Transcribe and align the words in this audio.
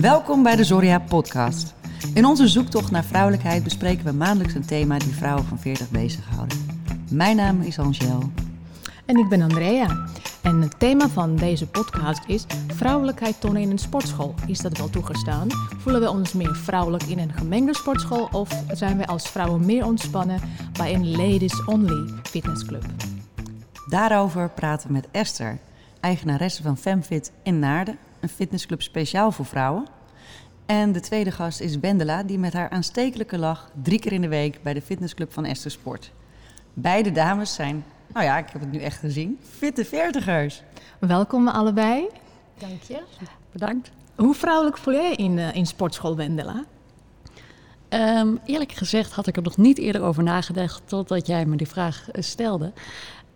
Welkom 0.00 0.42
bij 0.42 0.56
de 0.56 0.64
Zoria 0.64 0.98
Podcast. 0.98 1.74
In 2.14 2.24
onze 2.24 2.48
zoektocht 2.48 2.90
naar 2.90 3.04
vrouwelijkheid 3.04 3.62
bespreken 3.62 4.04
we 4.04 4.12
maandelijks 4.12 4.54
een 4.54 4.66
thema 4.66 4.98
die 4.98 5.14
vrouwen 5.14 5.44
van 5.44 5.58
40 5.58 5.90
bezighouden. 5.90 6.58
Mijn 7.10 7.36
naam 7.36 7.60
is 7.60 7.78
Angel. 7.78 8.22
En 9.06 9.16
ik 9.16 9.28
ben 9.28 9.42
Andrea. 9.42 10.06
En 10.42 10.60
het 10.60 10.78
thema 10.78 11.08
van 11.08 11.36
deze 11.36 11.66
podcast 11.66 12.22
is 12.26 12.46
vrouwelijkheid 12.66 13.40
tonen 13.40 13.62
in 13.62 13.70
een 13.70 13.78
sportschool. 13.78 14.34
Is 14.46 14.58
dat 14.58 14.78
wel 14.78 14.90
toegestaan? 14.90 15.48
Voelen 15.78 16.00
we 16.00 16.10
ons 16.10 16.32
meer 16.32 16.56
vrouwelijk 16.56 17.02
in 17.02 17.18
een 17.18 17.32
gemengde 17.32 17.74
sportschool 17.74 18.28
of 18.32 18.62
zijn 18.72 18.98
we 18.98 19.06
als 19.06 19.28
vrouwen 19.28 19.66
meer 19.66 19.84
ontspannen 19.84 20.40
bij 20.72 20.94
een 20.94 21.10
ladies-only 21.10 22.12
fitnessclub? 22.22 22.84
Daarover 23.88 24.50
praten 24.50 24.86
we 24.86 24.92
met 24.92 25.08
Esther, 25.10 25.58
eigenaresse 26.00 26.62
van 26.62 26.76
FemFit 26.76 27.32
in 27.42 27.58
Naarden, 27.58 27.98
een 28.26 28.32
fitnessclub 28.32 28.82
speciaal 28.82 29.32
voor 29.32 29.44
vrouwen. 29.44 29.86
En 30.66 30.92
de 30.92 31.00
tweede 31.00 31.30
gast 31.30 31.60
is 31.60 31.78
Wendela, 31.78 32.22
die 32.22 32.38
met 32.38 32.52
haar 32.52 32.70
aanstekelijke 32.70 33.38
lach 33.38 33.70
drie 33.82 33.98
keer 33.98 34.12
in 34.12 34.20
de 34.20 34.28
week 34.28 34.62
bij 34.62 34.74
de 34.74 34.82
fitnessclub 34.82 35.32
van 35.32 35.44
Esther 35.44 35.70
sport. 35.70 36.12
Beide 36.74 37.12
dames 37.12 37.54
zijn, 37.54 37.84
nou 38.12 38.24
ja, 38.24 38.38
ik 38.38 38.48
heb 38.52 38.60
het 38.60 38.72
nu 38.72 38.78
echt 38.78 38.98
gezien, 38.98 39.38
fitte 39.58 39.84
veertigers. 39.84 40.62
Welkom 40.98 41.48
allebei. 41.48 42.06
Dank 42.58 42.82
je. 42.82 43.02
Bedankt. 43.52 43.90
Hoe 44.14 44.34
vrouwelijk 44.34 44.78
voel 44.78 44.94
jij 44.94 45.12
in, 45.12 45.36
uh, 45.36 45.54
in 45.54 45.66
sportschool 45.66 46.16
Wendela? 46.16 46.64
Um, 47.88 48.40
eerlijk 48.44 48.72
gezegd 48.72 49.12
had 49.12 49.26
ik 49.26 49.36
er 49.36 49.42
nog 49.42 49.56
niet 49.56 49.78
eerder 49.78 50.02
over 50.02 50.22
nagedacht 50.22 50.82
totdat 50.84 51.26
jij 51.26 51.46
me 51.46 51.56
die 51.56 51.68
vraag 51.68 52.06
uh, 52.12 52.22
stelde. 52.22 52.72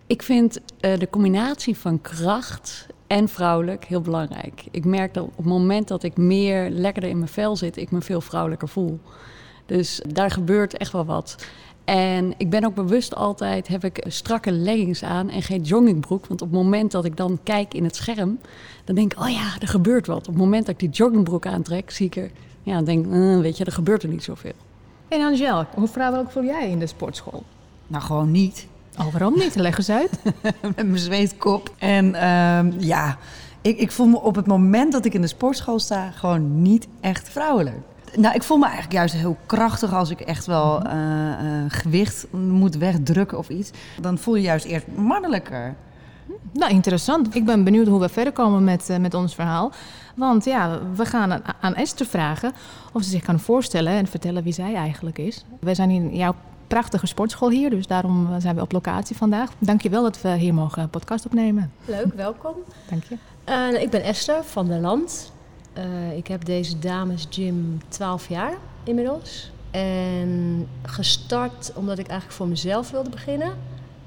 Ik 0.06 0.22
vind 0.22 0.58
uh, 0.58 0.98
de 0.98 1.10
combinatie 1.10 1.76
van 1.76 2.00
kracht 2.00 2.86
en 3.10 3.28
vrouwelijk 3.28 3.84
heel 3.84 4.00
belangrijk. 4.00 4.64
Ik 4.70 4.84
merk 4.84 5.14
dat 5.14 5.24
op 5.24 5.36
het 5.36 5.46
moment 5.46 5.88
dat 5.88 6.02
ik 6.02 6.16
meer 6.16 6.70
lekkerder 6.70 7.10
in 7.10 7.18
mijn 7.18 7.30
vel 7.30 7.56
zit, 7.56 7.76
ik 7.76 7.90
me 7.90 8.00
veel 8.00 8.20
vrouwelijker 8.20 8.68
voel. 8.68 9.00
Dus 9.66 10.02
daar 10.08 10.30
gebeurt 10.30 10.76
echt 10.76 10.92
wel 10.92 11.04
wat. 11.04 11.36
En 11.84 12.34
ik 12.36 12.50
ben 12.50 12.64
ook 12.64 12.74
bewust 12.74 13.14
altijd, 13.14 13.68
heb 13.68 13.84
ik 13.84 14.04
strakke 14.06 14.52
leggings 14.52 15.02
aan 15.02 15.28
en 15.28 15.42
geen 15.42 15.62
joggingbroek. 15.62 16.26
Want 16.26 16.42
op 16.42 16.50
het 16.50 16.56
moment 16.56 16.90
dat 16.90 17.04
ik 17.04 17.16
dan 17.16 17.38
kijk 17.42 17.74
in 17.74 17.84
het 17.84 17.96
scherm, 17.96 18.38
dan 18.84 18.94
denk 18.94 19.12
ik, 19.12 19.20
oh 19.20 19.30
ja, 19.30 19.56
er 19.60 19.68
gebeurt 19.68 20.06
wat. 20.06 20.18
Op 20.18 20.34
het 20.34 20.42
moment 20.42 20.66
dat 20.66 20.74
ik 20.74 20.80
die 20.80 20.88
joggingbroek 20.88 21.46
aantrek, 21.46 21.90
zie 21.90 22.06
ik 22.06 22.16
er, 22.16 22.30
ja, 22.62 22.74
dan 22.74 22.84
denk 22.84 23.06
ik, 23.06 23.12
uh, 23.12 23.40
weet 23.40 23.56
je, 23.56 23.64
er 23.64 23.72
gebeurt 23.72 24.02
er 24.02 24.08
niet 24.08 24.24
zoveel. 24.24 24.54
En 25.08 25.20
Angel, 25.20 25.64
hoe 25.74 25.88
vrouwelijk 25.88 26.30
voel 26.30 26.44
jij 26.44 26.70
in 26.70 26.78
de 26.78 26.86
sportschool? 26.86 27.42
Nou, 27.86 28.02
gewoon 28.02 28.30
niet. 28.30 28.66
Oh, 28.98 29.12
waarom 29.12 29.38
niet? 29.38 29.54
Leg 29.54 29.76
eens 29.76 29.90
uit. 29.90 30.10
Met 30.76 30.86
mijn 30.86 30.98
zweetkop. 30.98 31.74
En 31.78 32.06
uh, 32.06 32.80
ja, 32.80 33.18
ik, 33.60 33.78
ik 33.78 33.92
voel 33.92 34.06
me 34.06 34.20
op 34.20 34.34
het 34.34 34.46
moment 34.46 34.92
dat 34.92 35.04
ik 35.04 35.14
in 35.14 35.20
de 35.20 35.26
sportschool 35.26 35.78
sta 35.78 36.10
gewoon 36.10 36.62
niet 36.62 36.88
echt 37.00 37.28
vrouwelijk. 37.28 37.76
Nou, 38.16 38.34
ik 38.34 38.42
voel 38.42 38.56
me 38.56 38.64
eigenlijk 38.64 38.94
juist 38.94 39.14
heel 39.14 39.36
krachtig 39.46 39.94
als 39.94 40.10
ik 40.10 40.20
echt 40.20 40.46
wel 40.46 40.86
uh, 40.86 40.92
uh, 40.92 41.64
gewicht 41.68 42.26
moet 42.32 42.76
wegdrukken 42.76 43.38
of 43.38 43.48
iets. 43.48 43.70
Dan 44.00 44.18
voel 44.18 44.34
je 44.34 44.42
juist 44.42 44.64
eerst 44.64 44.86
mannelijker. 44.94 45.74
Nou, 46.52 46.72
interessant. 46.72 47.34
Ik 47.34 47.44
ben 47.44 47.64
benieuwd 47.64 47.86
hoe 47.86 48.00
we 48.00 48.08
verder 48.08 48.32
komen 48.32 48.64
met, 48.64 48.90
uh, 48.90 48.96
met 48.96 49.14
ons 49.14 49.34
verhaal. 49.34 49.72
Want 50.16 50.44
ja, 50.44 50.78
we 50.94 51.04
gaan 51.04 51.32
aan, 51.32 51.42
aan 51.60 51.74
Esther 51.74 52.06
vragen 52.06 52.52
of 52.92 53.02
ze 53.02 53.10
zich 53.10 53.22
kan 53.22 53.40
voorstellen 53.40 53.92
en 53.92 54.06
vertellen 54.06 54.42
wie 54.42 54.52
zij 54.52 54.74
eigenlijk 54.74 55.18
is. 55.18 55.44
Wij 55.60 55.74
zijn 55.74 55.90
in 55.90 56.16
jouw 56.16 56.34
prachtige 56.70 57.06
sportschool 57.06 57.50
hier, 57.50 57.70
dus 57.70 57.86
daarom 57.86 58.40
zijn 58.40 58.54
we 58.54 58.60
op 58.60 58.72
locatie 58.72 59.16
vandaag. 59.16 59.50
Dankjewel 59.58 60.02
dat 60.02 60.20
we 60.20 60.28
hier 60.28 60.54
mogen 60.54 60.90
podcast 60.90 61.26
opnemen. 61.26 61.72
Leuk, 61.84 62.14
welkom. 62.14 62.54
Dank 62.88 63.02
je. 63.04 63.16
Uh, 63.48 63.82
ik 63.82 63.90
ben 63.90 64.02
Esther 64.02 64.44
van 64.44 64.66
der 64.66 64.80
Land. 64.80 65.32
Uh, 65.78 66.16
ik 66.16 66.26
heb 66.26 66.44
deze 66.44 66.78
dames 66.78 67.26
gym 67.30 67.80
12 67.88 68.28
jaar 68.28 68.52
inmiddels. 68.84 69.50
En 69.70 70.66
gestart 70.82 71.72
omdat 71.74 71.98
ik 71.98 72.06
eigenlijk 72.06 72.38
voor 72.38 72.48
mezelf 72.48 72.90
wilde 72.90 73.10
beginnen. 73.10 73.52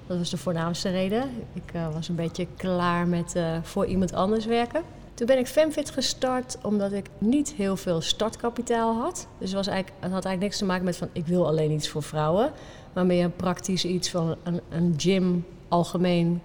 Dat 0.08 0.18
was 0.18 0.30
de 0.30 0.38
voornaamste 0.38 0.90
reden. 0.90 1.24
Ik 1.54 1.74
uh, 1.76 1.94
was 1.94 2.10
een 2.10 2.16
beetje 2.16 2.48
klaar 2.58 3.08
met 3.08 3.36
voor 3.62 3.86
iemand 3.86 4.14
anders 4.14 4.46
werken. 4.46 4.82
Toen 5.14 5.28
ben 5.28 5.38
ik 5.38 5.48
FemFit 5.48 5.90
gestart 5.90 6.58
omdat 6.62 6.92
ik 6.92 7.10
niet 7.18 7.54
heel 7.54 7.78
veel 7.78 8.02
startkapitaal 8.02 8.96
had. 8.96 9.28
Dus 9.38 9.48
het, 9.48 9.58
was 9.58 9.68
eigenlijk, 9.68 9.98
het 10.00 10.12
had 10.12 10.26
eigenlijk 10.26 10.40
niks 10.40 10.58
te 10.58 10.66
maken 10.66 10.86
met 10.86 10.98
van 10.98 11.10
ik 11.12 11.28
wil 11.28 11.48
alleen 11.48 11.72
iets 11.72 11.90
voor 11.90 12.04
vrouwen. 12.04 12.52
Maar 12.94 13.06
meer 13.06 13.30
praktisch 13.30 13.86
iets 13.86 14.10
van 14.10 14.36
een, 14.44 14.62
een 14.70 14.94
gym 14.98 15.46
algemeen 15.68 16.42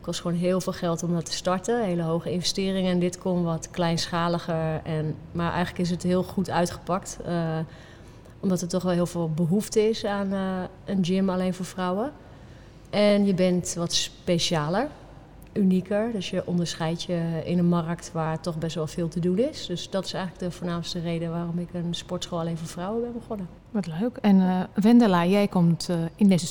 kost 0.00 0.20
gewoon 0.20 0.36
heel 0.36 0.60
veel 0.60 0.72
geld 0.72 1.02
om 1.02 1.14
dat 1.14 1.24
te 1.24 1.32
starten. 1.32 1.84
Hele 1.84 2.02
hoge 2.02 2.30
investeringen. 2.30 2.92
En 2.92 2.98
dit 2.98 3.18
kon 3.18 3.44
wat 3.44 3.70
kleinschaliger. 3.70 4.80
En, 4.82 5.14
maar 5.32 5.52
eigenlijk 5.52 5.78
is 5.78 5.90
het 5.90 6.02
heel 6.02 6.22
goed 6.22 6.50
uitgepakt. 6.50 7.18
Uh, 7.26 7.58
omdat 8.40 8.60
er 8.60 8.68
toch 8.68 8.82
wel 8.82 8.92
heel 8.92 9.06
veel 9.06 9.30
behoefte 9.30 9.88
is 9.88 10.04
aan 10.04 10.32
uh, 10.32 10.62
een 10.84 11.04
gym 11.04 11.30
alleen 11.30 11.54
voor 11.54 11.64
vrouwen. 11.64 12.12
En 12.90 13.26
je 13.26 13.34
bent 13.34 13.74
wat 13.74 13.92
specialer, 13.92 14.88
unieker. 15.58 16.12
Dus 16.12 16.30
je 16.30 16.46
onderscheidt 16.46 17.02
je 17.02 17.42
in 17.44 17.58
een 17.58 17.68
markt 17.68 18.10
waar 18.12 18.40
toch 18.40 18.58
best 18.58 18.74
wel 18.74 18.86
veel 18.86 19.08
te 19.08 19.20
doen 19.20 19.38
is. 19.38 19.66
Dus 19.66 19.90
dat 19.90 20.04
is 20.04 20.12
eigenlijk 20.12 20.44
de 20.44 20.58
voornaamste 20.58 21.00
reden 21.00 21.30
waarom 21.30 21.58
ik 21.58 21.68
een 21.72 21.94
sportschool 21.94 22.38
alleen 22.38 22.56
voor 22.56 22.68
vrouwen 22.68 23.02
ben 23.02 23.12
begonnen. 23.12 23.48
Wat 23.70 23.86
leuk. 23.86 24.16
En 24.16 24.36
uh, 24.36 24.60
Wendela, 24.74 25.26
jij 25.26 25.48
komt 25.48 25.90
in 26.16 26.28
deze 26.28 26.46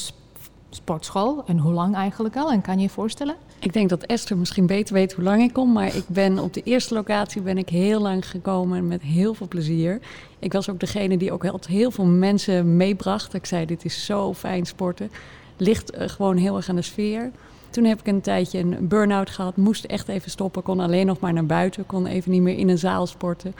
sportschool. 0.75 1.43
En 1.45 1.57
hoe 1.57 1.73
lang 1.73 1.95
eigenlijk 1.95 2.35
al? 2.35 2.51
En 2.51 2.61
kan 2.61 2.75
je 2.75 2.81
je 2.81 2.89
voorstellen? 2.89 3.35
Ik 3.59 3.73
denk 3.73 3.89
dat 3.89 4.03
Esther 4.03 4.37
misschien 4.37 4.65
beter 4.65 4.93
weet 4.93 5.13
hoe 5.13 5.23
lang 5.23 5.41
ik 5.41 5.53
kom. 5.53 5.71
Maar 5.71 5.95
ik 5.95 6.07
ben 6.07 6.39
op 6.39 6.53
de 6.53 6.61
eerste 6.63 6.93
locatie 6.93 7.41
ben 7.41 7.57
ik 7.57 7.69
heel 7.69 8.01
lang 8.01 8.29
gekomen 8.29 8.87
met 8.87 9.01
heel 9.01 9.33
veel 9.33 9.47
plezier. 9.47 9.99
Ik 10.39 10.53
was 10.53 10.69
ook 10.69 10.79
degene 10.79 11.17
die 11.17 11.31
ook 11.31 11.45
altijd 11.45 11.67
heel 11.67 11.91
veel 11.91 12.05
mensen 12.05 12.77
meebracht. 12.77 13.33
Ik 13.33 13.45
zei, 13.45 13.65
dit 13.65 13.85
is 13.85 14.05
zo 14.05 14.33
fijn 14.33 14.65
sporten. 14.65 15.11
Ligt 15.57 15.97
uh, 15.97 16.07
gewoon 16.07 16.37
heel 16.37 16.55
erg 16.55 16.69
aan 16.69 16.75
de 16.75 16.81
sfeer. 16.81 17.31
Toen 17.69 17.83
heb 17.83 17.99
ik 17.99 18.07
een 18.07 18.21
tijdje 18.21 18.59
een 18.59 18.87
burn-out 18.87 19.29
gehad. 19.29 19.57
Moest 19.57 19.83
echt 19.83 20.07
even 20.07 20.31
stoppen. 20.31 20.63
Kon 20.63 20.79
alleen 20.79 21.05
nog 21.05 21.19
maar 21.19 21.33
naar 21.33 21.45
buiten. 21.45 21.85
Kon 21.85 22.05
even 22.05 22.31
niet 22.31 22.41
meer 22.41 22.57
in 22.57 22.69
een 22.69 22.77
zaal 22.77 23.07
sporten. 23.07 23.55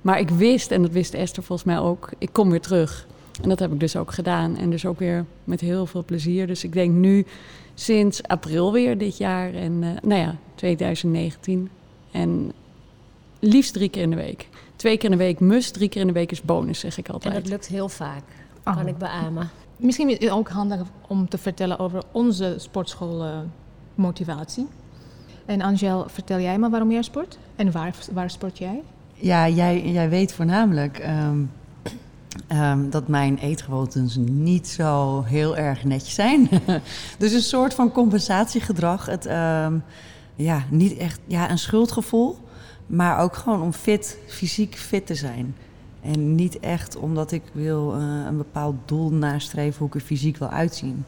Maar 0.00 0.18
ik 0.18 0.30
wist, 0.30 0.70
en 0.70 0.82
dat 0.82 0.90
wist 0.90 1.14
Esther 1.14 1.42
volgens 1.42 1.68
mij 1.68 1.78
ook, 1.78 2.10
ik 2.18 2.28
kom 2.32 2.50
weer 2.50 2.60
terug. 2.60 3.06
En 3.42 3.48
dat 3.48 3.58
heb 3.58 3.72
ik 3.72 3.80
dus 3.80 3.96
ook 3.96 4.12
gedaan. 4.12 4.56
En 4.56 4.70
dus 4.70 4.86
ook 4.86 4.98
weer 4.98 5.24
met 5.44 5.60
heel 5.60 5.86
veel 5.86 6.04
plezier. 6.04 6.46
Dus 6.46 6.64
ik 6.64 6.72
denk 6.72 6.94
nu 6.94 7.26
sinds 7.74 8.22
april 8.22 8.72
weer 8.72 8.98
dit 8.98 9.16
jaar. 9.16 9.54
En 9.54 9.72
uh, 9.72 9.88
nou 10.02 10.20
ja, 10.20 10.36
2019. 10.54 11.70
En 12.10 12.52
liefst 13.38 13.72
drie 13.72 13.88
keer 13.88 14.02
in 14.02 14.10
de 14.10 14.16
week. 14.16 14.48
Twee 14.76 14.96
keer 14.96 15.10
in 15.10 15.16
de 15.16 15.22
week 15.24 15.40
must, 15.40 15.74
drie 15.74 15.88
keer 15.88 16.00
in 16.00 16.06
de 16.06 16.12
week 16.12 16.30
is 16.30 16.42
bonus, 16.42 16.78
zeg 16.78 16.98
ik 16.98 17.08
altijd. 17.08 17.34
En 17.34 17.40
dat 17.40 17.50
lukt 17.50 17.66
heel 17.66 17.88
vaak, 17.88 18.22
oh. 18.64 18.76
kan 18.76 18.86
ik 18.86 18.98
beamen. 18.98 19.50
Misschien 19.78 20.08
is 20.08 20.18
het 20.18 20.30
ook 20.30 20.48
handig 20.48 20.80
om 21.08 21.28
te 21.28 21.38
vertellen 21.38 21.78
over 21.78 22.02
onze 22.12 22.54
sportschoolmotivatie. 22.58 24.66
En 25.46 25.60
Angel, 25.60 26.08
vertel 26.08 26.38
jij 26.38 26.58
maar 26.58 26.70
waarom 26.70 26.90
jij 26.90 27.02
sport? 27.02 27.38
En 27.56 27.72
waar, 27.72 27.94
waar 28.12 28.30
sport 28.30 28.58
jij? 28.58 28.82
Ja, 29.14 29.48
jij, 29.48 29.90
jij 29.90 30.08
weet 30.08 30.32
voornamelijk... 30.32 31.08
Um 31.08 31.50
Um, 32.52 32.90
dat 32.90 33.08
mijn 33.08 33.38
eetgewoontes 33.38 34.16
niet 34.16 34.68
zo 34.68 35.22
heel 35.22 35.56
erg 35.56 35.84
netjes 35.84 36.14
zijn. 36.14 36.48
dus 37.18 37.32
een 37.32 37.40
soort 37.40 37.74
van 37.74 37.92
compensatiegedrag. 37.92 39.06
Het, 39.06 39.26
um, 39.26 39.82
ja, 40.34 40.64
niet 40.70 40.96
echt 40.96 41.20
ja, 41.26 41.50
een 41.50 41.58
schuldgevoel, 41.58 42.38
maar 42.86 43.18
ook 43.18 43.36
gewoon 43.36 43.62
om 43.62 43.72
fit, 43.72 44.18
fysiek 44.26 44.74
fit 44.74 45.06
te 45.06 45.14
zijn. 45.14 45.56
En 46.00 46.34
niet 46.34 46.58
echt 46.58 46.96
omdat 46.96 47.32
ik 47.32 47.42
wil 47.52 47.96
uh, 47.96 48.24
een 48.26 48.36
bepaald 48.36 48.76
doel 48.84 49.10
nastreven 49.10 49.78
hoe 49.78 49.88
ik 49.88 49.94
er 49.94 50.00
fysiek 50.00 50.36
wil 50.36 50.48
uitzien. 50.48 51.04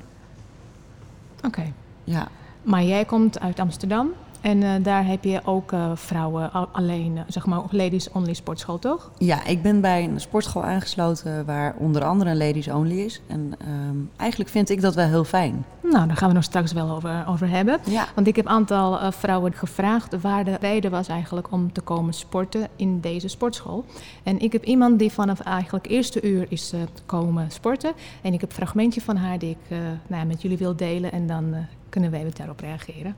Oké. 1.37 1.47
Okay. 1.47 1.73
Ja. 2.05 2.29
Maar 2.63 2.83
jij 2.83 3.05
komt 3.05 3.41
uit 3.41 3.61
Amsterdam 3.61 4.11
en 4.41 4.63
uh, 4.63 4.71
daar 4.83 5.07
heb 5.07 5.25
je 5.25 5.41
ook 5.45 5.73
uh, 5.73 5.91
vrouwen 5.95 6.53
alleen, 6.73 7.17
uh, 7.17 7.23
zeg 7.27 7.47
maar, 7.47 7.63
ladies 7.71 8.11
only 8.11 8.35
sportschool, 8.35 8.79
toch? 8.79 9.11
Ja, 9.19 9.45
ik 9.45 9.63
ben 9.63 9.81
bij 9.81 10.05
een 10.05 10.21
sportschool 10.21 10.65
aangesloten 10.65 11.45
waar 11.47 11.75
onder 11.79 12.05
andere 12.05 12.31
een 12.31 12.37
ladies 12.37 12.69
only 12.69 12.99
is. 12.99 13.21
En 13.27 13.53
um, 13.69 14.11
eigenlijk 14.17 14.51
vind 14.51 14.71
ik 14.71 14.81
dat 14.81 14.95
wel 14.95 15.07
heel 15.07 15.25
fijn. 15.25 15.65
Nou, 15.83 16.07
daar 16.07 16.17
gaan 16.17 16.29
we 16.29 16.35
nog 16.35 16.45
straks 16.45 16.73
wel 16.73 16.91
over, 16.91 17.25
over 17.29 17.49
hebben. 17.49 17.79
Ja. 17.85 18.07
Want 18.15 18.27
ik 18.27 18.37
heb 18.37 18.45
een 18.45 18.51
aantal 18.51 19.13
vrouwen 19.13 19.53
gevraagd 19.53 20.21
waar 20.21 20.45
de 20.45 20.57
reden 20.61 20.91
was 20.91 21.09
eigenlijk 21.09 21.53
om 21.53 21.73
te 21.73 21.81
komen 21.81 22.15
sporten 22.15 22.69
in 22.77 23.01
deze 23.01 23.29
sportschool. 23.29 23.85
En 24.23 24.39
ik 24.39 24.53
heb 24.53 24.65
iemand 24.65 24.99
die 24.99 25.13
vanaf 25.13 25.41
eigenlijk 25.41 25.87
eerste 25.87 26.23
uur 26.23 26.47
is 26.49 26.73
komen 27.07 27.51
sporten. 27.51 27.93
En 28.23 28.33
ik 28.33 28.41
heb 28.41 28.51
een 28.51 28.57
fragmentje 28.57 29.01
van 29.01 29.17
haar 29.17 29.39
die 29.39 29.51
ik 29.51 29.77
nou, 30.07 30.27
met 30.27 30.43
jullie 30.43 30.59
wil 30.59 30.77
delen 30.77 31.13
en 31.13 31.27
dan 31.27 31.55
kunnen 31.89 32.11
wij 32.11 32.31
daarop 32.37 32.61
reageren. 32.61 33.15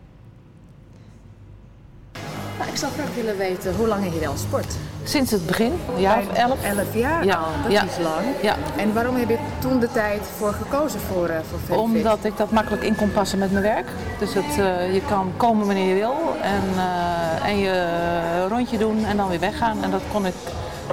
Nou, 2.63 2.75
ik 2.75 2.81
zou 2.81 2.93
graag 2.93 3.15
willen 3.15 3.37
weten 3.37 3.75
hoe 3.75 3.87
lang 3.87 4.21
je 4.21 4.29
al 4.29 4.37
sport. 4.37 4.75
Sinds 5.05 5.31
het 5.31 5.47
begin, 5.47 5.73
een 5.95 6.01
jaar 6.01 6.19
of 6.19 6.33
elf. 6.33 6.65
Elf 6.65 6.95
jaar 6.95 7.25
Ja, 7.25 7.37
al, 7.37 7.63
dat 7.63 7.73
ja. 7.73 7.85
is 7.85 7.99
lang. 7.99 8.27
Ja, 8.43 8.57
En 8.77 8.93
waarom 8.95 9.17
heb 9.17 9.29
je 9.29 9.39
toen 9.59 9.81
de 9.81 9.93
tijd 9.93 10.21
voor 10.37 10.53
gekozen 10.53 11.01
voor, 11.01 11.29
uh, 11.29 11.37
voor 11.67 11.77
omdat 11.77 12.25
ik 12.25 12.37
dat 12.37 12.51
makkelijk 12.51 12.83
in 12.83 12.97
kon 12.97 13.13
passen 13.13 13.39
met 13.39 13.53
mijn 13.53 13.65
werk. 13.65 13.87
Dus 14.19 14.35
het, 14.35 14.59
eh, 14.59 14.95
je 14.95 15.01
kan 15.09 15.33
komen 15.37 15.67
wanneer 15.67 15.89
je 15.89 15.95
wil 15.95 16.17
en, 16.43 16.63
eh, 16.77 17.49
en 17.49 17.59
je 17.59 18.47
rondje 18.49 18.79
doen 18.79 19.05
en 19.05 19.17
dan 19.17 19.29
weer 19.29 19.41
weggaan. 19.41 19.83
En 19.83 19.91
dat 19.91 20.03
kon 20.13 20.27
ik 20.27 20.35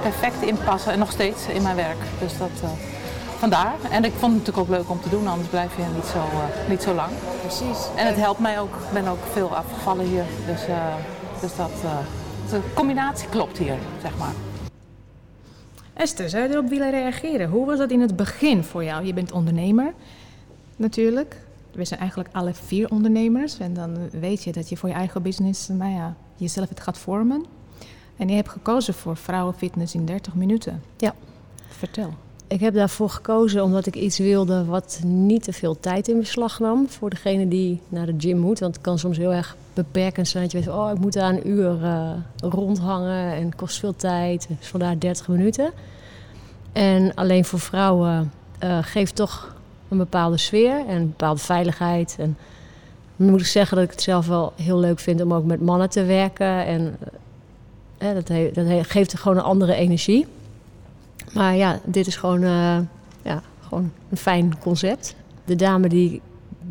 perfect 0.02 0.42
inpassen 0.42 0.92
en 0.92 1.00
nog 1.00 1.12
steeds 1.12 1.48
in 1.48 1.62
mijn 1.62 1.76
werk. 1.76 2.02
Dus 2.20 2.38
dat, 2.38 2.70
vandaar. 3.38 3.74
En 3.92 4.06
ik 4.06 4.14
vond 4.18 4.34
het 4.34 4.46
natuurlijk 4.46 4.58
ook 4.58 4.78
leuk 4.78 4.90
om 4.90 5.02
te 5.02 5.10
doen, 5.10 5.28
anders 5.28 5.50
blijf 5.50 5.76
je 5.76 5.84
niet 5.96 6.06
zo, 6.14 6.20
niet 6.68 6.82
zo 6.82 6.94
lang. 6.94 7.12
Precies. 7.42 7.88
En 7.96 8.08
het 8.08 8.16
helpt 8.16 8.40
mij 8.40 8.60
ook. 8.60 8.76
Ik 8.76 8.94
ben 8.94 9.08
ook 9.08 9.24
veel 9.34 9.56
afgevallen 9.56 10.06
hier. 10.06 10.24
Dus, 10.46 10.62
dus 11.42 11.56
dat, 11.56 11.72
eh, 11.84 11.98
de 12.50 12.62
combinatie 12.74 13.30
klopt 13.30 13.58
hier, 13.58 13.78
zeg 14.02 14.18
maar. 14.18 14.34
Esther, 15.94 16.30
zou 16.30 16.44
je 16.44 16.50
erop 16.50 16.70
willen 16.70 16.92
reageren? 16.92 17.50
Hoe 17.50 17.66
was 17.66 17.78
dat 17.78 17.92
in 17.92 18.02
het 18.02 18.16
begin 18.16 18.64
voor 18.64 18.84
jou? 18.84 19.06
Je 19.06 19.14
bent 19.14 19.32
ondernemer, 19.32 19.94
natuurlijk. 20.76 21.42
We 21.72 21.86
zijn 21.86 22.00
eigenlijk 22.00 22.30
alle 22.36 22.54
vier 22.54 22.90
ondernemers. 22.90 23.60
En 23.60 23.74
dan 23.74 24.10
weet 24.10 24.44
je 24.44 24.52
dat 24.52 24.70
je 24.70 24.78
voor 24.78 24.90
je 24.90 24.96
eigen 24.96 25.22
business, 25.22 25.68
nou 25.68 25.92
ja, 25.92 26.16
jezelf 26.36 26.70
het 26.70 26.80
gaat 26.80 26.98
vormen. 26.98 27.46
En 28.18 28.30
je 28.30 28.36
hebt 28.36 28.50
gekozen 28.50 28.94
voor 28.94 29.18
vrouwenfitness 29.18 29.96
in 29.96 30.06
30 30.06 30.36
minuten. 30.36 30.84
Ja. 30.98 31.14
Vertel. 31.68 32.14
Ik 32.50 32.60
heb 32.60 32.74
daarvoor 32.74 33.10
gekozen 33.10 33.64
omdat 33.64 33.86
ik 33.86 33.96
iets 33.96 34.18
wilde 34.18 34.66
wat 34.66 35.02
niet 35.04 35.44
te 35.44 35.54
veel 35.54 35.80
tijd 35.80 36.08
in 36.08 36.20
beslag 36.20 36.60
nam 36.60 36.90
voor 36.90 37.10
degene 37.10 37.48
die 37.48 37.82
naar 37.90 38.06
de 38.06 38.14
gym 38.18 38.38
moet. 38.38 38.60
Want 38.60 38.74
het 38.74 38.84
kan 38.84 39.00
soms 39.00 39.18
heel 39.18 39.34
erg 39.34 39.56
beperkend 39.74 40.28
zijn 40.28 40.44
dat 40.44 40.52
je 40.52 40.60
weet, 40.60 40.68
oh 40.68 40.92
ik 40.92 41.00
moet 41.00 41.14
daar 41.14 41.34
een 41.34 41.50
uur 41.50 41.78
uh, 41.82 42.12
rondhangen 42.38 43.34
en 43.34 43.56
kost 43.56 43.80
veel 43.80 43.96
tijd. 43.96 44.48
Dus 44.60 44.68
vandaar 44.68 45.00
30 45.00 45.28
minuten. 45.28 45.72
En 46.72 47.14
alleen 47.14 47.46
voor 47.46 47.60
vrouwen 47.60 48.32
uh, 48.64 48.78
geeft 48.82 49.16
toch 49.16 49.56
een 49.88 49.98
bepaalde 49.98 50.38
sfeer 50.38 50.86
en 50.88 50.96
een 50.96 51.08
bepaalde 51.08 51.42
veiligheid. 51.42 52.16
En 52.20 52.38
dan 53.16 53.30
moet 53.30 53.40
ik 53.40 53.46
zeggen 53.46 53.76
dat 53.78 53.86
ik 53.86 53.92
het 53.92 54.02
zelf 54.02 54.28
wel 54.28 54.54
heel 54.56 54.80
leuk 54.80 55.00
vind 55.00 55.22
om 55.22 55.34
ook 55.34 55.46
met 55.46 55.62
mannen 55.62 55.90
te 55.90 56.04
werken. 56.04 56.66
En 56.66 56.98
uh, 58.00 58.14
dat, 58.14 58.28
dat 58.54 58.88
geeft 58.88 59.18
gewoon 59.18 59.38
een 59.38 59.44
andere 59.44 59.74
energie. 59.74 60.26
Maar 61.34 61.56
ja, 61.56 61.80
dit 61.84 62.08
is 62.08 62.16
gewoon, 62.16 62.42
uh, 62.42 62.78
ja, 63.24 63.42
gewoon 63.60 63.92
een 64.10 64.18
fijn 64.18 64.60
concept. 64.60 65.16
De 65.46 65.56
dame 65.56 65.90
die, 65.90 66.22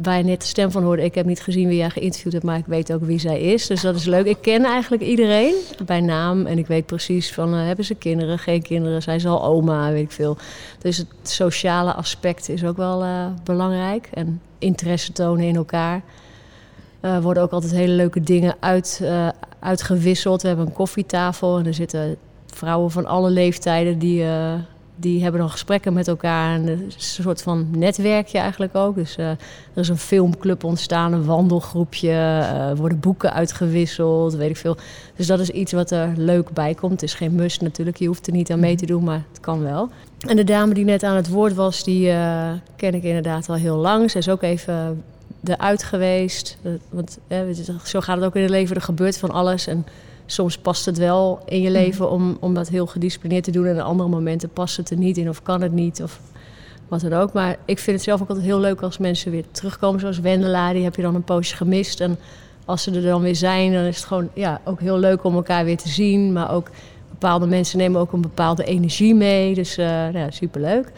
waar 0.03 0.19
je 0.19 0.25
net 0.25 0.41
de 0.41 0.47
stem 0.47 0.71
van 0.71 0.83
hoorde, 0.83 1.05
ik 1.05 1.15
heb 1.15 1.27
niet 1.27 1.41
gezien 1.41 1.69
wie 1.69 1.77
jij 1.77 1.91
geïnterviewd 1.91 2.33
hebt, 2.33 2.45
maar 2.45 2.59
ik 2.59 2.67
weet 2.67 2.93
ook 2.93 3.05
wie 3.05 3.19
zij 3.19 3.41
is. 3.41 3.67
Dus 3.67 3.81
dat 3.81 3.95
is 3.95 4.05
leuk. 4.05 4.27
Ik 4.27 4.39
ken 4.41 4.65
eigenlijk 4.65 5.03
iedereen 5.03 5.55
bij 5.87 6.01
naam 6.01 6.47
en 6.47 6.59
ik 6.59 6.67
weet 6.67 6.87
precies 6.87 7.33
van 7.33 7.55
uh, 7.55 7.67
hebben 7.67 7.85
ze 7.85 7.95
kinderen, 7.95 8.39
geen 8.39 8.63
kinderen, 8.63 9.03
zijn 9.03 9.21
ze 9.21 9.29
al 9.29 9.45
oma, 9.45 9.91
weet 9.93 10.05
ik 10.05 10.13
veel. 10.13 10.37
Dus 10.79 10.97
het 10.97 11.09
sociale 11.23 11.93
aspect 11.93 12.49
is 12.49 12.65
ook 12.65 12.77
wel 12.77 13.05
uh, 13.05 13.27
belangrijk 13.45 14.09
en 14.13 14.41
interesse 14.59 15.13
tonen 15.13 15.47
in 15.47 15.57
elkaar. 15.57 16.03
Er 17.01 17.23
worden 17.23 17.43
ook 17.43 17.51
altijd 17.51 17.73
hele 17.73 17.93
leuke 17.93 18.21
dingen 18.21 18.55
uit, 18.61 19.03
uitgewisseld. 19.59 20.43
We 20.43 20.49
hebben 20.49 20.67
een 20.67 20.73
koffietafel 20.73 21.59
en 21.59 21.67
er 21.67 21.75
zitten 21.75 22.17
vrouwen 22.59 22.91
van 22.91 23.07
alle 23.07 23.31
leeftijden 23.31 23.99
die, 23.99 24.23
uh, 24.23 24.53
die 24.97 25.23
hebben 25.23 25.41
dan 25.41 25.51
gesprekken 25.51 25.93
met 25.93 26.09
elkaar. 26.09 26.55
En 26.55 26.67
het 26.67 26.95
is 26.97 27.17
een 27.17 27.23
soort 27.23 27.43
van 27.43 27.67
netwerkje 27.71 28.39
eigenlijk 28.39 28.75
ook. 28.75 28.95
Dus 28.95 29.17
uh, 29.19 29.29
er 29.29 29.39
is 29.75 29.89
een 29.89 29.99
filmclub 29.99 30.65
ontstaan, 30.65 31.13
een 31.13 31.25
wandelgroepje. 31.25 32.11
Er 32.11 32.71
uh, 32.71 32.79
worden 32.79 33.01
boeken 33.01 33.33
uitgewisseld, 33.33 34.35
weet 34.35 34.51
ik 34.51 34.57
veel. 34.57 34.77
Dus 35.17 35.27
dat 35.27 35.41
is 35.41 35.51
iets 35.51 35.73
wat 35.73 35.91
er 35.91 36.13
leuk 36.17 36.51
bij 36.51 36.75
komt. 36.75 36.93
Het 36.93 37.03
is 37.03 37.15
geen 37.15 37.35
must 37.35 37.61
natuurlijk, 37.61 37.97
je 37.97 38.07
hoeft 38.07 38.27
er 38.27 38.33
niet 38.33 38.51
aan 38.51 38.61
mee 38.61 38.77
te 38.77 38.87
doen, 38.87 39.05
maar 39.05 39.23
het 39.31 39.41
kan 39.41 39.63
wel. 39.63 39.89
En 40.29 40.37
de 40.37 40.45
dame 40.45 40.75
die 40.75 40.85
net 40.85 41.03
aan 41.03 41.17
het 41.17 41.29
woord 41.29 41.55
was, 41.55 41.85
die 41.85 42.13
ken 42.77 42.95
ik 42.95 43.03
inderdaad 43.03 43.49
al 43.49 43.55
heel 43.55 43.77
lang. 43.77 44.11
Ze 44.11 44.19
is 44.19 44.29
ook 44.29 44.43
even 44.43 45.03
eruit 45.45 45.83
geweest. 45.83 46.59
Want 46.91 47.19
zo 47.85 48.01
gaat 48.01 48.17
het 48.17 48.25
ook 48.25 48.37
in 48.37 48.43
het 48.43 48.51
leven, 48.51 48.77
er 48.77 48.83
gebeurt 48.83 49.19
van 49.19 49.31
alles. 49.31 49.67
En 49.67 49.87
soms 50.31 50.59
past 50.59 50.85
het 50.85 50.99
wel 50.99 51.43
in 51.45 51.61
je 51.61 51.71
leven 51.71 52.11
om, 52.11 52.37
om 52.41 52.55
dat 52.55 52.69
heel 52.69 52.87
gedisciplineerd 52.87 53.45
te 53.45 53.51
doen. 53.51 53.67
En 53.67 53.81
op 53.81 53.87
andere 53.87 54.09
momenten 54.09 54.49
past 54.49 54.77
het 54.77 54.91
er 54.91 54.97
niet 54.97 55.17
in 55.17 55.29
of 55.29 55.43
kan 55.43 55.63
het 55.63 55.73
niet 55.73 56.03
of 56.03 56.21
wat 56.89 57.01
dan 57.01 57.13
ook. 57.13 57.33
Maar 57.33 57.57
ik 57.65 57.79
vind 57.79 57.97
het 57.97 58.05
zelf 58.05 58.23
ook 58.23 58.29
altijd 58.29 58.47
heel 58.47 58.61
leuk 58.61 58.81
als 58.81 58.99
mensen 58.99 59.31
weer 59.31 59.45
terugkomen. 59.51 60.01
Zoals 60.01 60.21
Wendela, 60.21 60.73
die 60.73 60.85
heb 60.85 60.97
je 60.97 61.03
dan 61.03 61.15
een 61.15 61.23
poosje 61.23 61.57
gemist. 61.57 62.01
En 62.01 62.19
als 62.65 62.83
ze 62.83 62.91
er 62.91 63.03
dan 63.03 63.23
weer 63.23 63.37
zijn, 63.37 63.73
dan 63.73 63.83
is 63.83 63.97
het 63.97 64.05
gewoon 64.05 64.29
ja, 64.35 64.61
ook 64.65 64.81
heel 64.81 64.99
leuk 64.99 65.25
om 65.25 65.35
elkaar 65.35 65.65
weer 65.65 65.77
te 65.77 65.89
zien. 65.89 66.33
Maar 66.33 66.53
ook 66.53 66.71
bepaalde 67.11 67.47
mensen 67.47 67.79
nemen 67.79 68.01
ook 68.01 68.13
een 68.13 68.21
bepaalde 68.21 68.65
energie 68.65 69.15
mee. 69.15 69.55
Dus 69.55 69.79
uh, 69.79 69.87
nou 69.87 70.19
ja, 70.19 70.31
superleuk. 70.31 70.93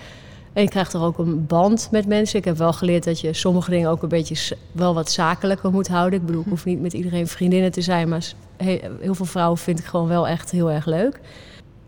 En 0.52 0.62
je 0.62 0.68
krijgt 0.68 0.92
er 0.92 1.02
ook 1.02 1.18
een 1.18 1.46
band 1.46 1.88
met 1.90 2.06
mensen. 2.06 2.38
Ik 2.38 2.44
heb 2.44 2.56
wel 2.56 2.72
geleerd 2.72 3.04
dat 3.04 3.20
je 3.20 3.32
sommige 3.32 3.70
dingen 3.70 3.90
ook 3.90 4.02
een 4.02 4.08
beetje 4.08 4.56
wel 4.72 4.94
wat 4.94 5.10
zakelijker 5.10 5.70
moet 5.70 5.88
houden. 5.88 6.20
Ik 6.20 6.26
bedoel, 6.26 6.40
ik 6.40 6.48
hoef 6.48 6.64
niet 6.64 6.80
met 6.80 6.92
iedereen 6.92 7.26
vriendinnen 7.26 7.72
te 7.72 7.80
zijn, 7.80 8.08
maar 8.08 8.32
heel 8.56 9.14
veel 9.14 9.24
vrouwen 9.24 9.58
vind 9.58 9.78
ik 9.78 9.84
gewoon 9.84 10.08
wel 10.08 10.28
echt 10.28 10.50
heel 10.50 10.70
erg 10.70 10.86
leuk. 10.86 11.20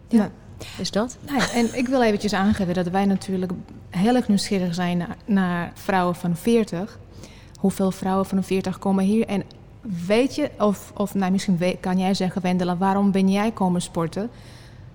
Ja, 0.08 0.18
ja. 0.18 0.30
is 0.78 0.90
dat? 0.90 1.16
Nou 1.26 1.38
ja, 1.38 1.52
en 1.52 1.78
ik 1.78 1.88
wil 1.88 2.02
eventjes 2.02 2.32
aangeven 2.32 2.74
dat 2.74 2.88
wij 2.88 3.04
natuurlijk 3.04 3.52
heel 3.90 4.14
erg 4.14 4.28
nieuwsgierig 4.28 4.74
zijn 4.74 4.98
naar, 4.98 5.16
naar 5.24 5.72
vrouwen 5.74 6.14
van 6.14 6.36
40. 6.36 6.98
Hoeveel 7.58 7.90
vrouwen 7.90 8.26
van 8.26 8.42
40 8.42 8.78
komen 8.78 9.04
hier? 9.04 9.26
En 9.26 9.42
weet 10.06 10.34
je, 10.34 10.50
of, 10.58 10.92
of 10.96 11.14
nou, 11.14 11.32
misschien 11.32 11.58
weet, 11.58 11.80
kan 11.80 11.98
jij 11.98 12.14
zeggen, 12.14 12.42
Wendela, 12.42 12.76
waarom 12.76 13.10
ben 13.10 13.30
jij 13.30 13.50
komen 13.50 13.82
sporten? 13.82 14.30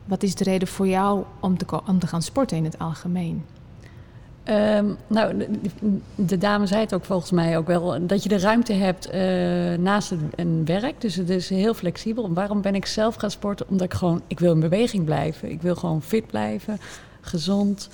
Wat 0.06 0.24
is 0.24 0.36
de 0.36 0.44
reden 0.44 0.68
voor 0.68 0.88
jou 0.88 1.24
om 1.40 1.58
te, 1.58 1.66
om 1.88 2.00
te 2.00 2.08
gaan 2.08 2.22
sporten 2.22 2.58
in 2.58 2.64
het 2.64 2.80
algemeen? 2.80 3.44
Um, 4.50 4.98
nou, 5.08 5.48
de, 6.16 6.38
dame 6.38 6.66
zei 6.66 6.82
het 6.82 6.94
ook 6.94 7.06
volgens 7.06 7.32
mij 7.32 7.58
ook 7.58 7.68
wel, 7.68 8.08
dat 8.08 8.24
je 8.24 8.30
de 8.30 8.40
ruimte 8.40 8.74
hebt 8.74 9.14
uh, 9.14 9.14
naast 9.78 10.14
een 10.36 10.66
werk. 10.66 11.02
Dus 11.02 11.16
het 11.16 11.30
is 11.30 11.50
heel 11.50 11.74
flexibel. 11.74 12.34
Waarom 12.34 12.62
ben 12.62 12.76
ik 12.76 12.86
zelf 12.86 13.16
gaan 13.16 13.32
sporten? 13.32 13.70
Omdat 13.70 13.86
ik 13.86 13.94
gewoon, 13.94 14.22
ik 14.28 14.40
wil 14.40 14.54
in 14.54 14.60
beweging 14.60 15.06
blijven. 15.06 15.52
Ik 15.52 15.62
wil 15.62 15.76
gewoon 15.76 16.02
fit 16.02 16.28
blijven, 16.28 16.78
gezond. 17.22 17.90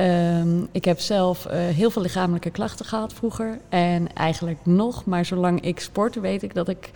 Um, 0.00 0.68
ik 0.72 0.84
heb 0.84 1.00
zelf 1.00 1.46
uh, 1.46 1.52
heel 1.52 1.90
veel 1.90 2.02
lichamelijke 2.02 2.50
klachten 2.50 2.86
gehad 2.86 3.12
vroeger. 3.12 3.58
En 3.68 4.12
eigenlijk 4.14 4.58
nog, 4.62 5.04
maar 5.04 5.24
zolang 5.24 5.60
ik 5.60 5.80
sport, 5.80 6.20
weet 6.20 6.42
ik 6.42 6.54
dat 6.54 6.68
ik 6.68 6.90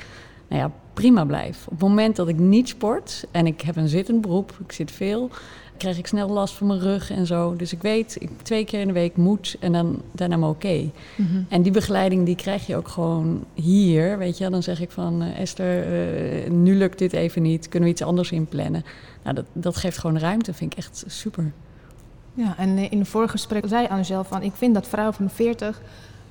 nou 0.49 0.63
ja, 0.63 0.71
prima 0.95 1.25
blijf. 1.25 1.65
Op 1.65 1.71
het 1.71 1.89
moment 1.89 2.17
dat 2.17 2.29
ik 2.29 2.39
niet 2.39 2.69
sport 2.69 3.27
en 3.31 3.47
ik 3.47 3.61
heb 3.61 3.77
een 3.77 3.89
zittend 3.89 4.21
beroep, 4.21 4.57
ik 4.65 4.73
zit 4.73 4.91
veel, 4.91 5.31
krijg 5.77 5.99
ik 5.99 6.07
snel 6.07 6.29
last 6.29 6.55
van 6.55 6.67
mijn 6.67 6.81
rug 6.81 7.11
en 7.11 7.27
zo. 7.27 7.57
Dus 7.57 7.73
ik 7.73 7.83
weet, 7.83 8.17
ik 8.19 8.31
twee 8.43 8.65
keer 8.65 8.81
in 8.81 8.87
de 8.87 8.93
week 8.93 9.17
moet 9.17 9.57
en 9.61 9.73
dan 9.73 10.03
daarna 10.13 10.37
maar 10.37 10.49
oké. 10.49 10.67
Okay. 10.67 10.93
Mm 11.17 11.27
-hmm. 11.27 11.47
En 11.49 11.63
die 11.63 11.73
begeleiding 11.73 12.27
die 12.27 12.37
krijg 12.37 12.67
je 12.67 12.77
ook 12.77 12.89
gewoon 12.89 13.45
hier, 13.55 14.19
weet 14.19 14.39
je. 14.39 14.51
Dan 14.51 14.63
zeg 14.63 14.81
ik 14.81 14.91
van, 14.91 15.23
uh, 15.23 15.39
Esther, 15.39 15.93
uh, 16.45 16.51
nu 16.51 16.75
lukt 16.77 16.99
dit 16.99 17.13
even 17.13 17.43
niet, 17.43 17.69
kunnen 17.69 17.89
we 17.89 17.95
iets 17.95 18.05
anders 18.05 18.33
inplannen? 18.33 18.85
Nou, 19.23 19.35
dat, 19.35 19.45
dat 19.53 19.77
geeft 19.77 19.99
gewoon 19.99 20.19
ruimte, 20.19 20.55
vind 20.55 20.73
ik 20.73 20.79
echt 20.79 21.05
super. 21.07 21.53
Ja, 22.35 22.55
en 22.59 22.79
in 22.79 22.99
een 22.99 23.07
vorige 23.07 23.33
gesprek 23.33 23.65
zei 23.67 23.87
Angel 23.87 24.25
van, 24.25 24.43
ik 24.43 24.53
vind 24.55 24.75
dat 24.75 24.89
vrouwen 24.89 25.15
van 25.15 25.31
40 25.31 25.81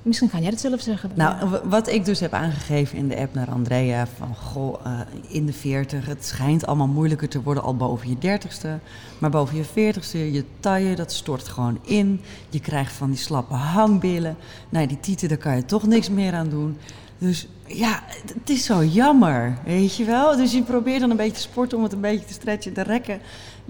Misschien 0.04 0.30
kan 0.30 0.40
jij 0.40 0.50
het 0.50 0.60
zelf 0.60 0.80
zeggen. 0.80 1.10
Nou, 1.14 1.58
wat 1.64 1.88
ik 1.88 2.04
dus 2.04 2.20
heb 2.20 2.32
aangegeven 2.32 2.98
in 2.98 3.08
de 3.08 3.16
app 3.16 3.34
naar 3.34 3.50
Andrea... 3.50 4.06
van 4.16 4.34
goh, 4.36 4.86
uh, 4.86 5.00
in 5.28 5.46
de 5.46 5.52
40, 5.52 6.06
het 6.06 6.24
schijnt 6.26 6.66
allemaal 6.66 6.86
moeilijker 6.86 7.28
te 7.28 7.42
worden 7.42 7.62
al 7.62 7.76
boven 7.76 8.08
je 8.08 8.38
30ste. 8.38 8.82
Maar 9.18 9.30
boven 9.30 9.56
je 9.56 9.64
40ste, 9.64 10.32
je 10.32 10.44
taille, 10.60 10.94
dat 10.94 11.12
stort 11.12 11.48
gewoon 11.48 11.78
in. 11.84 12.20
Je 12.48 12.60
krijgt 12.60 12.92
van 12.92 13.10
die 13.10 13.18
slappe 13.18 13.54
hangbillen. 13.54 14.36
Nou, 14.68 14.86
die 14.86 15.00
tieten, 15.00 15.28
daar 15.28 15.38
kan 15.38 15.56
je 15.56 15.64
toch 15.64 15.86
niks 15.86 16.10
meer 16.10 16.34
aan 16.34 16.48
doen. 16.48 16.76
Dus 17.18 17.48
ja, 17.66 18.02
het 18.34 18.50
is 18.50 18.64
zo 18.64 18.84
jammer, 18.84 19.58
weet 19.64 19.96
je 19.96 20.04
wel. 20.04 20.36
Dus 20.36 20.52
je 20.52 20.62
probeert 20.62 21.00
dan 21.00 21.10
een 21.10 21.16
beetje 21.16 21.32
te 21.32 21.40
sporten 21.40 21.78
om 21.78 21.84
het 21.84 21.92
een 21.92 22.00
beetje 22.00 22.26
te 22.26 22.32
stretchen, 22.32 22.72
te 22.72 22.82
rekken. 22.82 23.20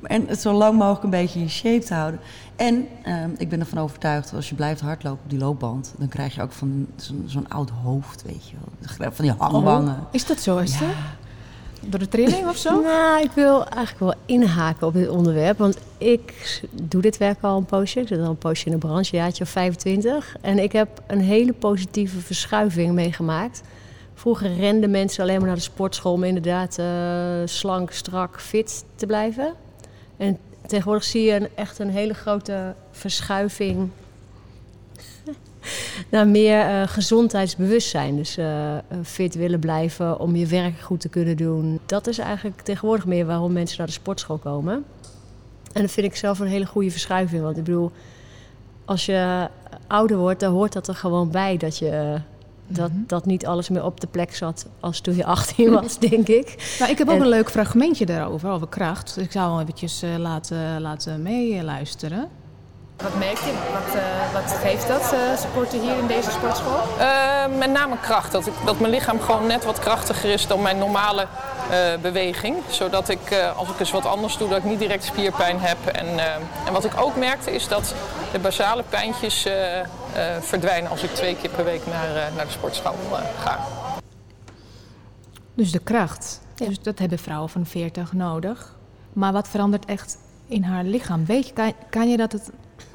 En 0.03 0.27
het 0.27 0.41
zo 0.41 0.53
lang 0.53 0.79
mogelijk 0.79 1.05
een 1.05 1.11
beetje 1.11 1.41
in 1.41 1.51
shape 1.51 1.85
te 1.85 1.95
houden. 1.95 2.21
En 2.57 2.87
uh, 3.07 3.25
ik 3.39 3.49
ben 3.49 3.61
ervan 3.61 3.79
overtuigd, 3.79 4.33
als 4.35 4.49
je 4.49 4.55
blijft 4.55 4.81
hardlopen 4.81 5.23
op 5.25 5.31
die 5.31 5.39
loopband... 5.39 5.95
dan 5.99 6.09
krijg 6.09 6.35
je 6.35 6.43
ook 6.43 6.53
van 6.53 6.87
zo'n 7.27 7.49
oud 7.49 7.71
hoofd, 7.71 8.23
weet 8.23 8.49
je 8.49 8.57
wel. 8.99 9.13
Van 9.13 9.25
die 9.25 9.35
hangwangen. 9.39 9.95
Oh, 9.95 10.07
is 10.11 10.27
dat 10.27 10.41
zo, 10.41 10.59
is 10.59 10.79
ja. 10.79 10.87
Door 11.87 11.99
de 11.99 12.09
training 12.09 12.49
of 12.49 12.57
zo? 12.57 12.81
Nou, 12.83 13.23
ik 13.23 13.31
wil 13.31 13.67
eigenlijk 13.67 13.99
wel 13.99 14.15
inhaken 14.27 14.87
op 14.87 14.93
dit 14.95 15.09
onderwerp. 15.09 15.59
Want 15.59 15.79
ik 15.99 16.61
doe 16.71 17.03
dit 17.03 17.17
werk 17.17 17.39
al 17.41 17.57
een 17.57 17.65
poosje. 17.65 18.01
Ik 18.01 18.09
zit 18.09 18.19
al 18.19 18.29
een 18.29 18.39
poosje 18.39 18.67
in 18.67 18.73
de 18.73 18.79
branche, 18.79 19.17
jaartje 19.17 19.45
of 19.45 19.51
25. 19.51 20.37
En 20.41 20.59
ik 20.59 20.73
heb 20.73 21.03
een 21.07 21.21
hele 21.21 21.53
positieve 21.53 22.21
verschuiving 22.21 22.93
meegemaakt. 22.93 23.63
Vroeger 24.15 24.55
renden 24.55 24.91
mensen 24.91 25.23
alleen 25.23 25.39
maar 25.39 25.47
naar 25.47 25.57
de 25.57 25.63
sportschool... 25.63 26.13
om 26.13 26.25
inderdaad 26.25 26.79
uh, 26.79 26.87
slank, 27.45 27.91
strak, 27.91 28.41
fit 28.41 28.85
te 28.95 29.07
blijven. 29.07 29.55
En 30.17 30.39
tegenwoordig 30.67 31.05
zie 31.05 31.23
je 31.23 31.35
een, 31.35 31.49
echt 31.55 31.79
een 31.79 31.91
hele 31.91 32.15
grote 32.15 32.75
verschuiving. 32.91 33.91
naar 36.11 36.27
meer 36.27 36.69
uh, 36.69 36.83
gezondheidsbewustzijn. 36.87 38.17
Dus 38.17 38.39
uh, 38.39 38.77
fit 39.03 39.35
willen 39.35 39.61
blijven 39.61 40.21
om 40.21 40.37
je 40.37 40.47
werk 40.47 40.81
goed 40.81 41.01
te 41.01 41.09
kunnen 41.09 41.37
doen. 41.37 41.81
Dat 41.87 42.07
is 42.07 42.19
eigenlijk 42.19 42.61
tegenwoordig 42.61 43.07
meer 43.07 43.27
waarom 43.27 43.53
mensen 43.53 43.79
naar 43.79 43.87
de 43.87 43.93
sportschool 43.93 44.39
komen. 44.39 44.85
En 45.73 45.83
dat 45.83 45.91
vind 45.91 46.07
ik 46.07 46.17
zelf 46.17 46.39
een 46.39 46.47
hele 46.47 46.67
goede 46.67 46.91
verschuiving. 46.91 47.43
Want 47.43 47.57
ik 47.57 47.65
bedoel, 47.65 47.91
als 48.85 49.07
je 49.07 49.49
ouder 49.87 50.17
wordt, 50.17 50.41
dan 50.41 50.53
hoort 50.53 50.73
dat 50.73 50.89
er 50.89 50.95
gewoon 50.95 51.31
bij 51.31 51.57
dat 51.57 51.79
je 51.79 52.21
dat, 52.67 52.91
mhm. 52.91 53.01
dat 53.07 53.27
niet 53.27 53.47
alles 53.47 53.69
meer 53.69 53.85
op 53.85 54.01
de 54.01 54.07
plek 54.07 54.35
zat 54.35 54.67
als 54.81 55.01
toen 55.01 55.17
je 55.17 55.25
18 55.37 55.71
was, 55.71 55.99
denk 55.99 56.29
ik. 56.29 56.77
Nou, 56.79 56.91
ik 56.91 56.99
heb 56.99 57.09
ook 57.09 57.21
een 57.21 57.29
leuk 57.29 57.51
fragmentje 57.51 58.07
daarover, 58.07 58.51
over 58.51 58.69
kracht. 58.69 59.15
Dus 59.15 59.25
ik 59.25 59.33
zou 59.33 59.51
hem 59.51 59.61
eventjes 59.61 60.03
uh, 60.03 60.17
laten, 60.17 60.81
laten 60.81 61.23
meeluisteren. 61.23 62.29
Wat 62.97 63.19
merk 63.19 63.39
je? 63.39 63.53
Wat, 63.73 63.97
uh, 63.97 64.33
wat 64.33 64.53
geeft 64.63 64.89
dat 64.89 65.13
uh, 65.13 65.37
sporten 65.37 65.81
hier 65.81 65.99
in 65.99 66.07
deze 66.07 66.31
sportschool? 66.31 66.83
met 67.59 67.71
name 67.71 67.97
kracht. 68.01 68.33
Dat, 68.33 68.47
ik, 68.47 68.53
dat 68.65 68.81
mijn 68.81 68.93
lichaam 68.93 69.21
gewoon 69.21 69.47
net 69.47 69.65
wat 69.65 69.79
krachtiger 69.79 70.31
is 70.31 70.47
dan 70.47 70.63
mijn 70.63 70.79
normale 70.79 71.27
beweging. 72.03 72.57
Zodat 72.69 73.09
ik, 73.09 73.53
als 73.57 73.69
ik 73.69 73.81
eens 73.81 73.91
wat 73.91 74.07
anders 74.07 74.37
doe, 74.37 74.49
dat 74.49 74.59
ik 74.59 74.65
niet 74.65 74.79
direct 74.79 75.05
spierpijn 75.05 75.61
heb. 75.61 75.87
En, 75.87 76.07
en 76.67 76.73
wat 76.73 76.85
ik 76.85 77.01
ook 77.01 77.17
merkte 77.17 77.51
is 77.51 77.69
dat 77.69 77.95
de 78.33 78.39
basale 78.39 78.83
pijntjes 78.89 79.47
uh, 79.47 79.53
verdwijnen 80.41 80.91
als 80.91 81.03
ik 81.03 81.11
twee 81.11 81.37
keer 81.37 81.51
per 81.51 81.65
week 81.65 81.87
naar, 81.87 82.09
uh, 82.09 82.37
naar 82.37 82.45
de 82.45 82.51
sportschool 82.51 82.95
uh, 83.13 83.19
ga. 83.39 83.59
Dus 85.55 85.73
de 85.73 85.79
kracht. 85.79 86.41
Dus 86.55 86.81
dat 86.81 86.99
hebben 86.99 87.19
vrouwen 87.19 87.49
van 87.49 87.67
40 87.67 88.13
nodig. 88.13 88.75
Maar 89.13 89.33
wat 89.33 89.49
verandert 89.49 89.85
echt 89.85 90.19
in 90.47 90.63
haar 90.63 90.85
lichaam? 90.85 91.25
Weet 91.27 91.47
je, 91.47 91.53
kan, 91.53 91.73
kan 91.91 92.09
je 92.09 92.17
dat 92.17 92.33
het 92.33 92.51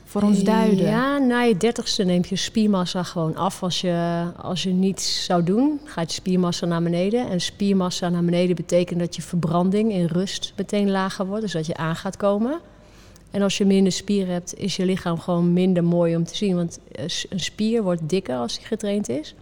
voor 0.10 0.22
ons 0.22 0.44
duiden? 0.44 0.86
Ja, 0.86 1.18
na 1.18 1.42
je 1.42 1.58
dertigste 1.58 2.04
neemt 2.04 2.28
je 2.28 2.36
spiermassa 2.36 3.04
gewoon 3.04 3.36
af. 3.36 3.63
Als 3.63 3.82
je, 3.82 4.24
als 4.38 4.63
je 4.63 4.70
niets 4.70 5.25
zou 5.25 5.44
doen, 5.44 5.80
gaat 5.84 6.10
je 6.10 6.13
spiermassa 6.13 6.66
naar 6.66 6.84
beneden. 6.84 7.30
En 7.30 7.42
spiermassa 7.42 8.10
naar 8.10 8.24
beneden 8.24 8.56
betekent 8.56 9.00
dat 9.00 9.16
je 9.16 9.22
verbranding 9.22 9.92
in 9.92 10.06
rust 10.06 10.54
meteen 10.56 10.92
lager 10.92 11.25
wordt. 11.25 11.42
Dus 11.42 11.51
dat 11.51 11.66
je 11.66 11.75
aan 11.75 11.96
gaat 11.96 12.18
komen. 12.18 12.60
En 13.32 13.42
als 13.42 13.58
je 13.58 13.66
minder 13.66 13.92
spieren 13.92 14.34
hebt, 14.34 14.58
is 14.58 14.75
je 14.75 14.86
lichaam 14.86 15.20
gewoon 15.20 15.54
minder 15.54 15.84
mooi 15.84 16.16
om 16.16 16.24
te 16.24 16.36
zien. 16.36 16.56
Want 16.56 16.80
eh, 16.92 17.04
een 17.30 17.39
spier 17.39 17.84
wordt 17.84 18.10
dikker 18.10 18.36
als 18.36 18.58
hij 18.58 18.68
getraind 18.68 19.10
is. 19.10 19.36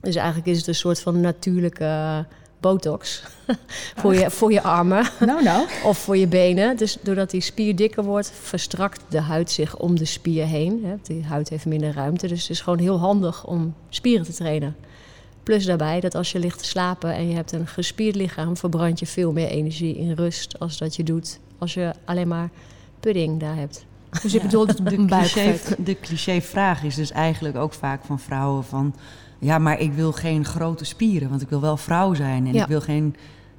Dus 0.00 0.14
eigenlijk 0.14 0.46
is 0.46 0.58
het 0.58 0.66
een 0.66 0.74
soort 0.74 1.00
van 1.00 1.20
natuurlijke 1.20 2.24
botox 2.60 3.22
voor, 4.00 4.14
je, 4.14 4.30
voor 4.30 4.52
je 4.52 4.62
armen 4.62 5.08
nou, 5.20 5.42
nou. 5.42 5.66
of 5.84 5.98
voor 5.98 6.16
je 6.16 6.26
benen. 6.26 6.76
Dus 6.76 6.98
doordat 7.02 7.30
die 7.30 7.40
spier 7.40 7.76
dikker 7.76 8.04
wordt, 8.04 8.32
verstrakt 8.42 9.00
de 9.08 9.20
huid 9.20 9.50
zich 9.50 9.76
om 9.76 9.98
de 9.98 10.04
spier 10.04 10.46
heen. 10.46 11.00
Die 11.02 11.24
huid 11.24 11.48
heeft 11.48 11.66
minder 11.66 11.92
ruimte, 11.94 12.26
dus 12.26 12.40
het 12.40 12.50
is 12.50 12.60
gewoon 12.60 12.78
heel 12.78 12.98
handig 12.98 13.46
om 13.46 13.74
spieren 13.88 14.24
te 14.24 14.32
trainen. 14.32 14.76
Plus 15.42 15.64
daarbij 15.64 16.00
dat 16.00 16.14
als 16.14 16.32
je 16.32 16.38
ligt 16.38 16.58
te 16.58 16.64
slapen 16.64 17.14
en 17.14 17.28
je 17.28 17.34
hebt 17.34 17.52
een 17.52 17.66
gespierd 17.66 18.14
lichaam, 18.14 18.56
verbrand 18.56 18.98
je 18.98 19.06
veel 19.06 19.32
meer 19.32 19.48
energie 19.48 19.96
in 19.96 20.12
rust 20.12 20.58
als 20.58 20.78
dat 20.78 20.96
je 20.96 21.02
doet 21.02 21.38
als 21.58 21.74
je 21.74 21.92
alleen 22.04 22.28
maar 22.28 22.50
pudding 23.00 23.40
daar 23.40 23.56
hebt. 23.56 23.86
Dus 24.22 24.32
je 24.32 24.40
bedoelt 24.40 24.90
de 24.90 25.04
cliché, 25.06 25.58
de 25.78 26.00
cliché-vraag 26.00 26.82
is 26.82 26.94
dus 26.94 27.10
eigenlijk 27.10 27.56
ook 27.56 27.72
vaak 27.72 28.04
van 28.04 28.18
vrouwen 28.18 28.64
van... 28.64 28.94
ja, 29.38 29.58
maar 29.58 29.80
ik 29.80 29.92
wil 29.92 30.12
geen 30.12 30.44
grote 30.44 30.84
spieren, 30.84 31.28
want 31.28 31.42
ik 31.42 31.48
wil 31.48 31.60
wel 31.60 31.76
vrouw 31.76 32.14
zijn... 32.14 32.46
en 32.46 32.54
ik 32.54 32.66
wil 32.66 32.80
geen 32.80 33.16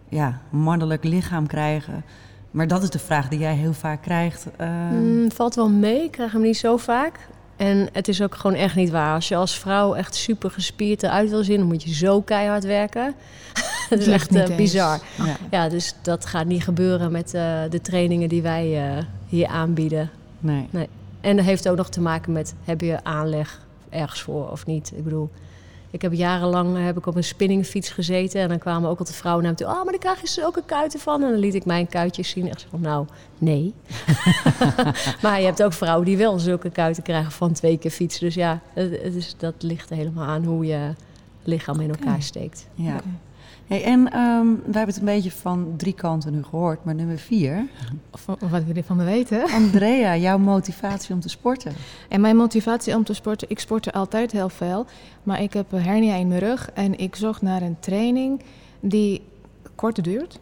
ja, 0.09 0.41
mannelijk 0.50 1.03
lichaam 1.03 1.48
krijgen... 1.48 2.03
Maar 2.51 2.67
dat 2.67 2.83
is 2.83 2.89
de 2.89 3.00
vraag 3.00 3.27
die 3.27 3.39
jij 3.39 3.55
heel 3.55 3.74
vaak 3.74 4.01
krijgt. 4.01 4.48
Uh... 4.62 5.29
valt 5.29 5.55
wel 5.55 5.69
mee, 5.69 6.03
ik 6.03 6.12
krijg 6.12 6.31
hem 6.31 6.41
niet 6.41 6.57
zo 6.57 6.77
vaak. 6.77 7.27
En 7.55 7.89
het 7.93 8.07
is 8.07 8.21
ook 8.21 8.36
gewoon 8.36 8.55
echt 8.55 8.75
niet 8.75 8.89
waar. 8.89 9.13
Als 9.13 9.27
je 9.27 9.36
als 9.36 9.57
vrouw 9.57 9.93
echt 9.93 10.15
super 10.15 10.51
gespierd 10.51 11.03
eruit 11.03 11.29
wil 11.29 11.43
zien, 11.43 11.57
dan 11.57 11.67
moet 11.67 11.83
je 11.83 11.93
zo 11.93 12.21
keihard 12.21 12.63
werken. 12.63 13.13
dat 13.89 14.00
is 14.00 14.07
echt 14.07 14.36
uh, 14.36 14.55
bizar. 14.55 15.00
Ja. 15.17 15.36
ja. 15.51 15.69
dus 15.69 15.95
dat 16.01 16.25
gaat 16.25 16.45
niet 16.45 16.63
gebeuren 16.63 17.12
met 17.12 17.33
uh, 17.33 17.62
de 17.69 17.81
trainingen 17.81 18.29
die 18.29 18.41
wij 18.41 18.98
uh, 18.98 19.03
hier 19.27 19.48
aanbieden. 19.48 20.09
Nee. 20.39 20.67
nee. 20.69 20.89
En 21.21 21.36
dat 21.36 21.45
heeft 21.45 21.69
ook 21.69 21.77
nog 21.77 21.89
te 21.89 22.01
maken 22.01 22.31
met 22.31 22.53
heb 22.63 22.81
je 22.81 23.03
aanleg 23.03 23.62
ergens 23.89 24.21
voor 24.21 24.51
of 24.51 24.65
niet. 24.65 24.91
Ik 24.95 25.03
bedoel, 25.03 25.29
ik 25.91 26.01
heb 26.01 26.13
jarenlang 26.13 26.86
heb 26.86 26.98
ik 26.98 27.05
op 27.05 27.15
een 27.15 27.24
spinningfiets 27.24 27.89
gezeten. 27.89 28.41
En 28.41 28.48
dan 28.48 28.58
kwamen 28.58 28.89
ook 28.89 29.00
altijd 29.00 29.17
vrouwen 29.17 29.43
naar 29.43 29.53
me 29.53 29.58
toe. 29.58 29.67
Oh, 29.67 29.84
maar 29.84 29.91
daar 29.91 29.98
krijg 29.98 30.22
je 30.22 30.27
zulke 30.27 30.63
kuiten 30.65 31.00
van. 31.00 31.24
En 31.24 31.29
dan 31.29 31.39
liet 31.39 31.55
ik 31.55 31.65
mijn 31.65 31.88
kuitjes 31.88 32.29
zien. 32.29 32.50
Echt 32.50 32.67
van, 32.69 32.81
nou, 32.81 33.05
nee. 33.38 33.74
maar 35.22 35.39
je 35.39 35.46
hebt 35.46 35.63
ook 35.63 35.74
vrouwen 35.74 36.05
die 36.05 36.17
wel 36.17 36.39
zulke 36.39 36.69
kuiten 36.69 37.03
krijgen 37.03 37.31
van 37.31 37.53
twee 37.53 37.77
keer 37.77 37.91
fietsen. 37.91 38.25
Dus 38.25 38.36
ja, 38.36 38.60
het, 38.74 39.01
het 39.01 39.15
is, 39.15 39.36
dat 39.38 39.53
ligt 39.58 39.89
helemaal 39.89 40.25
aan 40.25 40.43
hoe 40.43 40.65
je 40.65 40.93
lichaam 41.43 41.79
in 41.79 41.89
elkaar 41.89 42.22
steekt. 42.22 42.67
Ja. 42.74 43.01
Hey, 43.69 43.83
en 43.83 44.19
um, 44.19 44.55
we 44.55 44.61
hebben 44.63 44.85
het 44.88 44.97
een 44.97 45.05
beetje 45.05 45.31
van 45.31 45.73
drie 45.77 45.93
kanten 45.93 46.31
nu 46.31 46.43
gehoord, 46.43 46.83
maar 46.83 46.95
nummer 46.95 47.17
vier. 47.17 47.67
Of, 48.11 48.25
wat 48.25 48.63
wil 48.63 48.75
je 48.75 48.83
van 48.83 48.97
me 48.97 49.03
weten? 49.03 49.43
Andrea, 49.51 50.15
jouw 50.15 50.38
motivatie 50.38 51.13
om 51.13 51.19
te 51.19 51.29
sporten. 51.29 51.73
En 52.07 52.21
mijn 52.21 52.35
motivatie 52.35 52.95
om 52.95 53.03
te 53.03 53.13
sporten, 53.13 53.49
ik 53.49 53.59
sportte 53.59 53.91
altijd 53.91 54.31
heel 54.31 54.49
veel, 54.49 54.85
maar 55.23 55.41
ik 55.41 55.53
heb 55.53 55.71
een 55.71 55.81
hernia 55.81 56.15
in 56.15 56.27
mijn 56.27 56.39
rug 56.39 56.71
en 56.73 56.97
ik 56.97 57.15
zocht 57.15 57.41
naar 57.41 57.61
een 57.61 57.79
training 57.79 58.41
die 58.79 59.21
kort 59.75 60.03
duurt 60.03 60.39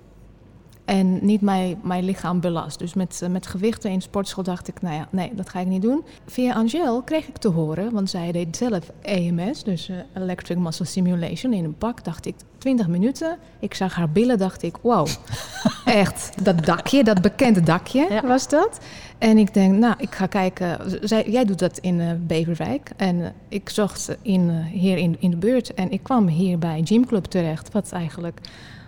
en 0.88 1.26
niet 1.26 1.42
mijn, 1.42 1.80
mijn 1.84 2.04
lichaam 2.04 2.40
belast. 2.40 2.80
Dus 2.80 2.94
met, 2.94 3.22
met 3.30 3.48
gewichten 3.48 3.92
in 3.92 4.02
sportschool 4.02 4.44
dacht 4.44 4.68
ik, 4.68 4.82
nou 4.82 4.96
ja, 4.96 5.08
nee, 5.12 5.32
dat 5.36 5.50
ga 5.50 5.60
ik 5.60 5.68
niet 5.68 5.82
doen. 5.82 6.04
Via 6.26 6.54
Angel 6.54 7.02
kreeg 7.02 7.28
ik 7.28 7.38
te 7.38 7.48
horen, 7.48 7.92
want 7.92 8.10
zij 8.10 8.32
deed 8.32 8.58
zelf 8.58 8.92
EMS, 9.02 9.64
dus 9.64 9.90
uh, 9.90 9.98
Electric 10.14 10.58
Muscle 10.58 10.86
Simulation, 10.86 11.54
in 11.54 11.64
een 11.64 11.78
pak. 11.78 12.04
Dacht 12.04 12.26
ik, 12.26 12.36
20 12.58 12.88
minuten. 12.88 13.38
Ik 13.60 13.74
zag 13.74 13.96
haar 13.96 14.10
billen, 14.10 14.38
dacht 14.38 14.64
ik, 14.64 14.78
wow, 14.82 15.08
echt, 15.86 16.44
dat 16.44 16.66
dakje, 16.66 17.04
dat 17.04 17.22
bekende 17.22 17.62
dakje 17.62 18.22
was 18.24 18.50
dat. 18.50 18.80
En 19.18 19.38
ik 19.38 19.54
denk, 19.54 19.78
nou, 19.78 19.96
ik 19.98 20.16
ga 20.16 20.26
kijken. 20.26 21.00
Zij, 21.08 21.30
jij 21.30 21.46
doet 21.46 21.60
dat 21.60 21.78
in 21.78 22.00
uh, 22.00 22.12
Beverwijk. 22.20 22.92
En 22.98 23.16
uh, 23.16 23.28
ik 23.48 23.70
zocht 23.70 24.18
in, 24.22 24.50
hier 24.50 24.98
in, 24.98 25.16
in 25.20 25.30
de 25.30 25.38
buurt. 25.38 25.74
En 25.74 25.92
ik 25.92 26.04
kwam 26.04 26.28
hier 26.28 26.58
bij 26.58 26.82
Gymclub 26.84 27.24
terecht. 27.24 27.72
Wat 27.72 27.92
eigenlijk 27.92 28.40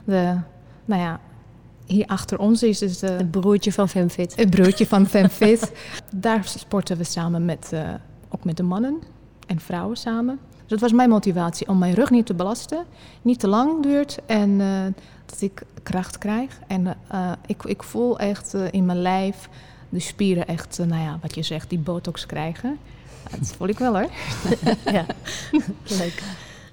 de, 0.06 0.36
nou 0.86 1.02
ja, 1.02 1.20
hier 1.90 2.06
achter 2.06 2.40
ons 2.40 2.64
is 2.64 2.80
dus 2.80 3.02
het 3.02 3.32
broertje 3.32 3.72
van 3.72 3.90
FemFit. 3.90 4.36
Het 4.36 4.50
broertje 4.50 4.88
van 4.88 5.08
FemFit. 5.16 5.72
Daar 6.16 6.46
sporten 6.46 6.98
we 6.98 7.04
samen 7.04 7.46
met, 7.46 7.70
uh, 7.74 7.90
ook 8.30 8.44
met 8.44 8.58
de 8.58 8.64
mannen 8.64 9.00
en 9.48 9.60
vrouwen 9.60 9.98
samen. 9.98 10.40
Dus 10.52 10.68
dat 10.68 10.80
was 10.80 10.92
mijn 10.92 11.10
motivatie 11.10 11.68
om 11.68 11.78
mijn 11.78 11.94
rug 11.94 12.10
niet 12.10 12.26
te 12.26 12.34
belasten, 12.34 12.86
niet 13.22 13.40
te 13.40 13.48
lang 13.48 13.84
duurt 13.84 14.18
en 14.26 14.50
uh, 14.50 14.84
dat 15.26 15.42
ik 15.42 15.62
kracht 15.84 16.18
krijg. 16.18 16.60
En 16.68 16.98
uh, 17.12 17.32
ik, 17.46 17.64
ik 17.64 17.84
voel 17.84 18.20
echt 18.20 18.54
in 18.54 18.86
mijn 18.86 19.02
lijf 19.02 19.50
de 19.90 20.00
spieren 20.00 20.48
echt, 20.48 20.78
nou 20.78 21.02
ja, 21.02 21.18
wat 21.22 21.36
je 21.36 21.44
zegt, 21.44 21.70
die 21.70 21.80
botox 21.80 22.26
krijgen. 22.26 22.78
Dat 23.40 23.54
voel 23.58 23.68
ik 23.68 23.80
wel 23.80 23.94
hoor. 23.94 24.10
ja, 24.96 25.06
leuk. 25.84 26.24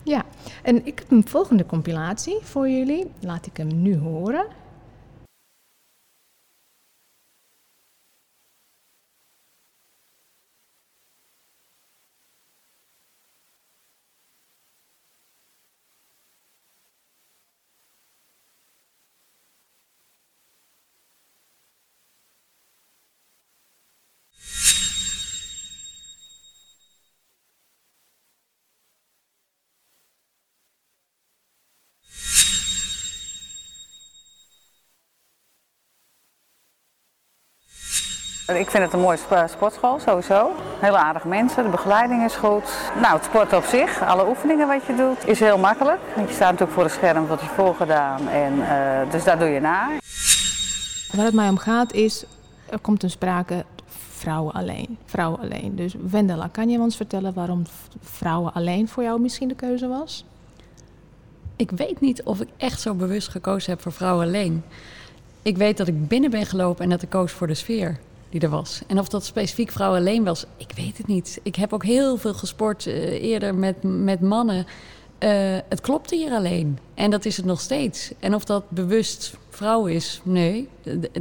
Ja, 0.03 0.25
en 0.63 0.87
ik 0.87 0.99
heb 0.99 1.11
een 1.11 1.29
volgende 1.29 1.67
compilatie 1.67 2.39
voor 2.43 2.69
jullie. 2.69 3.07
Laat 3.21 3.47
ik 3.47 3.57
hem 3.57 3.83
nu 3.83 3.99
horen. 3.99 4.47
Ik 38.47 38.71
vind 38.71 38.85
het 38.85 38.93
een 38.93 39.01
mooie 39.01 39.19
sportschool, 39.47 39.99
sowieso. 39.99 40.51
Heel 40.81 40.97
aardige 40.97 41.29
mensen, 41.29 41.65
de 41.65 41.71
begeleiding 41.71 42.25
is 42.25 42.35
goed. 42.35 42.65
Nou, 43.01 43.15
het 43.15 43.25
sport 43.25 43.53
op 43.53 43.65
zich, 43.65 44.03
alle 44.03 44.29
oefeningen 44.29 44.69
wat 44.69 44.85
je 44.87 44.95
doet, 44.95 45.27
is 45.29 45.41
heel 45.41 45.59
makkelijk. 45.59 45.99
Want 46.15 46.29
je 46.29 46.35
staat 46.35 46.51
natuurlijk 46.51 46.73
voor 46.73 46.85
een 46.85 46.91
scherm, 46.91 47.27
wat 47.27 47.41
je 47.41 47.47
voorgedaan. 47.47 48.29
En, 48.29 48.53
uh, 48.59 49.11
dus 49.11 49.25
daar 49.25 49.39
doe 49.39 49.49
je 49.49 49.61
naar. 49.61 49.91
Waar 51.13 51.25
het 51.25 51.35
mij 51.35 51.49
om 51.49 51.59
gaat 51.59 51.93
is, 51.93 52.25
er 52.71 52.79
komt 52.79 53.03
een 53.03 53.11
sprake 53.11 53.65
vrouwen 54.11 54.53
alleen. 54.53 54.99
Vrouwen 55.05 55.41
alleen. 55.41 55.77
Dus 55.77 55.95
Wendela, 56.11 56.49
kan 56.53 56.69
je 56.69 56.79
ons 56.79 56.97
vertellen 56.97 57.35
waarom 57.35 57.63
vrouwen 58.01 58.53
alleen 58.53 58.89
voor 58.89 59.03
jou 59.03 59.21
misschien 59.21 59.49
de 59.49 59.55
keuze 59.55 59.89
was? 59.89 60.25
Ik 61.57 61.71
weet 61.71 62.01
niet 62.01 62.23
of 62.23 62.41
ik 62.41 62.49
echt 62.57 62.81
zo 62.81 62.95
bewust 62.95 63.29
gekozen 63.29 63.71
heb 63.71 63.83
voor 63.83 63.93
vrouwen 63.93 64.27
alleen. 64.27 64.65
Ik 65.43 65.57
weet 65.57 65.77
dat 65.77 65.89
ik 65.89 66.09
binnen 66.09 66.31
ben 66.31 66.47
gelopen 66.47 66.85
en 66.85 66.91
dat 66.91 67.03
ik 67.03 67.11
koos 67.11 67.33
voor 67.33 67.47
de 67.47 67.55
sfeer. 67.55 67.99
Die 68.31 68.41
er 68.41 68.49
was. 68.49 68.83
En 68.87 68.99
of 68.99 69.09
dat 69.09 69.25
specifiek 69.25 69.71
vrouwen 69.71 69.99
alleen 69.99 70.25
was, 70.25 70.45
ik 70.57 70.73
weet 70.77 70.99
het 70.99 71.07
niet. 71.07 71.41
Ik 71.43 71.57
heb 71.57 71.73
ook 71.73 71.85
heel 71.85 72.17
veel 72.17 72.35
gesport 72.35 72.87
eh, 72.87 73.23
eerder 73.23 73.55
met, 73.55 73.83
met 73.83 74.21
mannen. 74.21 74.67
Eh, 75.19 75.57
het 75.69 75.81
klopte 75.81 76.17
hier 76.17 76.33
alleen. 76.33 76.79
En 76.95 77.11
dat 77.11 77.25
is 77.25 77.37
het 77.37 77.47
nog 77.47 77.61
steeds. 77.61 78.13
En 78.19 78.35
of 78.35 78.45
dat 78.45 78.71
bewust 78.71 79.37
vrouw 79.51 79.87
is, 79.87 80.21
nee, 80.25 80.69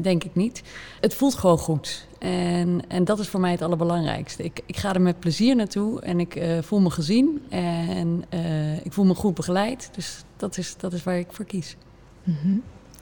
denk 0.02 0.24
ik 0.24 0.36
niet. 0.36 0.64
Het 1.02 1.14
voelt 1.14 1.36
gewoon 1.36 1.58
goed. 1.58 2.08
En, 2.20 2.82
en 2.88 3.04
dat 3.04 3.20
is 3.20 3.28
voor 3.28 3.40
mij 3.40 3.52
het 3.52 3.62
allerbelangrijkste. 3.62 4.44
Ik, 4.44 4.62
ik 4.66 4.78
ga 4.78 4.94
er 4.94 5.02
met 5.02 5.20
plezier 5.20 5.56
naartoe 5.56 6.02
en 6.02 6.20
ik 6.20 6.36
eh, 6.36 6.58
voel 6.62 6.80
me 6.80 6.90
gezien. 6.90 7.42
En 7.50 8.24
ik 8.84 8.94
voel 8.94 9.06
me 9.06 9.14
goed 9.14 9.34
begeleid. 9.34 9.90
Dus 9.96 10.24
dat 10.38 10.58
is, 10.58 10.76
dat 10.78 10.94
is 10.94 11.04
waar 11.04 11.18
ik 11.18 11.28
voor 11.30 11.46
kies. 11.46 11.76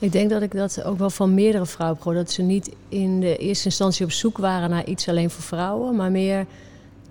Ik 0.03 0.12
denk 0.12 0.29
dat 0.29 0.41
ik 0.41 0.51
dat 0.51 0.83
ook 0.83 0.98
wel 0.98 1.10
van 1.10 1.33
meerdere 1.33 1.65
vrouwen 1.65 1.98
heb 1.98 2.05
gehoord. 2.05 2.25
Dat 2.25 2.36
ze 2.36 2.41
niet 2.41 2.75
in 2.89 3.19
de 3.19 3.38
eerste 3.38 3.65
instantie 3.65 4.05
op 4.05 4.12
zoek 4.12 4.38
waren 4.38 4.69
naar 4.69 4.86
iets 4.86 5.10
alleen 5.10 5.29
voor 5.29 5.43
vrouwen. 5.43 5.95
Maar 5.95 6.12
meer 6.12 6.45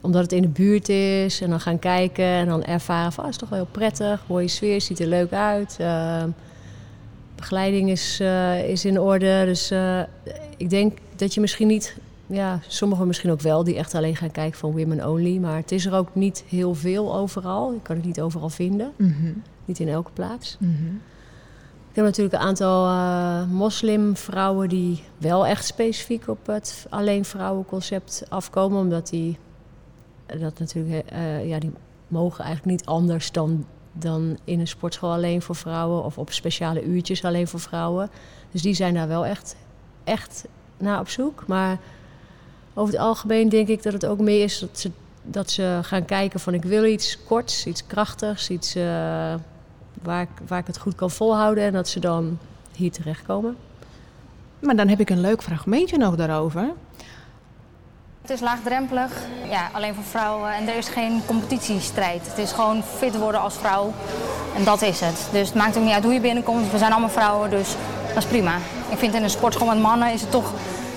omdat 0.00 0.22
het 0.22 0.32
in 0.32 0.42
de 0.42 0.48
buurt 0.48 0.88
is. 0.88 1.40
En 1.40 1.50
dan 1.50 1.60
gaan 1.60 1.78
kijken 1.78 2.24
en 2.24 2.46
dan 2.46 2.64
ervaren 2.64 3.12
van... 3.12 3.24
Ah, 3.24 3.30
is 3.30 3.36
toch 3.36 3.48
wel 3.48 3.58
heel 3.58 3.68
prettig. 3.70 4.24
Mooie 4.26 4.48
sfeer, 4.48 4.80
ziet 4.80 5.00
er 5.00 5.06
leuk 5.06 5.32
uit. 5.32 5.76
Uh, 5.80 6.22
begeleiding 7.34 7.90
is, 7.90 8.18
uh, 8.22 8.68
is 8.68 8.84
in 8.84 9.00
orde. 9.00 9.42
Dus 9.44 9.72
uh, 9.72 10.00
ik 10.56 10.70
denk 10.70 10.98
dat 11.16 11.34
je 11.34 11.40
misschien 11.40 11.68
niet... 11.68 11.96
Ja, 12.26 12.60
sommigen 12.66 13.06
misschien 13.06 13.30
ook 13.30 13.40
wel, 13.40 13.64
die 13.64 13.76
echt 13.76 13.94
alleen 13.94 14.16
gaan 14.16 14.30
kijken 14.30 14.58
van 14.58 14.70
women 14.70 15.08
only. 15.08 15.38
Maar 15.38 15.56
het 15.56 15.72
is 15.72 15.86
er 15.86 15.94
ook 15.94 16.08
niet 16.12 16.44
heel 16.48 16.74
veel 16.74 17.16
overal. 17.16 17.72
Ik 17.72 17.82
kan 17.82 17.96
het 17.96 18.04
niet 18.04 18.20
overal 18.20 18.48
vinden. 18.48 18.92
Mm 18.96 19.16
-hmm. 19.20 19.42
Niet 19.64 19.78
in 19.78 19.88
elke 19.88 20.10
plaats. 20.12 20.56
Mm 20.60 20.76
-hmm. 20.76 21.00
Ik 21.92 21.98
heb 21.98 22.06
natuurlijk 22.06 22.34
een 22.34 22.48
aantal 22.48 22.86
uh, 22.86 23.44
moslimvrouwen 23.50 24.68
die 24.68 25.04
wel 25.18 25.46
echt 25.46 25.64
specifiek 25.64 26.28
op 26.28 26.46
het 26.46 26.86
alleen 26.90 27.24
vrouwenconcept 27.24 28.24
afkomen. 28.28 28.78
Omdat 28.78 29.08
die 29.08 29.38
dat 30.26 30.58
natuurlijk, 30.58 31.12
uh, 31.12 31.48
ja, 31.48 31.58
die 31.58 31.72
mogen 32.08 32.44
eigenlijk 32.44 32.76
niet 32.76 32.86
anders 32.86 33.32
dan, 33.32 33.66
dan 33.92 34.38
in 34.44 34.60
een 34.60 34.68
sportschool 34.68 35.12
alleen 35.12 35.42
voor 35.42 35.54
vrouwen. 35.54 36.04
Of 36.04 36.18
op 36.18 36.32
speciale 36.32 36.84
uurtjes 36.84 37.24
alleen 37.24 37.48
voor 37.48 37.60
vrouwen. 37.60 38.10
Dus 38.50 38.62
die 38.62 38.74
zijn 38.74 38.94
daar 38.94 39.08
wel 39.08 39.26
echt, 39.26 39.56
echt 40.04 40.44
naar 40.76 41.00
op 41.00 41.08
zoek. 41.08 41.46
Maar 41.46 41.78
over 42.74 42.92
het 42.92 43.02
algemeen 43.02 43.48
denk 43.48 43.68
ik 43.68 43.82
dat 43.82 43.92
het 43.92 44.06
ook 44.06 44.20
meer 44.20 44.42
is 44.42 44.58
dat 44.58 44.78
ze, 44.78 44.90
dat 45.22 45.50
ze 45.50 45.78
gaan 45.82 46.04
kijken 46.04 46.40
van 46.40 46.54
ik 46.54 46.64
wil 46.64 46.84
iets 46.84 47.24
korts, 47.24 47.66
iets 47.66 47.86
krachtigs, 47.86 48.50
iets... 48.50 48.76
waar 50.02 50.22
ik, 50.22 50.28
waar 50.46 50.58
ik 50.58 50.66
het 50.66 50.78
goed 50.78 50.94
kan 50.94 51.10
volhouden 51.10 51.64
en 51.64 51.72
dat 51.72 51.88
ze 51.88 52.00
dan 52.00 52.38
hier 52.72 52.92
terechtkomen. 52.92 53.56
Maar 54.58 54.76
dan 54.76 54.88
heb 54.88 55.00
ik 55.00 55.10
een 55.10 55.20
leuk 55.20 55.42
fragmentje 55.42 55.98
nog 55.98 56.16
daarover. 56.16 56.70
Het 58.22 58.30
is 58.30 58.40
laagdrempelig, 58.40 59.12
ja, 59.48 59.68
alleen 59.72 59.94
voor 59.94 60.04
vrouwen 60.04 60.54
en 60.54 60.68
er 60.68 60.76
is 60.76 60.88
geen 60.88 61.22
competitiestrijd. 61.26 62.26
Het 62.26 62.38
is 62.38 62.52
gewoon 62.52 62.82
fit 62.82 63.18
worden 63.18 63.40
als 63.40 63.54
vrouw 63.54 63.92
en 64.56 64.64
dat 64.64 64.82
is 64.82 65.00
het. 65.00 65.28
Dus 65.32 65.48
het 65.48 65.56
maakt 65.56 65.76
ook 65.76 65.84
niet 65.84 65.92
uit 65.92 66.04
hoe 66.04 66.12
je 66.12 66.20
binnenkomt, 66.20 66.70
we 66.70 66.78
zijn 66.78 66.92
allemaal 66.92 67.10
vrouwen, 67.10 67.50
dus 67.50 67.74
dat 68.08 68.16
is 68.16 68.28
prima. 68.28 68.56
Ik 68.90 68.98
vind 68.98 69.14
in 69.14 69.22
een 69.22 69.30
sportschool 69.30 69.66
met 69.66 69.80
mannen 69.80 70.12
is 70.12 70.20
het 70.20 70.30
toch, 70.30 70.52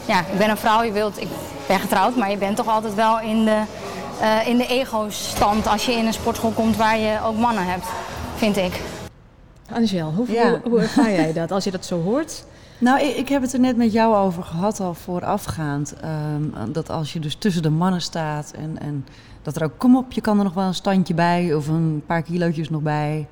ja, 0.05 0.19
ik 0.19 0.37
ben 0.37 0.49
een 0.49 0.57
vrouw, 0.57 0.83
je 0.83 0.91
wilt, 0.91 1.21
ik 1.21 1.27
ben 1.67 1.79
getrouwd, 1.79 2.15
maar 2.15 2.29
je 2.29 2.37
bent 2.37 2.55
toch 2.55 2.67
altijd 2.67 2.93
wel 2.93 3.19
in 3.19 3.45
de, 3.45 3.61
uh, 4.21 4.47
in 4.47 4.57
de 4.57 4.67
ego-stand 4.67 5.67
als 5.67 5.85
je 5.85 5.91
in 5.91 6.05
een 6.05 6.13
sportschool 6.13 6.51
komt 6.51 6.75
waar 6.75 6.97
je 6.97 7.19
ook 7.23 7.37
mannen 7.37 7.65
hebt, 7.65 7.85
vind 8.35 8.57
ik. 8.57 8.81
Angel, 9.71 10.11
hoe, 10.11 10.31
ja. 10.31 10.49
hoe, 10.49 10.59
hoe 10.69 10.79
ervaar 10.79 11.11
jij 11.11 11.33
dat 11.33 11.51
als 11.51 11.63
je 11.63 11.71
dat 11.71 11.85
zo 11.85 12.01
hoort? 12.01 12.45
Nou, 12.77 13.01
ik, 13.01 13.15
ik, 13.15 13.29
heb 13.29 13.41
het 13.41 13.53
er 13.53 13.59
net 13.59 13.77
met 13.77 13.91
jou 13.91 14.15
over 14.15 14.43
gehad 14.43 14.79
al 14.79 14.93
voorafgaand. 14.93 15.95
Um, 16.33 16.73
dat 16.73 16.89
als 16.89 17.13
je 17.13 17.19
dus 17.19 17.35
tussen 17.35 17.63
de 17.63 17.69
mannen 17.69 18.01
staat 18.01 18.51
en, 18.51 18.79
en 18.79 19.05
dat 19.41 19.55
er 19.55 19.63
ook, 19.63 19.77
kom 19.77 19.97
op, 19.97 20.11
je 20.11 20.21
kan 20.21 20.37
er 20.37 20.43
nog 20.43 20.53
wel 20.53 20.67
een 20.67 20.73
standje 20.73 21.13
bij 21.13 21.53
of 21.53 21.67
een 21.67 22.03
paar 22.05 22.21
kilootjes 22.21 22.69
nog 22.69 22.81
bij. 22.81 23.27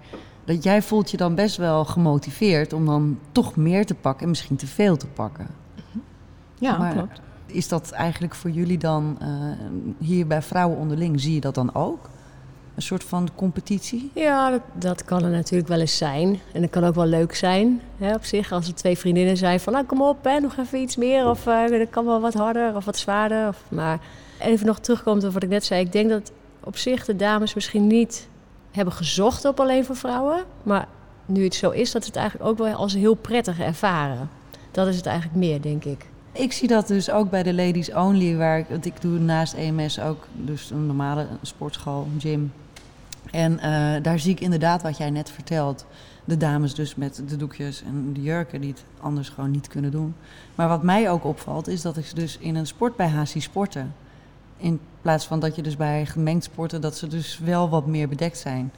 Dat 0.46 0.64
jij 0.64 0.82
voelt 0.82 1.12
je 1.12 1.18
dan 1.18 1.36
best 1.36 1.58
wel 1.58 1.86
gemotiveerd 1.86 2.74
om 2.74 2.86
dan 2.86 3.20
toch 3.32 3.56
meer 3.56 3.86
te 3.86 3.96
pakken 3.96 4.24
en 4.24 4.30
misschien 4.30 4.56
te 4.56 4.68
veel 4.68 4.98
te 4.98 5.08
pakken. 5.08 5.48
Ja, 6.60 6.78
maar 6.78 6.94
klopt. 6.94 7.22
Is 7.46 7.68
dat 7.68 7.92
eigenlijk 7.92 8.36
voor 8.36 8.50
jullie 8.50 8.78
dan, 8.78 9.18
uh, 9.22 9.28
hier 10.00 10.28
bij 10.28 10.42
vrouwen 10.42 10.78
onderling, 10.78 11.22
zie 11.22 11.34
je 11.34 11.42
dat 11.42 11.56
dan 11.56 11.76
ook? 11.76 12.10
Een 12.76 12.82
soort 12.82 13.04
van 13.04 13.30
competitie? 13.36 14.12
Ja, 14.14 14.50
dat, 14.50 14.62
dat, 14.74 15.06
kan 15.06 15.24
er 15.24 15.30
natuurlijk 15.30 15.70
wel 15.70 15.80
eens 15.80 15.98
zijn. 15.98 16.40
En 16.54 16.62
dat 16.62 16.70
kan 16.70 16.84
ook 16.84 16.96
wel 16.96 17.06
leuk 17.06 17.36
zijn 17.36 17.82
hè, 17.98 18.14
op 18.14 18.24
zich. 18.26 18.52
Als 18.52 18.68
er 18.68 18.76
twee 18.76 18.98
vriendinnen 18.98 19.38
zijn 19.38 19.60
van, 19.60 19.74
nou 19.74 19.86
kom 19.86 20.02
op, 20.02 20.24
hè, 20.24 20.40
nog 20.40 20.58
even 20.58 20.80
iets 20.80 20.96
meer. 20.96 21.30
Of 21.30 21.48
uh, 21.48 21.68
dat 21.68 21.90
kan 21.90 22.06
wel 22.06 22.22
wat 22.22 22.34
harder 22.34 22.76
of 22.76 22.86
wat 22.86 22.98
zwaarder. 22.98 23.48
Of, 23.48 23.64
maar 23.70 24.00
even 24.40 24.66
nog 24.66 24.80
terugkomt 24.80 25.24
op 25.24 25.34
wat 25.34 25.44
ik 25.44 25.50
net 25.50 25.66
zei. 25.66 25.82
Ik 25.82 25.92
denk 25.92 26.10
dat 26.10 26.32
op 26.64 26.78
zich 26.78 27.06
de 27.06 27.16
dames 27.16 27.54
misschien 27.54 27.88
niet 27.88 28.28
hebben 28.72 28.94
gezocht 28.94 29.46
op 29.46 29.60
alleen 29.60 29.86
voor 29.86 29.96
vrouwen. 29.96 30.44
Maar 30.64 30.88
nu 31.26 31.44
het 31.44 31.56
zo 31.56 31.70
is, 31.70 31.92
dat 31.92 32.02
ze 32.02 32.08
het 32.08 32.18
eigenlijk 32.18 32.50
ook 32.50 32.58
wel 32.58 32.76
als 32.76 32.94
heel 32.94 33.16
prettig 33.16 33.60
ervaren. 33.60 34.30
Dat 34.72 34.88
is 34.88 34.96
het 34.96 35.06
eigenlijk 35.06 35.38
meer, 35.38 35.62
denk 35.62 35.86
ik. 35.86 36.06
Ik 36.32 36.52
zie 36.52 36.68
dat 36.68 36.88
dus 36.88 37.12
ook 37.12 37.30
bij 37.30 37.44
de 37.44 37.54
Ladies 37.54 37.94
Only, 37.94 38.36
waar 38.36 38.60
ik, 38.60 38.66
want 38.70 38.86
ik 38.86 39.02
doe 39.02 39.20
naast 39.20 39.54
EMS 39.54 40.00
ook 40.00 40.28
dus 40.34 40.70
een 40.70 40.86
normale 40.86 41.28
sportschool, 41.42 42.08
gym. 42.18 42.52
En 43.34 43.54
uh, 43.54 44.04
daar 44.04 44.20
zie 44.20 44.32
ik 44.32 44.40
inderdaad 44.40 44.82
wat 44.82 44.98
jij 44.98 45.10
net 45.10 45.32
vertelt. 45.32 45.86
De 46.26 46.38
dames 46.38 46.74
dus 46.74 46.96
met 46.96 47.24
de 47.28 47.36
doekjes 47.36 47.84
en 47.84 48.14
de 48.14 48.22
jurken 48.22 48.62
die 48.62 48.72
het 48.72 48.84
anders 49.00 49.30
gewoon 49.30 49.52
niet 49.52 49.68
kunnen 49.68 49.92
doen. 49.92 50.16
Maar 50.56 50.68
wat 50.68 50.84
mij 50.84 51.10
ook 51.10 51.24
opvalt 51.24 51.68
is 51.68 51.82
dat 51.82 51.98
ik 51.98 52.06
ze 52.06 52.16
dus 52.16 52.38
in 52.38 52.56
een 52.56 52.68
sport 52.68 52.96
bij 52.96 53.26
zie 53.26 53.42
sporten. 53.42 53.94
In 54.58 54.80
plaats 55.02 55.26
van 55.26 55.40
dat 55.40 55.56
je 55.56 55.62
dus 55.62 55.76
bij 55.76 56.06
gemengd 56.06 56.44
sporten, 56.44 56.82
dat 56.82 56.98
ze 56.98 57.08
dus 57.08 57.40
wel 57.44 57.70
wat 57.70 57.86
meer 57.86 58.08
bedekt 58.08 58.38
zijn. 58.38 58.72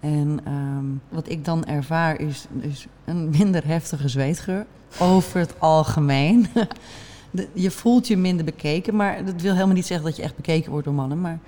En 0.00 0.40
um, 0.48 1.00
wat 1.08 1.28
ik 1.28 1.44
dan 1.44 1.64
ervaar 1.64 2.20
is, 2.20 2.46
is 2.60 2.86
een 3.04 3.30
minder 3.30 3.66
heftige 3.66 4.08
zweetgeur 4.08 4.66
over 4.98 5.40
het 5.40 5.60
algemeen. 5.60 6.46
je 7.52 7.70
voelt 7.70 8.06
je 8.06 8.16
minder 8.16 8.44
bekeken, 8.44 8.96
maar 8.96 9.24
dat 9.24 9.40
wil 9.40 9.52
helemaal 9.52 9.74
niet 9.74 9.86
zeggen 9.86 10.06
dat 10.06 10.16
je 10.16 10.22
echt 10.22 10.36
bekeken 10.36 10.70
wordt 10.70 10.86
door 10.86 10.94
mannen. 10.94 11.20
Maar 11.20 11.38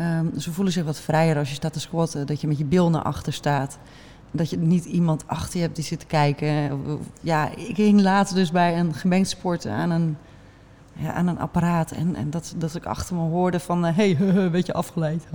um, 0.00 0.40
ze 0.40 0.52
voelen 0.52 0.72
zich 0.72 0.84
wat 0.84 1.00
vrijer 1.00 1.38
als 1.38 1.48
je 1.48 1.54
staat 1.54 1.72
te 1.72 1.80
squatten, 1.80 2.26
dat 2.26 2.40
je 2.40 2.46
met 2.46 2.58
je 2.58 2.64
bil 2.64 2.90
naar 2.90 3.02
achter 3.02 3.32
staat. 3.32 3.78
Dat 4.30 4.50
je 4.50 4.58
niet 4.58 4.84
iemand 4.84 5.24
achter 5.26 5.56
je 5.56 5.62
hebt 5.62 5.76
die 5.76 5.84
zit 5.84 6.00
te 6.00 6.06
kijken. 6.06 6.80
Ja, 7.20 7.48
ik 7.56 7.76
hing 7.76 8.00
laatst 8.00 8.34
dus 8.34 8.50
bij 8.50 8.78
een 8.78 8.94
gemengd 8.94 9.28
sport 9.28 9.66
aan 9.66 9.90
een, 9.90 10.16
ja, 10.92 11.12
aan 11.12 11.26
een 11.26 11.38
apparaat. 11.38 11.90
En, 11.90 12.16
en 12.16 12.30
dat, 12.30 12.54
dat 12.58 12.74
ik 12.74 12.84
achter 12.84 13.16
me 13.16 13.20
hoorde 13.20 13.60
van... 13.60 13.84
hé, 13.84 13.92
hey, 13.92 14.16
een 14.36 14.50
beetje 14.50 14.72
afgeleid. 14.72 15.26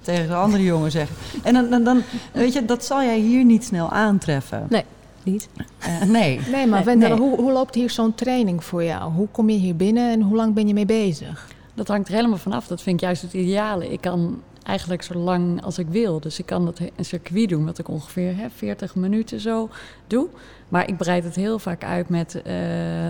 tegen 0.00 0.28
de 0.28 0.34
andere 0.34 0.62
jongen 0.62 0.90
zeggen. 0.90 1.16
En 1.42 1.54
dan, 1.54 1.70
dan, 1.70 1.84
dan, 1.84 2.02
weet 2.32 2.52
je, 2.52 2.64
dat 2.64 2.84
zal 2.84 3.02
jij 3.02 3.18
hier 3.18 3.44
niet 3.44 3.64
snel 3.64 3.90
aantreffen. 3.90 4.66
Nee, 4.68 4.84
niet. 5.22 5.48
Uh, 5.80 6.02
nee. 6.02 6.40
Nee, 6.50 6.66
maar 6.66 6.84
Wendel, 6.84 7.08
nee. 7.08 7.18
Hoe, 7.18 7.36
hoe 7.36 7.52
loopt 7.52 7.74
hier 7.74 7.90
zo'n 7.90 8.14
training 8.14 8.64
voor 8.64 8.84
jou? 8.84 9.12
Hoe 9.12 9.28
kom 9.28 9.50
je 9.50 9.58
hier 9.58 9.76
binnen 9.76 10.10
en 10.10 10.20
hoe 10.20 10.36
lang 10.36 10.54
ben 10.54 10.66
je 10.66 10.74
mee 10.74 10.86
bezig? 10.86 11.54
Dat 11.76 11.88
hangt 11.88 12.08
er 12.08 12.14
helemaal 12.14 12.38
vanaf. 12.38 12.66
Dat 12.66 12.82
vind 12.82 12.96
ik 12.96 13.06
juist 13.06 13.22
het 13.22 13.32
ideale. 13.32 13.92
Ik 13.92 14.00
kan 14.00 14.42
eigenlijk 14.62 15.02
zo 15.02 15.14
lang 15.14 15.62
als 15.62 15.78
ik 15.78 15.88
wil. 15.88 16.20
Dus 16.20 16.38
ik 16.38 16.46
kan 16.46 16.64
dat 16.64 16.80
een 16.96 17.04
circuit 17.04 17.48
doen, 17.48 17.64
wat 17.64 17.78
ik 17.78 17.88
ongeveer 17.88 18.36
hè, 18.36 18.50
40 18.50 18.94
minuten 18.94 19.40
zo 19.40 19.68
doe. 20.06 20.28
Maar 20.68 20.88
ik 20.88 20.96
breid 20.96 21.24
het 21.24 21.34
heel 21.34 21.58
vaak 21.58 21.84
uit 21.84 22.08
met... 22.08 22.40
Uh, 22.46 22.52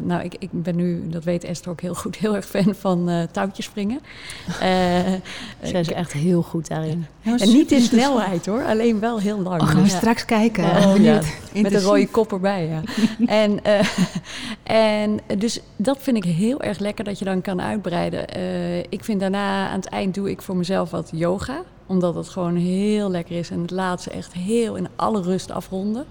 nou, 0.02 0.22
ik, 0.22 0.36
ik 0.38 0.48
ben 0.52 0.76
nu, 0.76 1.08
dat 1.08 1.24
weet 1.24 1.44
Esther 1.44 1.70
ook 1.70 1.80
heel 1.80 1.94
goed, 1.94 2.16
heel 2.16 2.34
erg 2.34 2.46
fan 2.46 2.74
van 2.74 3.10
uh, 3.10 3.22
touwtjes 3.22 3.64
springen. 3.64 4.00
Uh, 4.48 4.58
Zij 5.70 5.80
is 5.80 5.92
echt 5.92 6.12
heel 6.12 6.42
goed 6.42 6.68
daarin. 6.68 7.06
en 7.22 7.48
niet 7.48 7.72
in 7.72 7.80
snelheid 7.80 8.46
hoor, 8.46 8.64
alleen 8.64 9.00
wel 9.00 9.20
heel 9.20 9.40
lang. 9.40 9.62
Oh, 9.62 9.68
gaan 9.68 9.82
we 9.82 9.88
ja. 9.88 9.96
straks 9.96 10.24
kijken. 10.24 10.64
Oh, 10.64 10.96
ja. 10.96 11.20
Met 11.54 11.74
een 11.74 11.80
rode 11.80 12.08
kop 12.08 12.32
erbij, 12.32 12.66
ja. 12.66 12.82
en, 13.42 13.60
en 14.62 15.20
dus 15.38 15.60
dat 15.76 15.98
vind 16.00 16.16
ik 16.16 16.24
heel 16.24 16.60
erg 16.60 16.78
lekker 16.78 17.04
dat 17.04 17.18
je 17.18 17.24
dan 17.24 17.40
kan 17.40 17.62
uitbreiden. 17.62 18.24
ik 18.88 19.04
vind 19.04 19.20
daarna, 19.20 19.68
aan 19.68 19.80
het 19.80 19.88
eind 19.88 20.14
doe 20.14 20.30
ik 20.30 20.42
voor 20.42 20.56
mezelf 20.56 20.90
wat 20.90 21.10
yoga. 21.12 21.62
Omdat 21.86 22.14
het 22.14 22.28
gewoon 22.28 22.56
heel 22.56 23.10
lekker 23.10 23.38
is 23.38 23.50
en 23.50 23.60
het 23.60 23.70
laatste 23.70 24.10
echt 24.10 24.32
heel 24.32 24.74
in 24.74 24.88
alle 24.96 25.22
rust 25.22 25.50
afronden. 25.50 26.06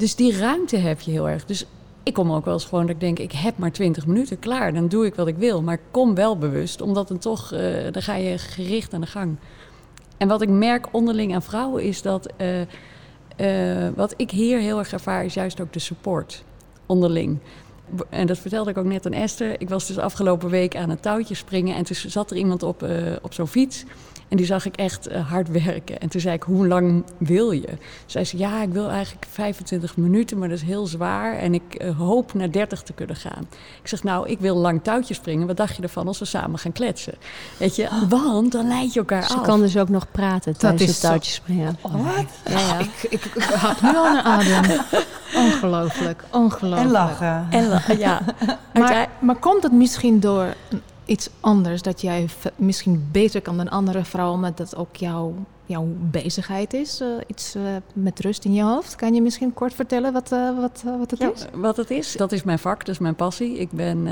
Dus 0.00 0.14
die 0.14 0.38
ruimte 0.38 0.76
heb 0.76 1.00
je 1.00 1.10
heel 1.10 1.28
erg. 1.28 1.44
Dus 1.44 1.66
ik 2.02 2.14
kom 2.14 2.32
ook 2.32 2.44
wel 2.44 2.54
eens 2.54 2.64
gewoon 2.64 2.86
dat 2.86 2.94
ik 2.94 3.00
denk, 3.00 3.18
ik 3.18 3.32
heb 3.32 3.58
maar 3.58 3.72
20 3.72 4.06
minuten, 4.06 4.38
klaar, 4.38 4.72
dan 4.72 4.88
doe 4.88 5.06
ik 5.06 5.14
wat 5.14 5.26
ik 5.26 5.36
wil. 5.36 5.62
Maar 5.62 5.78
kom 5.90 6.14
wel 6.14 6.38
bewust, 6.38 6.80
omdat 6.80 7.08
dan 7.08 7.18
toch, 7.18 7.52
uh, 7.52 7.60
dan 7.92 8.02
ga 8.02 8.14
je 8.14 8.38
gericht 8.38 8.94
aan 8.94 9.00
de 9.00 9.06
gang. 9.06 9.36
En 10.16 10.28
wat 10.28 10.42
ik 10.42 10.48
merk 10.48 10.86
onderling 10.90 11.34
aan 11.34 11.42
vrouwen 11.42 11.82
is 11.82 12.02
dat, 12.02 12.32
uh, 12.38 12.60
uh, 12.60 13.88
wat 13.94 14.14
ik 14.16 14.30
hier 14.30 14.58
heel 14.58 14.78
erg 14.78 14.92
ervaar, 14.92 15.24
is 15.24 15.34
juist 15.34 15.60
ook 15.60 15.72
de 15.72 15.78
support 15.78 16.44
onderling. 16.86 17.38
En 18.08 18.26
dat 18.26 18.38
vertelde 18.38 18.70
ik 18.70 18.78
ook 18.78 18.84
net 18.84 19.06
aan 19.06 19.12
Esther. 19.12 19.60
Ik 19.60 19.68
was 19.68 19.86
dus 19.86 19.98
afgelopen 19.98 20.50
week 20.50 20.76
aan 20.76 20.90
het 20.90 21.02
touwtje 21.02 21.34
springen 21.34 21.76
en 21.76 21.84
toen 21.84 21.96
zat 21.96 22.30
er 22.30 22.36
iemand 22.36 22.62
op, 22.62 22.86
op 23.22 23.32
zo'n 23.32 23.46
fiets. 23.46 23.84
En 24.30 24.36
die 24.36 24.46
zag 24.46 24.64
ik 24.66 24.76
echt 24.76 25.06
eh, 25.06 25.30
hard 25.30 25.48
werken. 25.48 26.00
En 26.00 26.08
toen 26.08 26.20
zei 26.20 26.34
ik, 26.34 26.42
hoe 26.42 26.66
lang 26.66 27.04
wil 27.18 27.50
je? 27.50 27.68
Zei 28.06 28.24
ze, 28.24 28.36
ja, 28.38 28.62
ik 28.62 28.72
wil 28.72 28.88
eigenlijk 28.88 29.26
25 29.30 29.96
minuten, 29.96 30.38
maar 30.38 30.48
dat 30.48 30.56
is 30.58 30.64
heel 30.64 30.86
zwaar. 30.86 31.36
En 31.38 31.54
ik 31.54 31.74
eh, 31.74 31.96
hoop 31.98 32.34
naar 32.34 32.50
30 32.50 32.82
te 32.82 32.92
kunnen 32.92 33.16
gaan. 33.16 33.46
Ik 33.82 33.88
zeg, 33.88 34.02
nou, 34.02 34.28
ik 34.28 34.38
wil 34.40 34.56
lang 34.56 34.82
touwtjes 34.82 35.16
springen. 35.16 35.46
Wat 35.46 35.56
dacht 35.56 35.76
je 35.76 35.82
ervan 35.82 36.06
als 36.06 36.18
we 36.18 36.24
samen 36.24 36.58
gaan 36.58 36.72
kletsen? 36.72 37.14
Weet 37.56 37.76
je, 37.76 37.88
want 38.08 38.52
dan 38.52 38.68
leid 38.68 38.92
je 38.92 38.98
elkaar 38.98 39.22
Ze 39.22 39.34
af. 39.34 39.42
kan 39.42 39.60
dus 39.60 39.76
ook 39.76 39.88
nog 39.88 40.06
praten 40.10 40.56
tijdens 40.58 40.82
is 40.82 40.88
het 40.88 40.96
zo- 40.96 41.08
touwtjes 41.08 41.34
springen. 41.34 41.78
Wat? 41.82 42.26
Ja, 42.44 42.58
ja. 42.58 42.78
Ik, 42.78 43.02
ik, 43.10 43.24
ik 43.24 43.42
had 43.42 43.82
nu 43.82 43.96
al 43.96 44.06
een 44.06 44.22
adem. 44.24 44.80
Ongelooflijk, 45.44 46.22
ongelooflijk. 46.30 46.84
En 46.86 46.90
lachen. 46.90 47.46
En 47.50 47.68
la- 47.68 47.82
ja, 47.98 48.20
Maar, 48.74 49.08
maar 49.20 49.36
komt 49.36 49.62
het 49.62 49.72
misschien 49.72 50.20
door 50.20 50.46
iets 51.10 51.28
anders? 51.40 51.82
Dat 51.82 52.00
jij 52.00 52.28
misschien 52.56 53.08
beter 53.12 53.40
kan 53.42 53.56
dan 53.56 53.68
andere 53.68 54.04
vrouwen, 54.04 54.36
omdat 54.36 54.56
dat 54.56 54.76
ook 54.76 54.96
jouw, 54.96 55.34
jouw 55.66 55.86
bezigheid 56.10 56.74
is? 56.74 57.00
eh, 57.00 57.08
iets 57.26 57.54
eh, 57.54 57.62
met 57.92 58.20
rust 58.20 58.44
in 58.44 58.52
je 58.52 58.62
hoofd? 58.62 58.96
Kan 58.96 59.14
je 59.14 59.22
misschien 59.22 59.54
kort 59.54 59.74
vertellen 59.74 60.12
wat, 60.12 60.32
eh, 60.32 60.58
wat, 60.60 60.82
wat 60.98 61.10
het 61.10 61.20
Ja, 61.20 61.30
is? 61.32 61.44
wat 61.54 61.76
het 61.76 61.90
is, 61.90 62.12
dat 62.12 62.32
is 62.32 62.42
mijn 62.42 62.58
vak, 62.58 62.78
dat 62.78 62.94
is 62.94 63.00
mijn 63.00 63.14
passie. 63.14 63.58
Ik 63.58 63.70
ben 63.70 64.08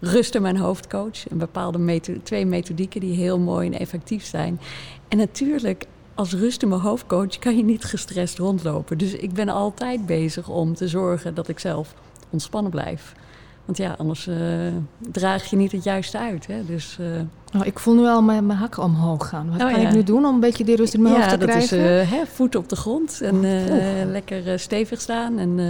rust 0.00 0.34
in 0.34 0.42
mijn 0.42 0.56
hoofdcoach. 0.56 1.30
Een 1.30 1.38
bepaalde 1.38 2.00
twee 2.22 2.46
methodieken 2.46 3.00
die 3.00 3.14
heel 3.14 3.38
mooi 3.38 3.66
en 3.66 3.78
effectief 3.78 4.24
zijn. 4.24 4.60
En 5.08 5.18
natuurlijk, 5.18 5.86
als 6.14 6.32
rust 6.32 6.62
in 6.62 6.68
mijn 6.68 6.80
hoofdcoach 6.80 7.38
kan 7.38 7.56
je 7.56 7.64
niet 7.64 7.84
gestrest 7.84 8.38
rondlopen. 8.38 8.98
Dus 8.98 9.12
ik 9.12 9.32
ben 9.32 9.48
altijd 9.48 10.06
bezig 10.06 10.48
om 10.48 10.74
te 10.74 10.88
zorgen 10.88 11.34
dat 11.34 11.48
ik 11.48 11.58
zelf 11.58 11.94
ontspannen 12.30 12.70
blijf. 12.70 13.14
Want 13.70 13.82
ja, 13.82 13.94
anders 13.98 14.26
eh, 14.26 14.36
draag 14.98 15.50
je 15.50 15.56
niet 15.56 15.72
het 15.72 15.84
juiste 15.84 16.18
uit. 16.18 16.46
Hè? 16.46 16.64
Dus, 16.66 16.96
eh, 17.00 17.06
Oh, 17.60 17.66
ik 17.66 17.78
voel 17.78 17.94
nu 17.94 18.06
al 18.06 18.22
mijn, 18.22 18.46
mijn 18.46 18.58
hakken 18.58 18.82
omhoog 18.82 19.28
gaan. 19.28 19.50
Wat 19.50 19.60
Oh, 19.62 19.70
kan 19.72 19.80
ja. 19.80 19.88
ik 19.88 19.94
nu 19.94 20.02
doen 20.02 20.24
om 20.24 20.34
een 20.34 20.40
beetje 20.40 20.64
die 20.64 20.76
rust 20.76 20.94
in 20.94 21.02
mijn 21.02 21.14
ja, 21.14 21.20
hoofd 21.20 21.32
te 21.32 21.38
dat 21.38 21.48
krijgen? 21.48 21.78
is 21.78 22.02
eh, 22.06 22.10
hè, 22.12 22.26
voet 22.26 22.54
op 22.56 22.68
de 22.68 22.76
grond 22.76 23.20
en 23.20 23.44
eh, 23.44 24.10
lekker 24.10 24.58
stevig 24.58 25.00
staan. 25.00 25.38
En 25.38 25.58
eh, 25.58 25.66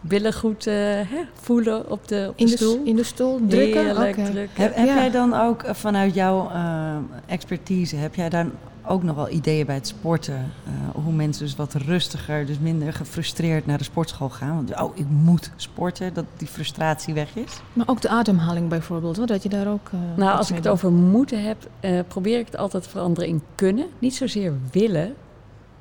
billen 0.00 0.32
goed 0.34 0.66
eh, 0.66 0.74
hè, 0.84 1.20
voelen 1.40 1.90
op 1.90 2.08
de, 2.08 2.26
op 2.30 2.38
de 2.38 2.44
in, 2.44 2.46
de, 2.50 2.56
stoel. 2.56 2.80
in 2.84 2.96
de 2.96 3.02
stoel 3.04 3.40
drukken? 3.48 3.84
Heerlijk 3.84 4.18
Oké. 4.18 4.30
drukken. 4.30 4.62
Heb, 4.62 4.74
heb 4.76 4.86
Ja. 4.86 4.94
jij 4.94 5.10
dan 5.10 5.34
ook 5.34 5.64
vanuit 5.70 6.14
jouw 6.14 6.50
eh, 6.50 6.96
expertise, 7.26 7.96
heb 7.96 8.14
jij 8.14 8.28
daar 8.28 8.46
ook 8.88 9.02
nog 9.02 9.16
wel 9.16 9.30
ideeën 9.30 9.66
bij 9.66 9.74
het 9.74 9.86
sporten? 9.86 10.34
eh, 10.34 11.02
hoe 11.04 11.12
mensen 11.12 11.44
dus 11.44 11.56
wat 11.56 11.74
rustiger, 11.74 12.46
dus 12.46 12.58
minder 12.58 12.92
gefrustreerd 12.92 13.66
naar 13.66 13.78
de 13.78 13.84
sportschool 13.84 14.28
gaan? 14.28 14.54
Want 14.54 14.80
oh, 14.80 14.96
ik 14.96 15.06
moet 15.08 15.50
sporten, 15.56 16.14
dat 16.14 16.24
die 16.36 16.48
frustratie 16.48 17.14
weg 17.14 17.36
is. 17.36 17.60
Maar 17.72 17.88
ook 17.88 18.00
de 18.00 18.08
ademhaling 18.08 18.68
bijvoorbeeld, 18.68 19.16
hoor, 19.16 19.26
dat 19.26 19.42
je 19.42 19.48
daar 19.48 19.68
ook... 19.68 19.88
eh, 19.92 19.98
Nou, 20.16 20.36
als 20.36 20.48
ik 20.48 20.54
het 20.54 20.64
doet. 20.64 20.72
over 20.72 20.92
moeten 20.92 21.42
heb, 21.42 21.68
eh, 21.80 22.00
probeer 22.08 22.38
ik 22.38 22.46
het 22.46 22.56
altijd 22.56 22.82
te 22.82 22.88
veranderen 22.88 23.28
in 23.28 23.42
kunnen. 23.54 23.86
Niet 23.98 24.14
zozeer 24.14 24.52
willen. 24.72 25.14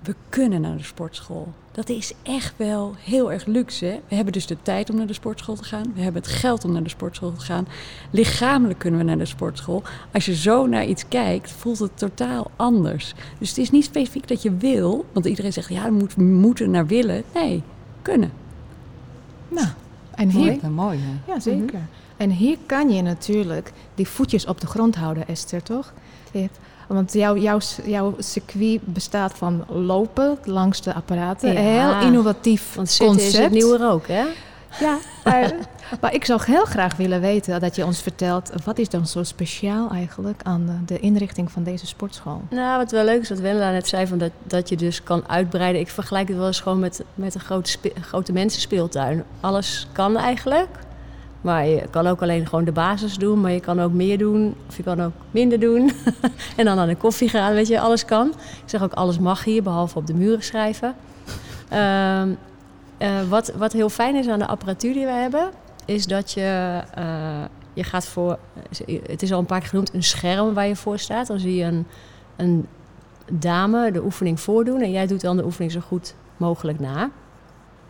We 0.06 0.16
kunnen 0.30 0.62
naar 0.62 0.78
de 0.78 0.84
sportschool. 0.84 1.54
Dat 1.72 1.90
is 1.90 2.14
echt 2.24 2.54
wel 2.58 2.96
heel 3.00 3.32
erg 3.32 3.46
luxe. 3.46 3.86
Hè? 3.86 4.00
We 4.08 4.16
hebben 4.16 4.34
dus 4.34 4.46
de 4.48 4.58
tijd 4.62 4.90
om 4.90 4.96
naar 4.96 5.08
de 5.08 5.14
sportschool 5.14 5.56
te 5.56 5.64
gaan. 5.64 5.92
We 5.96 6.02
hebben 6.02 6.22
het 6.22 6.32
geld 6.32 6.66
om 6.66 6.72
naar 6.72 6.84
de 6.84 6.90
sportschool 6.90 7.34
te 7.34 7.40
gaan. 7.42 7.68
Lichamelijk 8.12 8.80
kunnen 8.80 9.00
we 9.00 9.06
naar 9.06 9.18
de 9.18 9.26
sportschool. 9.26 9.84
Als 10.14 10.26
je 10.26 10.36
zo 10.36 10.66
naar 10.68 10.86
iets 10.86 11.08
kijkt, 11.08 11.52
voelt 11.52 11.80
het 11.80 11.98
totaal 11.98 12.52
anders. 12.56 13.14
Dus 13.38 13.50
het 13.50 13.58
is 13.58 13.72
niet 13.72 13.84
specifiek 13.84 14.28
dat 14.28 14.42
je 14.42 14.56
wil. 14.58 15.06
Want 15.12 15.26
iedereen 15.26 15.54
zegt, 15.54 15.70
ja, 15.70 15.84
we 15.86 15.92
moeten, 15.92 16.34
moeten 16.40 16.72
naar 16.72 16.88
willen. 16.88 17.24
Nee, 17.34 17.64
kunnen. 18.02 18.32
Nou, 19.48 19.68
en 20.16 20.30
hier, 20.30 20.58
Mooi, 20.62 20.70
mooi 20.74 21.00
hè? 21.02 21.32
Ja, 21.34 21.40
zeker. 21.40 21.80
En 22.18 22.30
hier 22.30 22.58
kan 22.66 22.90
je 22.90 23.02
natuurlijk 23.02 23.72
die 23.96 24.08
voetjes 24.08 24.46
op 24.46 24.62
de 24.62 24.68
grond 24.68 24.96
houden, 24.96 25.28
Esther, 25.28 25.64
toch? 25.64 25.94
Je 26.32 26.40
hebt- 26.40 26.60
want 26.88 27.14
jouw, 27.14 27.38
jouw, 27.38 27.60
jouw 27.86 28.16
circuit 28.20 28.80
bestaat 28.84 29.34
van 29.34 29.66
lopen 29.68 30.38
langs 30.44 30.82
de 30.82 30.94
apparaten. 30.94 31.54
Ja. 31.54 31.60
Heel 31.60 32.08
innovatief 32.08 32.76
Want 32.76 32.98
concept. 32.98 33.34
is 33.34 33.38
het 33.38 33.52
nieuwe 33.52 33.78
rook, 33.78 34.08
hè? 34.08 34.24
Ja, 34.80 34.98
maar, 35.24 35.54
maar 36.02 36.14
ik 36.14 36.26
zou 36.26 36.42
heel 36.46 36.66
graag 36.66 36.96
willen 36.96 37.22
weten 37.22 37.60
dat 37.60 37.76
je 37.76 37.86
ons 37.86 38.02
vertelt... 38.02 38.52
wat 38.64 38.78
is 38.78 38.90
dan 38.90 39.08
zo 39.08 39.24
speciaal 39.24 39.90
eigenlijk 39.92 40.42
aan 40.44 40.84
de, 40.86 41.00
inrichting 41.00 41.52
van 41.52 41.64
deze 41.64 41.88
sportschool? 41.88 42.42
Nou, 42.50 42.78
wat 42.78 42.92
wel 42.92 43.04
leuk 43.04 43.22
is, 43.22 43.30
wat 43.30 43.40
Wendela 43.40 43.72
net 43.72 43.88
zei, 43.88 44.08
van 44.08 44.18
dat, 44.18 44.32
dat 44.44 44.70
je 44.70 44.78
dus 44.78 45.04
kan 45.04 45.24
uitbreiden. 45.28 45.82
Ik 45.82 45.90
vergelijk 45.90 46.28
het 46.28 46.38
wel 46.38 46.48
eens 46.48 46.60
gewoon 46.60 46.80
met, 46.80 47.04
met 47.14 47.36
een 47.36 47.42
grote, 47.42 47.78
grote 48.02 48.32
mensenspeeltuin. 48.32 49.24
Alles 49.40 49.88
kan 49.92 50.18
eigenlijk. 50.18 50.70
Maar 51.46 51.68
je 51.68 51.88
kan 51.90 52.08
ook 52.08 52.22
alleen 52.22 52.48
gewoon 52.48 52.64
de 52.64 52.72
basis 52.72 53.16
doen, 53.18 53.42
maar 53.42 53.52
je 53.52 53.60
kan 53.60 53.82
ook 53.82 53.92
meer 53.92 54.18
doen. 54.18 54.56
Of 54.68 54.78
je 54.78 54.84
kan 54.84 55.02
ook 55.02 55.12
minder 55.32 55.60
doen. 55.60 55.92
en 56.58 56.66
dan 56.66 56.80
aan 56.80 56.88
de 56.88 56.96
koffie 56.96 57.30
gaan, 57.30 57.54
weet 57.54 57.68
je, 57.68 57.80
alles 57.80 58.06
kan. 58.06 58.28
Ik 58.28 58.70
zeg 58.70 58.84
ook, 58.84 58.94
alles 58.94 59.20
mag 59.20 59.44
hier, 59.44 59.64
behalve 59.64 59.98
op 59.98 60.08
de 60.08 60.14
muren 60.14 60.44
schrijven. 60.44 60.96
Ehm, 61.70 62.30
eh, 62.98 63.30
wat, 63.30 63.52
wat 63.58 63.74
heel 63.74 63.90
fijn 63.90 64.16
is 64.16 64.28
aan 64.28 64.40
de 64.40 64.48
apparatuur 64.48 64.94
die 64.94 65.06
we 65.06 65.12
hebben, 65.12 65.50
is 65.86 66.06
dat 66.06 66.32
je, 66.32 66.82
eh, 66.94 67.44
je 67.74 67.84
gaat 67.84 68.06
voor, 68.06 68.40
het 69.08 69.22
is 69.22 69.34
al 69.34 69.40
een 69.40 69.46
paar 69.46 69.60
keer 69.60 69.70
genoemd, 69.70 69.94
een 69.94 70.04
scherm 70.04 70.54
waar 70.54 70.68
je 70.68 70.76
voor 70.76 71.00
staat. 71.00 71.28
Dan 71.28 71.40
zie 71.40 71.56
je 71.56 71.64
een, 71.64 71.88
een 72.36 72.68
dame 73.32 73.92
de 73.92 74.04
oefening 74.04 74.40
voordoen 74.40 74.82
en 74.82 74.92
jij 74.92 75.08
doet 75.08 75.22
dan 75.22 75.38
de 75.38 75.46
oefening 75.46 75.72
zo 75.72 75.80
goed 75.80 76.16
mogelijk 76.38 76.80
na. 76.80 77.10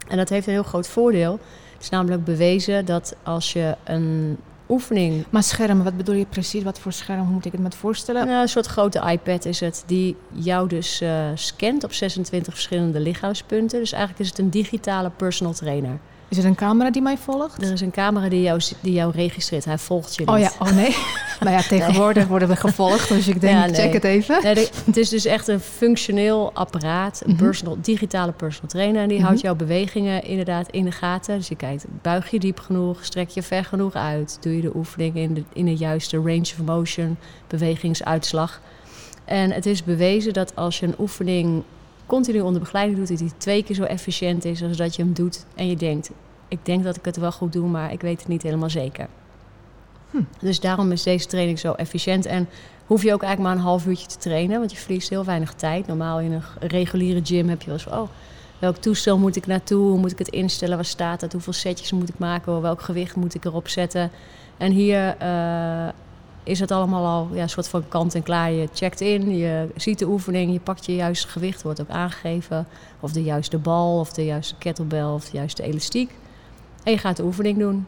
En 0.07 0.17
dat 0.17 0.29
heeft 0.29 0.47
een 0.47 0.53
heel 0.53 0.63
groot 0.63 0.87
voordeel. 0.87 1.39
Het 1.85 1.93
is 1.93 1.99
namelijk 1.99 2.25
bewezen 2.25 2.85
dat 2.85 3.15
als 3.23 3.53
je 3.53 3.75
een 3.83 4.37
oefening 4.69 5.25
Maar 5.29 5.43
schermen, 5.43 5.83
wat 5.83 5.97
bedoel 5.97 6.15
je 6.15 6.25
precies? 6.25 6.63
Wat 6.63 6.79
voor 6.79 6.91
scherm 6.91 7.19
hoe 7.19 7.33
moet 7.33 7.45
ik 7.45 7.51
het 7.51 7.61
me 7.61 7.71
voorstellen? 7.71 8.27
nou, 8.27 8.41
een 8.41 8.49
soort 8.49 8.65
grote 8.65 9.03
iPad 9.11 9.45
is 9.45 9.59
het, 9.59 9.83
die 9.87 10.15
jou 10.31 10.67
dus 10.67 11.01
eh, 11.01 11.29
scant 11.33 11.83
op 11.83 11.93
26 11.93 12.53
verschillende 12.53 12.99
lichaamspunten. 12.99 13.79
Dus 13.79 13.91
eigenlijk 13.91 14.23
is 14.23 14.29
het 14.29 14.39
een 14.39 14.49
digitale 14.49 15.09
personal 15.09 15.53
trainer. 15.53 15.99
Is 16.29 16.37
het 16.37 16.45
een 16.45 16.55
camera 16.55 16.91
die 16.91 17.01
mij 17.01 17.17
volgt? 17.17 17.61
Er 17.61 17.71
is 17.71 17.81
een 17.81 17.91
camera 17.91 18.29
die 18.29 18.41
jou, 18.41 18.61
die 18.79 18.93
jou 18.93 19.11
registreert. 19.11 19.65
Hij 19.65 19.77
volgt 19.77 20.15
je 20.15 20.19
niet. 20.21 20.29
Oh 20.29 20.39
ja, 20.39 20.51
oh 20.59 20.71
nee. 20.71 20.95
nou 21.39 21.51
ja, 21.55 21.61
tegenwoordig 21.61 22.27
worden 22.27 22.47
we 22.47 22.55
gevolgd, 22.55 23.07
dus 23.09 23.27
ik 23.27 23.41
denk, 23.41 23.53
Ja, 23.57 23.65
nee. 23.65 23.73
check 23.75 23.93
het 23.93 24.03
even. 24.03 24.39
Nee, 24.43 24.53
de- 24.53 24.69
het 24.85 24.97
is 24.97 25.09
dus 25.09 25.25
echt 25.25 25.47
een 25.47 25.59
functioneel 25.59 26.51
apparaat, 26.53 27.21
een 27.25 27.33
Mhm. 27.33 27.43
personal, 27.43 27.77
digitale 27.81 28.31
personal 28.31 28.69
trainer. 28.69 29.01
En 29.01 29.07
die 29.07 29.17
Mhm. 29.17 29.25
houdt 29.27 29.41
jouw 29.41 29.55
bewegingen 29.55 30.23
inderdaad 30.23 30.69
in 30.71 30.85
de 30.85 30.91
gaten. 30.91 31.37
Dus 31.37 31.47
je 31.47 31.55
kijkt, 31.55 31.85
buig 32.01 32.31
je 32.31 32.39
diep 32.39 32.59
genoeg, 32.59 33.05
strek 33.05 33.29
je 33.29 33.41
ver 33.43 33.65
genoeg 33.65 33.93
uit. 33.93 34.37
Doe 34.41 34.55
je 34.55 34.61
de 34.61 34.75
oefening 34.75 35.15
in 35.15 35.33
de, 35.33 35.43
in 35.53 35.65
de 35.65 35.75
juiste 35.75 36.17
range 36.17 36.41
of 36.41 36.61
motion, 36.65 37.17
bewegingsuitslag. 37.47 38.61
En 39.25 39.51
het 39.51 39.65
is 39.65 39.83
bewezen 39.83 40.33
dat 40.33 40.55
als 40.55 40.79
je 40.79 40.85
een 40.85 40.95
oefening 40.99 41.63
continu 42.05 42.39
onder 42.39 42.61
begeleiding 42.61 42.97
doet, 42.97 43.07
dat 43.07 43.17
die 43.17 43.31
twee 43.37 43.63
keer 43.63 43.75
zo 43.75 43.83
efficiënt 43.83 44.45
is 44.45 44.63
als 44.63 44.77
dat 44.77 44.95
je 44.95 45.03
hem 45.03 45.13
doet. 45.13 45.45
En 45.55 45.67
je 45.67 45.75
denkt, 45.75 46.11
ik 46.47 46.59
denk 46.65 46.83
dat 46.83 46.95
ik 46.95 47.05
het 47.05 47.17
wel 47.17 47.31
goed 47.31 47.53
doe, 47.53 47.67
maar 47.67 47.91
ik 47.91 48.01
weet 48.01 48.19
het 48.19 48.27
niet 48.27 48.43
helemaal 48.43 48.69
zeker. 48.69 49.07
Hm. 50.11 50.21
Dus 50.39 50.59
daarom 50.59 50.91
is 50.91 51.03
deze 51.03 51.27
training 51.27 51.59
zo 51.59 51.73
efficiënt. 51.73 52.25
En 52.25 52.47
hoef 52.85 53.03
je 53.03 53.13
ook 53.13 53.23
eigenlijk 53.23 53.53
maar 53.53 53.63
een 53.63 53.69
half 53.69 53.85
uurtje 53.85 54.07
te 54.07 54.17
trainen, 54.17 54.59
want 54.59 54.71
je 54.71 54.77
verliest 54.77 55.09
heel 55.09 55.25
weinig 55.25 55.53
tijd. 55.53 55.87
Normaal 55.87 56.19
in 56.19 56.31
een 56.31 56.43
reguliere 56.59 57.21
gym 57.23 57.49
heb 57.49 57.61
je 57.61 57.67
wel 57.67 57.75
eens 57.75 57.87
oh, 57.87 58.09
welk 58.59 58.77
toestel 58.77 59.17
moet 59.17 59.35
ik 59.35 59.47
naartoe? 59.47 59.89
Hoe 59.89 59.99
moet 59.99 60.11
ik 60.11 60.17
het 60.19 60.27
instellen? 60.27 60.75
Waar 60.75 60.85
staat 60.85 61.21
het? 61.21 61.33
Hoeveel 61.33 61.53
setjes 61.53 61.91
moet 61.91 62.09
ik 62.09 62.17
maken? 62.17 62.61
Welk 62.61 62.81
gewicht 62.81 63.15
moet 63.15 63.35
ik 63.35 63.45
erop 63.45 63.67
zetten? 63.67 64.11
En 64.57 64.71
hier 64.71 65.15
eh, 65.17 65.87
is 66.45 66.59
het 66.59 66.71
allemaal 66.71 67.05
al 67.05 67.29
ja, 67.33 67.41
een 67.41 67.49
soort 67.49 67.67
van 67.67 67.87
kant 67.87 68.15
en 68.15 68.23
klaar. 68.23 68.51
Je 68.51 68.69
checkt 68.73 69.01
in, 69.01 69.37
je 69.37 69.67
ziet 69.75 69.99
de 69.99 70.07
oefening, 70.07 70.53
je 70.53 70.59
pakt 70.59 70.85
je 70.85 70.95
juiste 70.95 71.27
gewicht, 71.27 71.61
wordt 71.61 71.81
ook 71.81 71.89
aangegeven. 71.89 72.67
Of 72.99 73.11
de 73.11 73.23
juiste 73.23 73.57
bal, 73.57 73.99
of 73.99 74.13
de 74.13 74.25
juiste 74.25 74.55
kettlebell, 74.55 75.03
of 75.03 75.25
de 75.25 75.37
juiste 75.37 75.63
elastiek. 75.63 76.11
En 76.83 76.91
je 76.91 76.97
gaat 76.97 77.17
de 77.17 77.23
oefening 77.23 77.57
doen. 77.57 77.85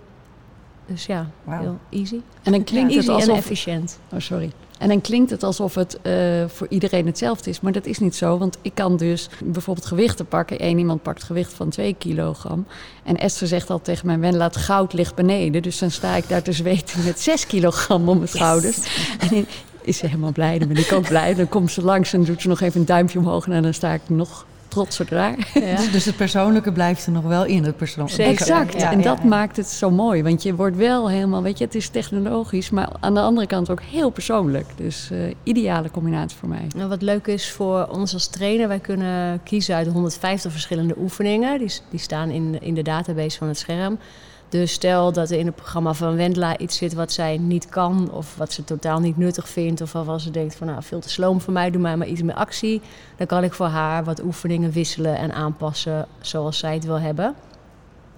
Dus 0.86 1.06
ja, 1.06 1.30
heel 1.46 1.78
easy. 1.89 2.22
En 2.43 2.52
dan 2.52 2.63
klinkt 2.63 2.93
easy 2.93 3.08
het 3.08 3.08
en 3.08 3.13
alsof... 3.13 3.38
efficiënt. 3.38 4.00
Oh, 4.13 4.20
sorry. 4.20 4.52
En 4.80 4.88
dan 4.88 5.02
klinkt 5.02 5.30
het 5.30 5.44
alsof 5.44 5.76
het 5.76 6.02
eh, 6.02 6.13
voor 6.48 6.68
iedereen 6.70 7.06
hetzelfde 7.06 7.50
is. 7.50 7.62
Maar 7.62 7.72
dat 7.72 7.86
is 7.86 8.00
niet 8.00 8.16
zo. 8.16 8.38
Want 8.38 8.58
ik 8.62 8.72
kan 8.74 8.98
dus 8.98 9.30
bijvoorbeeld 9.44 9.86
gewichten 9.86 10.26
pakken. 10.26 10.63
Eén 10.66 10.78
iemand 10.78 11.02
pakt 11.02 11.24
gewicht 11.24 11.54
van 11.54 11.70
2 11.70 11.96
kilogram. 11.98 12.66
En 13.04 13.18
Esther 13.18 13.48
zegt 13.48 13.70
al 13.70 13.82
tegen 13.82 14.06
mij: 14.08 14.20
Wen, 14.20 14.38
laat 14.38 14.58
goud 14.58 14.94
ligt 14.94 15.16
beneden. 15.16 15.62
Dus 15.62 15.80
dan 15.80 15.92
sta 15.92 16.16
ik 16.16 16.30
daar 16.30 16.42
te 16.42 16.52
zweten 16.52 17.04
met 17.04 17.20
6 17.20 17.48
kilogram 17.48 18.10
om 18.10 18.18
mijn 18.18 18.30
schouders. 18.30 18.78
En 19.20 19.48
is 19.82 19.98
ze 19.98 20.06
helemaal 20.06 20.32
blij. 20.32 20.60
Dan 20.60 20.68
ben 20.68 20.78
ik 20.78 20.92
ook 20.92 21.08
blij. 21.08 21.34
Dan 21.36 21.50
komt 21.50 21.72
ze 21.72 21.82
langs 21.82 22.13
en 22.13 22.24
doet 22.24 22.42
ze 22.42 22.48
nog 22.48 22.62
even 22.62 22.80
een 22.80 22.86
duimpje 22.86 23.20
omhoog. 23.20 23.48
En 23.48 23.62
dan 23.62 23.74
sta 23.74 23.94
ik 23.94 24.02
nog 24.08 24.46
trotser 24.78 25.08
daar. 25.10 25.36
Dus, 25.54 25.92
dus 25.92 26.06
het 26.06 26.16
persoonlijke 26.16 26.72
blijft 26.72 27.06
er 27.06 27.12
nog 27.12 27.24
wel 27.24 27.46
in, 27.46 27.63
het 27.63 27.78
persoonlijke. 27.78 28.24
Exact. 28.24 28.74
Ja, 28.74 28.92
en 28.92 29.02
dat 29.02 29.18
ja. 29.22 29.28
maakt 29.28 29.58
het 29.58 29.68
zo 29.68 29.92
mooi. 29.92 30.24
Want 30.24 30.44
je 30.44 30.56
wordt 30.56 30.76
wel 30.76 31.10
helemaal, 31.10 31.42
weet 31.42 31.58
je, 31.58 31.63
het 31.63 31.76
is 31.76 31.90
technologisch, 31.90 32.70
maar 32.70 32.90
aan 33.00 33.13
de 33.13 33.20
andere 33.20 33.48
kant 33.48 33.70
ook 33.70 33.82
heel 33.82 34.10
persoonlijk. 34.10 34.66
Dus 34.76 35.10
eh, 35.12 35.20
ideale 35.44 35.92
combinatie 35.92 36.38
voor 36.38 36.50
mij. 36.50 36.68
Nou, 36.76 36.90
wat 36.90 37.02
leuk 37.02 37.28
is 37.28 37.52
voor 37.52 37.88
ons 37.88 38.13
als 38.13 38.28
trainer, 38.28 38.68
wij 38.68 38.80
kunnen 38.80 39.44
kiezen 39.44 39.76
uit 39.76 39.88
150 39.88 40.52
verschillende 40.52 40.96
oefeningen. 40.98 41.60
Die, 41.60 41.72
die 41.90 42.00
staan 42.00 42.30
in, 42.30 42.62
in 42.62 42.74
de 42.74 42.82
database 42.82 43.38
van 43.38 43.48
het 43.48 43.58
scherm. 43.58 44.00
Dus 44.50 44.72
stel 44.72 45.12
dat 45.12 45.30
er 45.32 45.38
in 45.38 45.46
het 45.46 45.56
programma 45.56 45.94
van 45.94 46.16
Wendela 46.16 46.58
iets 46.58 46.78
zit 46.78 46.94
wat 46.94 47.12
zij 47.12 47.38
niet 47.38 47.70
kan, 47.70 48.12
of 48.12 48.36
wat 48.36 48.54
ze 48.54 48.64
totaal 48.64 49.00
niet 49.00 49.18
nuttig 49.18 49.50
vindt, 49.50 49.82
of 49.82 49.92
waarvan 49.92 50.20
ze 50.20 50.32
denkt 50.32 50.56
van 50.56 50.68
nou 50.68 50.84
veel 50.84 51.00
te 51.00 51.10
sloom 51.10 51.42
voor 51.42 51.54
mij, 51.54 51.72
doe 51.72 51.82
mij 51.82 51.98
maar 51.98 52.08
iets 52.08 52.22
meer 52.22 52.36
actie. 52.36 52.82
Dan 53.18 53.28
kan 53.28 53.44
ik 53.44 53.54
voor 53.54 53.66
haar 53.66 54.04
wat 54.04 54.24
oefeningen 54.24 54.72
wisselen 54.72 55.18
en 55.18 55.34
aanpassen 55.34 56.08
zoals 56.22 56.58
zij 56.58 56.74
het 56.74 56.86
wil 56.86 57.00
hebben. 57.00 57.36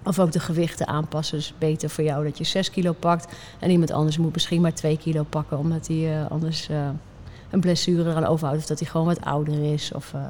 Of 0.04 0.18
ook 0.18 0.32
de 0.32 0.40
gewichten 0.40 0.86
aanpassen. 0.86 1.36
Dus 1.36 1.54
beter 1.58 1.90
voor 1.90 2.04
jou 2.04 2.24
dat 2.24 2.38
je 2.38 2.44
6 2.44 2.70
kilo 2.70 2.92
pakt. 2.92 3.34
En 3.58 3.70
iemand 3.70 3.90
anders 3.90 4.18
moet 4.18 4.32
misschien 4.32 4.60
maar 4.60 4.74
2 4.74 4.98
kilo 4.98 5.22
pakken, 5.22 5.58
omdat 5.58 5.86
hij 5.86 5.96
uh, 5.96 6.30
anders 6.30 6.68
uh, 6.68 6.88
een 7.50 7.60
blessure 7.60 8.10
eraan 8.10 8.26
overhoudt. 8.26 8.60
Of 8.60 8.68
dat 8.68 8.78
hij 8.78 8.88
gewoon 8.88 9.06
wat 9.06 9.20
ouder 9.20 9.72
is. 9.72 9.92
Of 9.94 10.12
uh, 10.14 10.20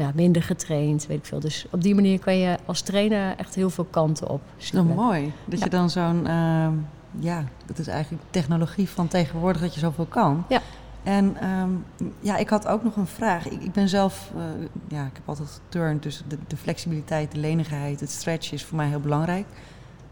ja, 0.00 0.10
minder 0.14 0.42
getraind, 0.42 1.06
weet 1.06 1.18
ik 1.18 1.24
veel. 1.24 1.40
Dus 1.40 1.66
op 1.70 1.82
die 1.82 1.94
manier 1.94 2.18
kan 2.18 2.36
je 2.36 2.56
als 2.64 2.80
trainer 2.80 3.36
echt 3.36 3.54
heel 3.54 3.70
veel 3.70 3.86
kanten 3.90 4.28
op. 4.28 4.40
Nou, 4.72 4.86
mooi. 4.86 5.32
Dat 5.44 5.58
ja. 5.58 5.64
je 5.64 5.70
dan 5.70 5.90
zo'n, 5.90 6.26
ehm, 6.26 6.72
ja, 7.18 7.44
dat 7.66 7.78
is 7.78 7.86
eigenlijk 7.86 8.22
technologie 8.30 8.88
van 8.88 9.08
tegenwoordig 9.08 9.62
dat 9.62 9.74
je 9.74 9.80
zoveel 9.80 10.06
kan. 10.06 10.44
Ja. 10.48 10.60
En 11.02 11.48
um, 11.48 11.84
ja, 12.20 12.36
ik 12.36 12.48
had 12.48 12.66
ook 12.66 12.82
nog 12.82 12.96
een 12.96 13.06
vraag. 13.06 13.46
Ik, 13.46 13.62
ik 13.62 13.72
ben 13.72 13.88
zelf, 13.88 14.32
uh, 14.36 14.42
ja, 14.88 15.04
ik 15.04 15.12
heb 15.12 15.22
altijd 15.24 15.48
geturnd, 15.48 16.02
dus 16.02 16.22
de, 16.28 16.38
de, 16.46 16.56
flexibiliteit, 16.56 17.32
de 17.32 17.38
lenigheid, 17.38 18.00
het 18.00 18.10
stretchen 18.10 18.54
is 18.54 18.64
voor 18.64 18.76
mij 18.76 18.88
heel 18.88 19.00
belangrijk. 19.00 19.46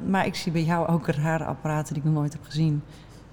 Maar 0.06 0.26
ik 0.26 0.34
zie 0.34 0.52
bij 0.52 0.62
jou 0.62 0.88
ook 0.88 1.06
rare 1.06 1.44
apparaten 1.44 1.94
die 1.94 2.02
ik 2.02 2.08
nog 2.08 2.18
nooit 2.18 2.32
heb 2.32 2.44
gezien. 2.44 2.82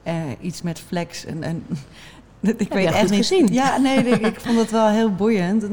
Uh, 0.08 0.14
iets 0.42 0.62
met 0.62 0.80
flex 0.80 1.26
en, 1.26 1.44
en 1.44 1.64
ik 2.40 2.60
heb 2.60 2.74
weet 2.74 2.92
echt 2.92 3.10
niet. 3.10 3.26
Gezien? 3.26 3.54
Ja, 3.54 3.78
nee, 3.78 3.98
ik, 3.98 4.26
ik 4.26 4.40
vond 4.40 4.58
het 4.58 4.72
wel 4.72 4.88
heel 4.88 5.16
boeiend. 5.16 5.66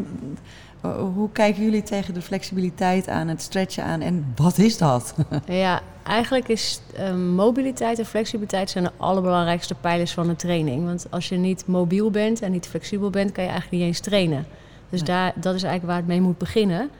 Hoe 0.91 1.29
kijken 1.33 1.63
jullie 1.63 1.83
tegen 1.83 2.15
de 2.15 2.23
flexibiliteit 2.23 3.09
aan, 3.09 3.29
het 3.29 3.43
stretchen 3.43 3.85
aan 3.85 4.01
en 4.01 4.33
wat 4.37 4.59
is 4.59 4.79
dat? 4.79 5.15
Ja, 5.47 5.81
eigenlijk 6.03 6.49
is 6.49 6.81
uh, 6.99 7.15
mobiliteit 7.15 7.99
en 7.99 8.07
flexibiliteit 8.07 8.71
zijn 8.71 8.85
de 8.85 8.91
allerbelangrijkste 8.97 9.75
pijlers 9.75 10.13
van 10.13 10.29
een 10.29 10.37
training. 10.37 10.85
Want 10.85 11.07
als 11.11 11.29
je 11.29 11.37
niet 11.37 11.67
mobiel 11.67 12.11
bent 12.11 12.43
en 12.43 12.53
niet 12.53 12.67
flexibel 12.67 13.11
bent, 13.11 13.33
kan 13.33 13.45
je 13.45 13.51
eigenlijk 13.51 13.83
niet 13.83 13.89
eens 13.89 14.01
trainen. 14.01 14.47
Dus 14.91 15.03
daar, 15.03 15.33
dat 15.35 15.55
is 15.55 15.63
eigenlijk 15.63 15.85
waar 15.85 15.97
het 15.97 16.07
mee 16.07 16.21
moet 16.21 16.39
beginnen. 16.39 16.91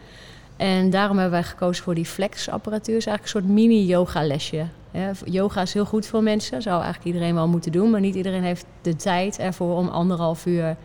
En 0.57 0.91
daarom 0.91 1.19
hebben 1.19 1.41
wij 1.41 1.49
gekozen 1.49 1.85
voor 1.85 1.95
die 1.95 2.07
flexapparatuur. 2.07 2.95
Het 2.95 3.07
is 3.07 3.11
eigenlijk 3.11 3.23
een 3.23 3.43
soort 3.43 3.55
mini-yoga-lesje. 3.55 4.67
Ja, 4.91 5.11
yoga 5.25 5.63
is 5.63 5.73
heel 5.73 5.85
goed 5.85 6.07
voor 6.07 6.23
mensen, 6.23 6.63
zou 6.63 6.83
eigenlijk 6.83 7.15
iedereen 7.15 7.35
wel 7.35 7.49
moeten 7.49 7.73
doen. 7.73 7.91
Maar 7.91 8.01
niet 8.01 8.15
iedereen 8.15 8.43
heeft 8.43 8.65
de 8.83 8.97
tijd 8.97 9.39
ervoor 9.39 9.77
om 9.77 9.89
anderhalf 9.89 10.47
uur 10.47 10.77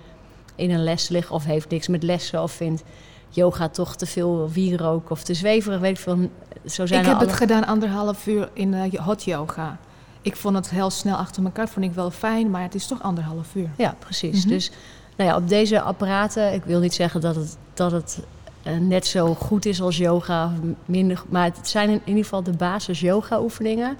in 0.57 0.71
een 0.71 0.83
les 0.83 1.09
liggen. 1.09 1.35
Of 1.35 1.43
heeft 1.43 1.69
niks 1.69 1.87
met 1.87 2.03
lessen 2.03 2.43
of 2.43 2.51
vindt 2.51 2.83
yoga 3.29 3.69
toch 3.69 3.95
te 3.95 4.05
veel 4.05 4.49
wierook 4.49 5.09
of 5.09 5.23
te 5.23 5.33
zweverig. 5.33 5.79
Weet 5.79 5.97
ik 5.97 6.03
veel. 6.03 6.29
Zo 6.65 6.85
zijn 6.85 6.99
ik 7.01 7.07
heb 7.07 7.15
alle... 7.15 7.25
het 7.25 7.35
gedaan 7.35 7.65
anderhalf 7.65 8.27
uur 8.27 8.49
in 8.53 8.73
uh, 8.73 8.93
hot 8.93 9.23
yoga. 9.23 9.77
Ik 10.21 10.35
vond 10.35 10.55
het 10.55 10.69
heel 10.69 10.89
snel 10.89 11.15
achter 11.15 11.43
elkaar, 11.43 11.69
vond 11.69 11.85
ik 11.85 11.93
wel 11.93 12.11
fijn, 12.11 12.49
maar 12.49 12.61
het 12.61 12.75
is 12.75 12.87
toch 12.87 13.01
anderhalf 13.01 13.55
uur. 13.55 13.69
Ja, 13.77 13.95
precies. 13.99 14.35
Mm 14.35 14.41
-hmm. 14.41 14.49
Dus 14.49 14.71
nou 15.15 15.29
ja, 15.29 15.35
op 15.35 15.49
deze 15.49 15.81
apparaten, 15.81 16.53
ik 16.53 16.63
wil 16.63 16.79
niet 16.79 16.93
zeggen 16.93 17.21
dat 17.21 17.35
het, 17.35 17.57
dat 17.73 17.91
het 17.91 18.19
uh, 18.63 18.77
net 18.77 19.05
zo 19.05 19.33
goed 19.33 19.65
is 19.65 19.81
als 19.81 19.97
yoga, 19.97 20.51
minder, 20.85 21.23
maar 21.29 21.43
het 21.43 21.69
zijn 21.69 21.89
in 21.89 22.01
ieder 22.05 22.23
geval 22.23 22.43
de 22.43 22.51
basis 22.51 22.99
yoga 22.99 23.41
oefeningen 23.41 23.97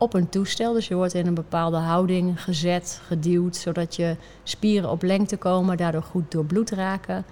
op 0.00 0.14
een 0.14 0.28
toestel. 0.28 0.72
Dus 0.72 0.88
je 0.88 0.94
wordt 0.94 1.14
in 1.14 1.26
een 1.26 1.34
bepaalde 1.34 1.76
houding 1.76 2.42
gezet, 2.42 3.00
geduwd, 3.06 3.56
zodat 3.56 3.96
je 3.96 4.16
spieren 4.42 4.90
op 4.90 5.02
lengte 5.02 5.36
komen, 5.36 5.76
daardoor 5.76 6.02
goed 6.02 6.30
doorbloed 6.30 6.70
raken. 6.70 7.24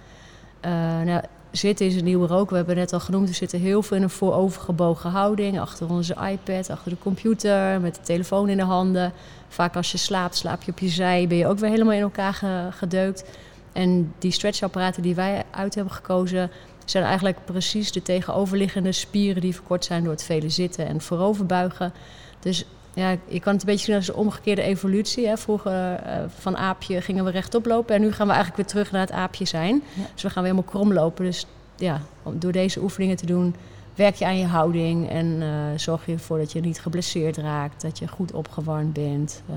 Uh, 0.65 0.71
nou, 1.01 1.23
zitten 1.51 1.87
is 1.87 1.97
een 1.97 2.05
nieuwe 2.05 2.27
rook. 2.27 2.51
We 2.51 2.57
hebben 2.57 2.77
net 2.77 2.93
al 2.93 3.01
genoemd, 3.01 3.29
we 3.29 3.35
zitten 3.35 3.61
heel 3.61 3.83
veel 3.83 3.97
in 3.97 4.03
een 4.03 4.11
voorovergebogen 4.11 5.11
houding. 5.11 5.61
Achter 5.61 5.91
onze 5.91 6.17
iPad, 6.31 6.71
achter 6.71 6.91
de 6.91 6.99
computer, 6.99 7.81
met 7.81 7.95
de 7.95 8.01
telefoon 8.01 8.49
in 8.49 8.57
de 8.57 8.63
handen. 8.63 9.13
Vaak 9.49 9.77
als 9.77 9.93
je 9.93 9.99
slaapt, 9.99 10.37
slaap 10.37 10.63
je 10.63 10.71
op 10.71 10.79
je 10.79 10.89
zij, 10.89 11.27
ben 11.29 11.39
je 11.39 11.47
ook 11.47 11.59
weer 11.59 11.71
helemaal 11.71 11.95
in 11.95 12.01
elkaar 12.01 12.35
ge 12.35 12.69
gedeukt. 12.71 13.25
En 13.73 14.13
die 14.19 14.33
stretchapparaten 14.33 15.03
die 15.03 15.15
wij 15.15 15.43
uit 15.51 15.75
hebben 15.75 15.95
gekozen, 15.95 16.51
zijn 16.85 17.05
eigenlijk 17.05 17.39
precies 17.45 17.93
de 17.93 18.03
tegenoverliggende 18.03 18.93
spieren 18.93 19.43
die 19.43 19.55
verkort 19.55 19.85
zijn 19.85 20.03
door 20.03 20.13
het 20.13 20.23
vele 20.23 20.49
zitten 20.49 20.87
en 20.87 21.01
vooroverbuigen. 21.01 21.93
Dus 22.41 22.65
ja, 22.95 23.17
je 23.29 23.41
kan 23.41 23.53
het 23.53 23.63
een 23.63 23.69
beetje 23.69 23.85
zien 23.85 23.95
als 23.95 24.09
een 24.09 24.15
omgekeerde 24.15 24.63
evolutie. 24.63 25.27
Hè. 25.27 25.37
Vroeger 25.37 25.73
uh, 25.73 26.15
van 26.39 26.57
aapje 26.57 27.01
gingen 27.01 27.25
we 27.25 27.31
rechtop 27.31 27.67
lopen 27.67 27.95
en 27.95 28.01
nu 28.01 28.13
gaan 28.13 28.27
we 28.27 28.33
eigenlijk 28.33 28.63
weer 28.63 28.71
terug 28.71 28.91
naar 28.93 29.01
het 29.01 29.13
aapje 29.13 29.45
zijn. 29.45 29.83
Ja. 29.95 30.03
Dus 30.13 30.23
we 30.23 30.31
gaan 30.31 30.43
weer 30.43 30.53
helemaal 30.53 30.73
krom 30.73 30.93
lopen. 30.93 31.25
Dus 31.25 31.47
ja, 31.77 32.01
door 32.33 32.53
deze 32.53 32.83
oefeningen 32.83 33.17
te 33.17 33.27
doen, 33.27 33.55
werk 33.95 34.15
je 34.15 34.27
aan 34.27 34.39
je 34.39 34.47
houding 34.47 35.09
en 35.09 35.27
uh, 35.27 35.49
zorg 35.77 36.07
je 36.07 36.13
ervoor 36.13 36.39
dat 36.39 36.53
je 36.53 36.61
niet 36.61 36.81
geblesseerd 36.81 37.37
raakt, 37.37 37.83
dat 37.83 37.99
je 37.99 38.09
goed 38.09 38.33
opgewarmd 38.33 38.93
bent. 38.93 39.43
Uh. 39.51 39.57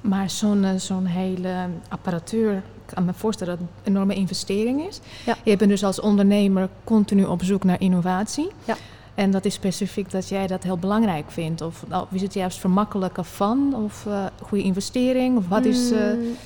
Maar 0.00 0.30
zo'n 0.30 0.66
zo'n 0.78 1.06
hele 1.06 1.66
apparatuur, 1.88 2.52
ik 2.56 2.94
kan 2.94 3.04
me 3.04 3.12
voorstellen 3.12 3.58
dat 3.58 3.66
het 3.68 3.86
een 3.86 3.92
enorme 3.92 4.14
investering 4.14 4.86
is. 4.86 5.00
Ja. 5.24 5.36
Je 5.42 5.56
bent 5.56 5.70
dus 5.70 5.84
als 5.84 6.00
ondernemer 6.00 6.68
continu 6.84 7.24
op 7.24 7.44
zoek 7.44 7.64
naar 7.64 7.80
innovatie. 7.80 8.48
Ja. 8.64 8.76
En 9.16 9.30
dat 9.30 9.44
is 9.44 9.54
specifiek 9.54 10.10
dat 10.10 10.28
jij 10.28 10.46
dat 10.46 10.62
heel 10.62 10.78
belangrijk 10.78 11.30
vindt? 11.30 11.60
Of 11.60 11.84
nou, 11.88 12.06
is 12.10 12.22
het 12.22 12.34
juist 12.34 12.58
vermakkelijker 12.58 13.24
van? 13.24 13.74
Of 13.74 14.04
uh, 14.08 14.24
goede 14.42 14.64
investering? 14.64 15.36
Of 15.36 15.48
wat 15.48 15.64
is... 15.64 15.92
Uh... 15.92 15.98
Mm, 15.98 16.36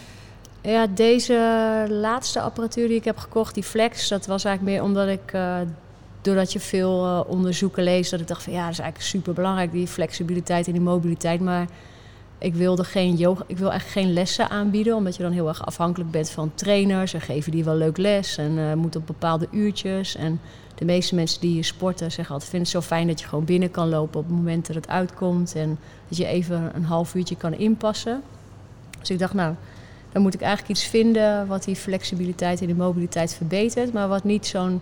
ja, 0.63 0.87
deze 0.87 1.87
laatste 1.89 2.41
apparatuur 2.41 2.89
die 2.89 2.97
ik 2.97 3.05
heb 3.05 3.19
gekocht, 3.19 3.55
die 3.55 3.63
Flex... 3.63 4.09
dat 4.09 4.27
was 4.27 4.45
eigenlijk 4.45 4.77
meer 4.77 4.87
omdat 4.87 5.09
ik... 5.09 5.33
Uh, 5.33 5.57
doordat 6.21 6.53
je 6.53 6.61
veel 6.61 7.25
onderzoeken 7.29 7.83
leest... 7.83 8.11
dat 8.11 8.21
ik 8.21 8.29
dacht 8.29 8.43
van 8.43 8.53
ja, 8.53 8.63
dat 8.63 8.73
is 8.73 8.79
eigenlijk 8.79 9.11
super 9.11 9.35
belangrijk... 9.35 9.73
die 9.73 9.87
flexibiliteit 9.87 10.67
en 10.67 10.73
die 10.73 10.83
mobiliteit. 10.83 11.41
Maar 11.41 11.67
ik 12.41 12.55
wilde 12.55 12.85
geen 12.85 13.15
yoga, 13.15 13.45
ik 13.47 13.59
wil 13.59 13.71
eigenlijk 13.71 14.01
geen 14.01 14.15
lessen 14.15 14.51
aanbieden... 14.51 14.97
omdat 14.97 15.17
je 15.17 15.23
dan 15.23 15.33
heel 15.33 15.49
erg 15.49 15.67
afhankelijk 15.67 16.11
bent 16.11 16.31
van 16.31 16.53
trainers. 16.55 17.15
En 17.15 17.21
geven 17.21 17.53
die 17.53 17.65
wel 17.65 17.75
leuk 17.75 17.97
les 17.97 18.37
en 18.37 18.79
moet 18.79 18.97
op 18.97 19.07
bepaalde 19.07 19.49
uurtjes... 19.51 20.17
En, 20.17 20.41
de 20.81 20.87
meeste 20.87 21.15
mensen 21.15 21.41
die 21.41 21.53
hier 21.53 21.65
sporten 21.65 22.13
zeggen 22.13 22.35
altijd... 22.35 22.51
vind 22.51 22.63
het 22.63 22.71
zo 22.71 22.81
fijn 22.81 23.07
dat 23.07 23.21
je 23.21 23.27
gewoon 23.27 23.45
binnen 23.45 23.71
kan 23.71 23.89
lopen 23.89 24.21
op 24.21 24.27
het 24.27 24.37
moment 24.37 24.67
dat 24.67 24.77
het 24.77 24.89
uitkomt... 24.89 25.55
en 25.55 25.79
dat 26.09 26.19
je 26.19 26.27
even 26.27 26.71
een 26.75 26.85
half 26.85 27.15
uurtje 27.15 27.37
kan 27.37 27.55
inpassen. 27.55 28.23
Dus 28.99 29.11
ik 29.11 29.19
dacht, 29.19 29.35
nou, 29.35 29.55
dan 30.13 30.23
moet 30.23 30.35
ik 30.35 30.41
eigenlijk 30.41 30.71
iets 30.71 30.85
vinden... 30.85 31.47
wat 31.47 31.65
die 31.65 31.77
flexibiliteit 31.77 32.61
en 32.61 32.67
die 32.67 32.75
mobiliteit 32.75 33.35
verbetert... 33.35 33.93
maar 33.93 34.09
wat 34.09 34.25
niet 34.25 34.47
zo'n 34.47 34.81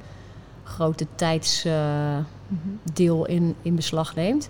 grote 0.65 1.07
tijdsdeel 1.15 3.29
uh, 3.29 3.35
in, 3.35 3.55
in 3.63 3.75
beslag 3.75 4.15
neemt. 4.15 4.49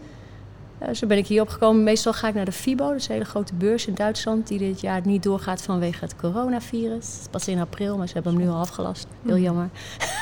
Uh, 0.83 0.89
zo 0.95 1.07
ben 1.07 1.17
ik 1.17 1.27
hierop 1.27 1.49
gekomen. 1.49 1.83
Meestal 1.83 2.13
ga 2.13 2.29
ik 2.29 2.35
naar 2.35 2.45
de 2.45 2.53
FIBO, 2.53 2.89
dat 2.89 2.97
is 2.97 3.09
een 3.09 3.13
hele 3.13 3.25
grote 3.25 3.55
beurs 3.55 3.87
in 3.87 3.95
Duitsland... 3.95 4.47
die 4.47 4.59
dit 4.59 4.81
jaar 4.81 5.01
niet 5.05 5.23
doorgaat 5.23 5.63
vanwege 5.63 6.05
het 6.05 6.17
coronavirus. 6.17 7.19
Pas 7.31 7.49
in 7.49 7.59
april, 7.59 7.97
maar 7.97 8.07
ze 8.07 8.15
hebben 8.15 8.33
hem 8.33 8.43
nu 8.43 8.49
al 8.49 8.59
afgelast. 8.59 9.07
Heel 9.27 9.39
jammer. 9.39 9.69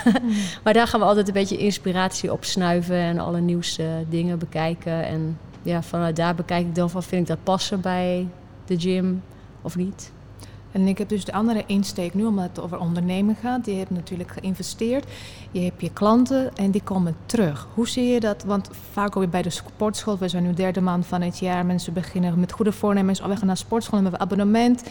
maar 0.65 0.73
daar 0.73 0.87
gaan 0.87 1.01
we 1.01 1.07
altijd 1.07 1.29
een 1.29 1.35
beetje 1.35 1.57
inspiratie 1.57 2.33
op 2.33 2.45
snuiven... 2.45 2.97
en 2.97 3.19
alle 3.19 3.41
nieuwste 3.41 4.05
dingen 4.09 4.39
bekijken. 4.39 5.05
En 5.05 5.39
ja, 5.63 5.83
vanuit 5.83 6.17
daar 6.17 6.35
bekijk 6.35 6.67
ik 6.67 6.75
dan 6.75 6.91
van... 6.91 7.03
vind 7.03 7.23
ik 7.23 7.29
dat 7.29 7.43
passen 7.43 7.81
bij 7.81 8.29
de 8.65 8.79
gym 8.81 9.23
of 9.63 9.77
niet? 9.77 10.13
En 10.77 10.87
ik 10.87 10.99
heb 10.99 11.09
dus 11.09 11.25
de 11.25 11.33
andere 11.33 11.65
insteek 11.67 12.15
nu, 12.15 12.25
omdat 12.25 12.45
het 12.45 12.61
over 12.61 12.79
ondernemen 12.79 13.37
gaat. 13.43 13.67
Je 13.67 13.73
hebt 13.73 13.91
natuurlijk 13.91 14.31
geïnvesteerd, 14.31 15.05
je 15.51 15.61
hebt 15.61 15.81
je 15.81 15.93
klanten 15.93 16.57
en 16.57 16.71
die 16.71 16.83
komen 16.83 17.17
terug. 17.27 17.69
Hoe 17.75 17.89
zie 17.89 18.07
je 18.07 18.21
dat? 18.21 18.45
Want 18.45 18.71
vaak 18.93 19.17
ook 19.17 19.31
bij 19.31 19.43
de 19.43 19.51
sportschool, 19.51 20.19
we 20.19 20.29
zijn 20.29 20.43
nu 20.43 20.55
derde 20.55 20.81
maand 20.81 21.07
van 21.07 21.23
het 21.23 21.39
jaar, 21.39 21.67
mensen 21.67 21.93
beginnen 21.93 22.41
met 22.41 22.53
goede 22.53 22.73
voornemens, 22.73 23.21
oh, 23.21 23.29
we 23.29 23.37
gaan 23.37 23.47
naar 23.47 23.57
sportschool, 23.57 24.01
hebben 24.01 24.19
we 24.19 24.25
abonnement. 24.25 24.83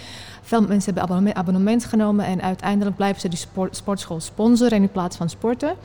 Veel 0.41 0.61
mensen 0.61 0.83
hebben 0.83 1.03
abonnement, 1.03 1.37
abonnement 1.37 1.85
genomen 1.85 2.25
en 2.25 2.41
uiteindelijk 2.41 2.95
blijven 2.95 3.21
ze 3.21 3.29
die 3.29 3.37
sport, 3.37 3.75
sportschool 3.75 4.19
sponsoren 4.19 4.81
in 4.81 4.91
plaats 4.91 5.17
van 5.17 5.29
sporten. 5.29 5.75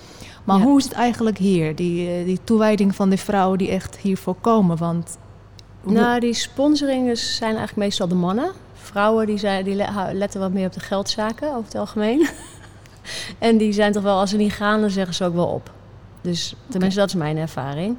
Maar 0.45 0.59
ja. 0.59 0.65
hoe 0.65 0.79
is 0.79 0.85
het 0.85 0.93
eigenlijk 0.93 1.39
hier, 1.39 1.75
die, 1.75 2.25
die 2.25 2.41
toewijding 2.45 2.95
van 2.95 3.11
de 3.11 3.19
vrouwen 3.19 3.59
die 3.59 3.71
echt 3.71 3.97
hiervoor 3.97 4.37
komen? 4.41 4.77
Want 4.77 5.19
nou, 5.83 6.21
die 6.21 6.35
sponsoringen 6.35 7.17
zijn 7.17 7.57
eigenlijk 7.57 7.77
meestal 7.77 8.09
de 8.09 8.15
mannen 8.15 8.53
vrouwen 8.91 9.27
die, 9.27 9.39
zijn, 9.39 9.65
die 9.65 9.85
letten 10.13 10.41
wat 10.41 10.53
meer 10.53 10.67
op 10.67 10.73
de 10.73 10.81
geldzaken 10.81 11.49
over 11.49 11.65
het 11.65 11.75
algemeen. 11.75 12.29
en 13.39 13.57
die 13.57 13.73
zijn 13.73 13.93
toch 13.93 14.03
wel, 14.03 14.19
als 14.19 14.31
ze 14.31 14.37
niet 14.37 14.53
gaan, 14.53 14.81
dan 14.81 14.91
zeggen 14.91 15.15
ze 15.15 15.25
ook 15.25 15.35
wel 15.35 15.47
op. 15.47 15.71
Dus 16.21 16.55
tenminste, 16.69 16.77
okay. 16.77 16.95
dat 16.95 17.09
is 17.09 17.15
mijn 17.15 17.37
ervaring. 17.37 17.97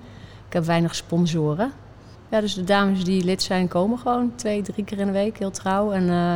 Ik 0.47 0.53
heb 0.53 0.63
weinig 0.63 0.95
sponsoren. 0.95 1.71
Ja, 2.29 2.41
dus 2.41 2.53
de 2.53 2.63
dames 2.63 3.03
die 3.03 3.23
lid 3.23 3.43
zijn, 3.43 3.67
komen 3.67 3.97
gewoon 3.97 4.31
twee, 4.35 4.61
drie 4.61 4.85
keer 4.85 4.99
in 4.99 5.05
de 5.05 5.11
week, 5.11 5.37
heel 5.37 5.51
trouw. 5.51 5.91
En 5.91 6.03
uh, 6.03 6.35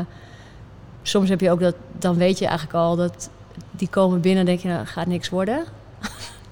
soms 1.01 1.29
heb 1.29 1.39
je 1.39 1.51
ook 1.51 1.59
dat, 1.59 1.75
dan 1.99 2.15
weet 2.15 2.39
je 2.39 2.45
eigenlijk 2.45 2.77
al 2.77 2.95
dat 2.95 3.29
die 3.71 3.89
komen 3.89 4.21
binnen 4.21 4.39
en 4.39 4.45
denk 4.45 4.59
je, 4.59 4.67
nou, 4.67 4.85
gaat 4.85 5.07
niks 5.07 5.29
worden. 5.29 5.63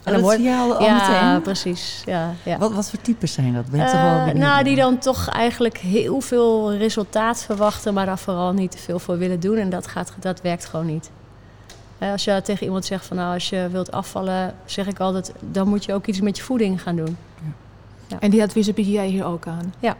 En 0.03 0.13
dan 0.13 0.21
dat 0.21 0.31
zie 0.31 0.43
je 0.43 0.55
al, 0.55 0.75
al 0.75 0.83
ja, 0.85 1.27
meteen? 1.27 1.41
precies. 1.41 2.03
Ja, 2.05 2.33
ja. 2.43 2.57
Wat, 2.57 2.73
wat 2.73 2.89
voor 2.89 3.01
types 3.01 3.33
zijn 3.33 3.53
dat? 3.53 3.65
Ben 3.65 3.79
uh, 3.79 4.23
wel 4.25 4.33
nou, 4.33 4.63
die 4.63 4.75
dan 4.75 4.97
toch 4.97 5.29
eigenlijk 5.29 5.77
heel 5.77 6.21
veel 6.21 6.73
resultaat 6.73 7.43
verwachten, 7.43 7.93
maar 7.93 8.05
daar 8.05 8.19
vooral 8.19 8.53
niet 8.53 8.71
te 8.71 8.77
veel 8.77 8.99
voor 8.99 9.17
willen 9.17 9.39
doen. 9.39 9.57
En 9.57 9.69
dat, 9.69 9.87
gaat, 9.87 10.13
dat 10.19 10.41
werkt 10.41 10.65
gewoon 10.65 10.85
niet. 10.85 11.11
Uh, 11.99 12.11
als 12.11 12.23
je 12.23 12.41
tegen 12.43 12.65
iemand 12.65 12.85
zegt 12.85 13.05
van 13.05 13.17
nou, 13.17 13.33
als 13.33 13.49
je 13.49 13.67
wilt 13.71 13.91
afvallen, 13.91 14.55
zeg 14.65 14.87
ik 14.87 14.99
altijd, 14.99 15.33
dan 15.39 15.67
moet 15.67 15.85
je 15.85 15.93
ook 15.93 16.05
iets 16.05 16.21
met 16.21 16.37
je 16.37 16.43
voeding 16.43 16.81
gaan 16.81 16.95
doen. 16.95 17.17
Ja. 17.41 17.51
Ja. 18.07 18.19
En 18.19 18.29
die 18.29 18.41
adviezen 18.41 18.73
bied 18.73 18.87
jij 18.87 19.07
hier 19.07 19.25
ook 19.25 19.47
aan? 19.47 19.73
Ja. 19.79 19.95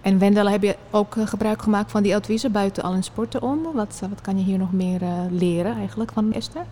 En 0.00 0.18
Wendel, 0.18 0.48
heb 0.48 0.62
je 0.62 0.76
ook 0.90 1.16
eh, 1.16 1.26
gebruik 1.26 1.62
gemaakt 1.62 1.90
van 1.90 2.02
die 2.02 2.16
adviezen 2.16 2.52
buiten 2.52 2.82
al 2.82 2.92
in 2.92 3.02
sporten 3.02 3.42
om? 3.42 3.62
Wat, 3.74 4.02
wat 4.10 4.20
kan 4.20 4.38
je 4.38 4.44
hier 4.44 4.58
nog 4.58 4.72
meer 4.72 5.02
eh, 5.02 5.08
leren 5.30 5.76
eigenlijk 5.76 6.12
van 6.12 6.32
Esther? 6.32 6.64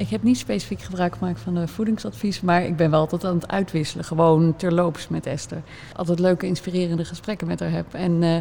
Ik 0.00 0.08
heb 0.08 0.22
niet 0.22 0.38
specifiek 0.38 0.80
gebruik 0.80 1.16
gemaakt 1.16 1.40
van 1.40 1.54
de 1.54 1.68
voedingsadvies, 1.68 2.40
maar 2.40 2.64
ik 2.64 2.76
ben 2.76 2.90
wel 2.90 3.00
altijd 3.00 3.24
aan 3.24 3.34
het 3.34 3.48
uitwisselen. 3.48 4.04
Gewoon 4.04 4.56
terloops 4.56 5.08
met 5.08 5.26
Esther. 5.26 5.62
Altijd 5.96 6.18
leuke, 6.18 6.46
inspirerende 6.46 7.04
gesprekken 7.04 7.46
met 7.46 7.60
haar 7.60 7.70
heb. 7.70 7.94
En, 7.94 8.22
eh, 8.22 8.36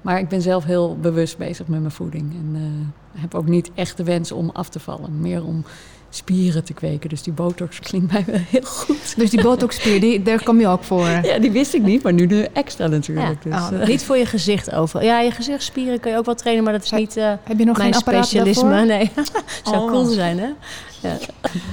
maar 0.00 0.18
ik 0.18 0.28
ben 0.28 0.42
zelf 0.42 0.64
heel 0.64 0.96
bewust 0.96 1.38
bezig 1.38 1.66
met 1.66 1.80
mijn 1.80 1.92
voeding. 1.92 2.32
En 2.32 2.52
eh, 2.54 3.20
heb 3.20 3.34
ook 3.34 3.46
niet 3.46 3.70
echt 3.74 3.96
de 3.96 4.04
wens 4.04 4.32
om 4.32 4.50
af 4.52 4.68
te 4.68 4.80
vallen. 4.80 5.20
Meer 5.20 5.44
om 5.44 5.64
spieren 6.14 6.64
te 6.64 6.72
kweken. 6.72 7.08
Dus 7.08 7.22
die 7.22 7.32
botox 7.32 7.78
klinkt 7.80 8.12
mij 8.12 8.24
wel 8.26 8.40
heel 8.48 8.62
goed. 8.62 9.16
Dus 9.16 9.30
die 9.30 9.42
botoxspier, 9.42 10.00
die, 10.00 10.22
daar 10.22 10.42
kom 10.42 10.60
je 10.60 10.66
ook 10.68 10.84
voor? 10.84 11.06
Ja, 11.08 11.38
die 11.38 11.50
wist 11.50 11.74
ik 11.74 11.82
niet, 11.82 12.02
maar 12.02 12.12
nu 12.12 12.26
de 12.26 12.50
extra 12.52 12.86
natuurlijk. 12.86 13.42
Dus, 13.42 13.52
Oh, 13.54 13.68
eh, 13.80 13.86
niet 13.86 14.04
voor 14.04 14.16
je 14.16 14.26
gezicht 14.26 14.72
over. 14.72 15.04
Ja, 15.04 15.20
je 15.20 15.30
gezichtsspieren 15.30 16.00
kun 16.00 16.10
je 16.10 16.16
ook 16.16 16.24
wel 16.24 16.34
trainen, 16.34 16.64
maar 16.64 16.72
dat 16.72 16.82
is 16.82 16.90
niet 16.90 17.16
eh, 17.16 17.32
Heb 17.42 17.58
je 17.58 17.64
nog 17.64 17.76
mijn 17.76 17.94
specialisme. 17.94 18.68
daarvoor? 18.70 18.86
Nee, 18.86 19.10
zou 19.64 19.76
Oh. 19.76 19.90
cool 19.90 20.04
zijn, 20.04 20.38
hè? 20.38 20.48
Ja. 21.00 21.16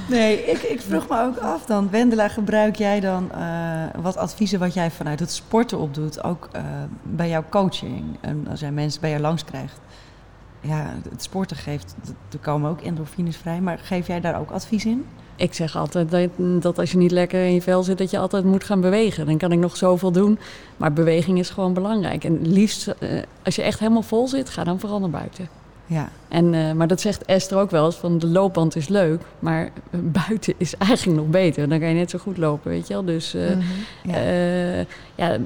Nee, 0.08 0.44
ik, 0.44 0.62
ik 0.62 0.80
vroeg 0.80 1.08
me 1.08 1.20
ook 1.22 1.38
af 1.38 1.64
dan. 1.64 1.90
Wendela, 1.90 2.28
gebruik 2.28 2.76
jij 2.76 3.00
dan 3.00 3.32
eh, 3.32 3.40
wat 4.02 4.16
adviezen 4.16 4.58
wat 4.58 4.74
jij 4.74 4.90
vanuit 4.90 5.20
het 5.20 5.32
sporten 5.32 5.78
opdoet, 5.78 6.24
ook 6.24 6.48
bij 7.02 7.28
jouw 7.28 7.44
coaching? 7.50 8.04
En 8.20 8.46
als 8.50 8.60
jij 8.60 8.72
mensen 8.72 9.00
bij 9.00 9.10
je 9.10 9.20
langs 9.20 9.44
krijgt. 9.44 9.78
Ja, 10.60 10.94
het 11.10 11.22
sporten 11.22 11.56
geeft, 11.56 11.94
er 12.32 12.38
komen 12.38 12.70
ook 12.70 12.80
endorfines 12.80 13.36
vrij, 13.36 13.60
maar 13.60 13.78
geef 13.78 14.06
jij 14.06 14.20
daar 14.20 14.40
ook 14.40 14.50
advies 14.50 14.84
in? 14.84 15.04
Ik 15.36 15.54
zeg 15.54 15.76
altijd 15.76 16.10
dat, 16.10 16.28
dat 16.62 16.78
als 16.78 16.90
je 16.92 16.96
niet 16.98 17.10
lekker 17.10 17.44
in 17.46 17.54
je 17.54 17.62
vel 17.62 17.82
zit, 17.82 17.98
dat 17.98 18.10
je 18.10 18.18
altijd 18.18 18.44
moet 18.44 18.64
gaan 18.64 18.80
bewegen. 18.80 19.26
Dan 19.26 19.38
kan 19.38 19.52
ik 19.52 19.58
nog 19.58 19.76
zoveel 19.76 20.12
doen. 20.12 20.38
Maar 20.76 20.92
beweging 20.92 21.38
is 21.38 21.50
gewoon 21.50 21.74
belangrijk. 21.74 22.24
En 22.24 22.38
liefst, 22.52 22.86
eh, 22.86 23.08
als 23.44 23.56
je 23.56 23.62
echt 23.62 23.78
helemaal 23.78 24.02
vol 24.02 24.28
zit, 24.28 24.48
ga 24.50 24.64
dan 24.64 24.80
vooral 24.80 25.00
naar 25.00 25.10
buiten. 25.10 25.48
Ja, 25.86 26.08
En, 26.28 26.54
eh, 26.54 26.72
maar 26.72 26.86
dat 26.86 27.00
zegt 27.00 27.24
Esther 27.24 27.58
ook 27.58 27.70
wel 27.70 27.84
eens, 27.84 27.96
van 27.96 28.18
de 28.18 28.26
loopband 28.26 28.76
is 28.76 28.88
leuk, 28.88 29.22
maar 29.38 29.70
buiten 30.26 30.54
is 30.56 30.76
eigenlijk 30.76 31.18
nog 31.20 31.28
beter. 31.30 31.68
Dan 31.68 31.78
kan 31.78 31.88
je 31.88 31.94
net 31.94 32.10
zo 32.10 32.18
goed 32.18 32.36
lopen, 32.38 32.70
weet 32.70 32.86
je 32.86 32.94
wel. 32.94 33.04
Dus 33.04 33.34
eh, 33.34 33.48
Mhm. 33.50 33.60
ja. 34.04 34.84
ja, 35.14 35.36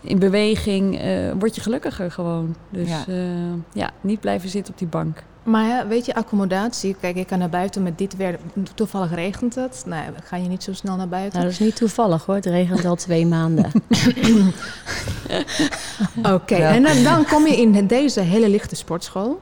in 0.00 0.18
beweging 0.18 0.98
eh, 0.98 1.32
word 1.38 1.54
je 1.54 1.60
gelukkiger 1.60 2.10
gewoon. 2.10 2.54
Dus 2.70 2.88
Ja. 2.88 3.04
ja. 3.06 3.54
ja, 3.72 3.90
niet 4.00 4.20
blijven 4.20 4.48
zitten 4.48 4.72
op 4.72 4.78
die 4.78 4.88
bank. 4.88 5.22
Maar 5.42 5.66
ja, 5.66 5.86
weet 5.86 6.06
je, 6.06 6.14
accommodatie. 6.14 6.96
Kijk, 7.00 7.16
ik 7.16 7.26
kan 7.26 7.38
naar 7.38 7.48
buiten 7.48 7.82
met 7.82 7.98
dit 7.98 8.16
weer. 8.16 8.38
Toevallig 8.74 9.14
regent 9.14 9.54
het. 9.54 9.82
Nou, 9.86 10.02
ja, 10.04 10.10
ga 10.24 10.36
je 10.36 10.48
niet 10.48 10.62
zo 10.62 10.72
snel 10.72 10.96
naar 10.96 11.08
buiten. 11.08 11.32
Nou, 11.38 11.50
dat 11.50 11.60
is 11.60 11.66
niet 11.66 11.76
toevallig 11.76 12.24
hoor. 12.26 12.34
Het 12.34 12.46
regent 12.46 12.84
al 12.84 12.96
twee 12.96 13.26
maanden. 13.36 13.70
Oké, 16.22 16.56
Ja. 16.62 16.74
en 16.74 16.82
dan, 16.82 17.02
dan 17.02 17.24
kom 17.24 17.46
je 17.46 17.56
in 17.56 17.86
deze 17.86 18.20
hele 18.20 18.48
lichte 18.48 18.76
sportschool. 18.76 19.40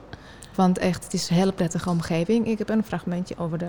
Want 0.54 0.78
echt, 0.78 1.04
het 1.04 1.12
is 1.14 1.30
een 1.30 1.36
hele 1.36 1.52
prettige 1.52 1.90
omgeving. 1.90 2.46
Ik 2.46 2.58
heb 2.58 2.68
een 2.68 2.84
fragmentje 2.84 3.34
over 3.38 3.58
de 3.58 3.68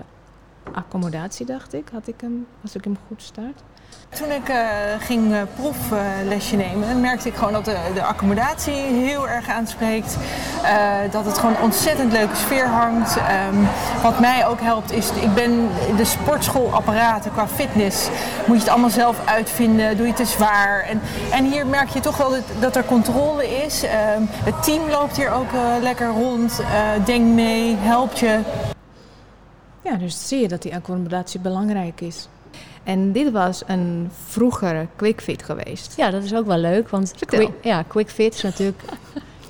accommodatie, 0.72 1.46
dacht 1.46 1.74
ik. 1.74 1.88
Had 1.92 2.08
ik 2.08 2.20
hem, 2.20 2.46
als 2.62 2.74
ik 2.74 2.84
hem 2.84 2.96
goed 3.06 3.22
start. 3.22 3.62
Toen 4.10 4.30
ik 4.30 4.48
eh, 4.48 4.58
ging 4.98 5.32
eh, 5.32 5.40
proeflesje 5.54 6.56
nemen, 6.56 7.00
merkte 7.00 7.28
ik 7.28 7.34
gewoon 7.34 7.52
dat 7.52 7.64
de, 7.64 7.76
de 7.94 8.02
accommodatie 8.02 8.74
heel 8.74 9.28
erg 9.28 9.48
aanspreekt. 9.48 10.16
Eh, 10.62 10.96
dat 11.10 11.24
het 11.24 11.38
gewoon 11.38 11.54
een 11.54 11.62
ontzettend 11.62 12.12
leuke 12.12 12.36
sfeer 12.36 12.66
hangt. 12.66 13.16
Ehm, 13.16 13.54
wat 14.02 14.20
mij 14.20 14.46
ook 14.46 14.60
helpt 14.60 14.92
is, 14.92 15.10
ik 15.10 15.34
ben 15.34 15.68
de 15.96 16.04
sportschoolapparaten 16.04 17.32
qua 17.32 17.48
fitness. 17.48 18.08
Moet 18.46 18.56
je 18.56 18.62
het 18.62 18.68
allemaal 18.68 18.90
zelf 18.90 19.26
uitvinden, 19.26 19.96
doe 19.96 20.06
je 20.06 20.12
te 20.12 20.24
zwaar. 20.24 20.80
En, 20.80 21.00
en 21.32 21.44
hier 21.44 21.66
merk 21.66 21.88
je 21.88 22.00
toch 22.00 22.16
wel 22.16 22.34
dat, 22.60 22.76
er 22.76 22.84
controle 22.84 23.64
is. 23.64 23.82
Ehm, 23.82 24.22
het 24.44 24.62
team 24.62 24.88
loopt 24.88 25.16
hier 25.16 25.32
ook 25.32 25.50
lekker 25.80 26.08
rond, 26.08 26.60
denkt 27.04 27.34
mee, 27.34 27.76
helpt 27.76 28.18
je. 28.18 28.40
Ja, 29.82 29.94
dus 29.96 30.28
zie 30.28 30.40
je 30.40 30.48
dat 30.48 30.62
die 30.62 30.74
accommodatie 30.74 31.40
belangrijk 31.40 32.00
is. 32.00 32.28
En 32.84 33.12
dit 33.12 33.30
was 33.30 33.62
een 33.66 34.10
vroegere 34.26 34.86
quickfit 34.96 35.42
geweest. 35.42 35.94
Ja, 35.96 36.10
dat 36.10 36.22
is 36.22 36.34
ook 36.34 36.46
wel 36.46 36.58
leuk. 36.58 36.88
Want 36.88 37.14
quick, 37.26 37.50
ja, 37.62 37.82
quick 37.82 38.10
fit 38.10 38.34
is 38.34 38.42
natuurlijk... 38.42 38.82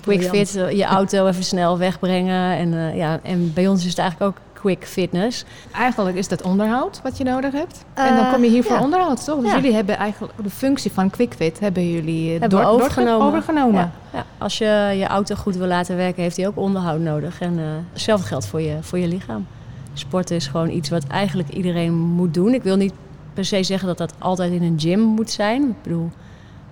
Quick 0.00 0.22
fit, 0.22 0.56
eh, 0.56 0.70
je 0.70 0.84
auto 0.84 1.26
even 1.26 1.44
snel 1.44 1.78
wegbrengen. 1.78 2.56
En, 2.56 2.74
eh, 2.74 2.96
ja, 2.96 3.20
en 3.22 3.52
bij 3.52 3.68
ons 3.68 3.82
is 3.84 3.88
het 3.90 3.98
eigenlijk 3.98 4.30
ook 4.30 4.42
quick 4.60 4.84
fitness. 4.86 5.44
Eigenlijk 5.72 6.16
is 6.16 6.28
dat 6.28 6.42
onderhoud 6.42 7.00
wat 7.02 7.16
je 7.18 7.24
nodig 7.24 7.52
hebt. 7.52 7.84
en 7.94 8.16
dan 8.16 8.24
Eh, 8.24 8.32
kom 8.32 8.42
je 8.42 8.50
hier 8.50 8.62
voor 8.62 8.76
ja. 8.76 8.82
onderhoud, 8.82 9.24
toch? 9.24 9.40
Dus 9.40 9.50
Ja. 9.50 9.56
jullie 9.56 9.74
hebben 9.74 9.96
eigenlijk 9.96 10.32
de 10.42 10.50
functie 10.50 10.92
van 10.92 11.10
quickfit 11.10 11.60
hebben 11.60 11.90
jullie 11.90 12.30
Hebben 12.30 12.48
door- 12.48 12.64
overgenomen. 12.64 13.26
overgenomen. 13.26 13.92
Ja. 14.12 14.24
Als 14.38 14.58
je 14.58 14.92
je 14.96 15.06
auto 15.06 15.34
goed 15.34 15.56
wil 15.56 15.66
laten 15.66 15.96
werken, 15.96 16.22
heeft 16.22 16.36
hij 16.36 16.46
ook 16.46 16.56
onderhoud 16.56 17.00
nodig. 17.00 17.40
En 17.40 17.58
eh 17.58 17.64
hetzelfde 17.92 18.26
geldt 18.26 18.46
voor 18.46 18.60
je, 18.60 18.76
voor 18.80 18.98
je 18.98 19.08
lichaam. 19.08 19.46
Sporten 19.94 20.36
is 20.36 20.46
gewoon 20.46 20.70
iets 20.70 20.88
wat 20.88 21.06
eigenlijk 21.06 21.48
iedereen 21.48 21.92
moet 21.94 22.34
doen. 22.34 22.54
Ik 22.54 22.62
wil 22.62 22.76
niet 22.76 22.92
per 23.34 23.44
se 23.44 23.62
zeggen 23.62 23.88
dat 23.88 23.98
dat 23.98 24.14
altijd 24.18 24.52
in 24.52 24.62
een 24.62 24.80
gym 24.80 25.00
moet 25.00 25.30
zijn. 25.30 25.62
Ik 25.68 25.82
bedoel, 25.82 26.10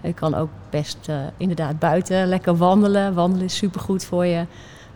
je 0.02 0.12
kan 0.12 0.34
ook 0.34 0.48
best 0.70 0.98
eh, 1.06 1.16
inderdaad 1.36 1.78
buiten 1.78 2.26
lekker 2.26 2.56
wandelen. 2.56 3.14
Wandelen 3.14 3.44
is 3.44 3.56
supergoed 3.56 4.04
voor 4.04 4.26
je. 4.26 4.46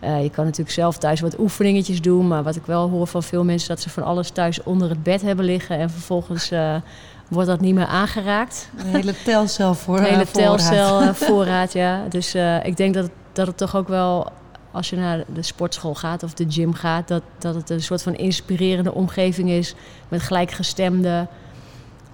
Eh, 0.01 0.23
je 0.23 0.31
kan 0.31 0.45
natuurlijk 0.45 0.71
zelf 0.75 0.99
thuis 0.99 1.21
wat 1.21 1.39
oefeningetjes 1.39 2.01
doen. 2.01 2.29
Maar 2.29 2.43
wat 2.43 2.57
ik 2.57 2.67
wel 2.67 2.89
hoor 2.89 3.07
van 3.07 3.23
veel 3.23 3.45
mensen... 3.45 3.69
dat 3.69 3.81
ze 3.81 3.91
van 3.91 4.03
alles 4.03 4.31
thuis 4.31 4.63
onder 4.63 4.89
het 4.89 5.03
bed 5.03 5.23
hebben 5.23 5.45
liggen... 5.45 5.79
en 5.79 5.91
vervolgens 5.91 6.51
eh, 6.51 6.75
wordt 7.29 7.49
dat 7.49 7.61
niet 7.61 7.75
meer 7.75 7.87
aangeraakt. 7.87 8.69
een 8.79 8.87
hele 8.87 9.15
telcel 9.25 9.75
voor 9.75 9.99
Een 9.99 10.05
hele 10.05 10.27
voorraad. 10.27 10.59
telcel 10.69 11.15
voorraad, 11.27 11.73
ja. 11.73 12.03
Dus 12.09 12.35
ik 12.63 12.77
denk 12.77 12.95
dat, 12.95 13.03
het- 13.05 13.13
dat 13.33 13.47
het 13.47 13.57
toch 13.57 13.77
ook 13.77 13.89
wel, 13.89 14.27
als 14.71 14.91
je 14.91 14.97
naar 14.97 15.25
de 15.35 15.43
sportschool 15.43 15.95
gaat 15.95 16.23
of 16.23 16.35
de 16.35 16.45
gym 16.49 16.73
gaat, 16.75 17.09
dat, 17.09 17.23
dat 17.39 17.55
het 17.55 17.71
een 17.71 17.83
soort 17.83 18.03
van 18.03 18.15
inspirerende 18.15 18.95
omgeving 18.95 19.51
is 19.51 19.75
met 20.09 20.21
gelijkgestemden. 20.23 21.29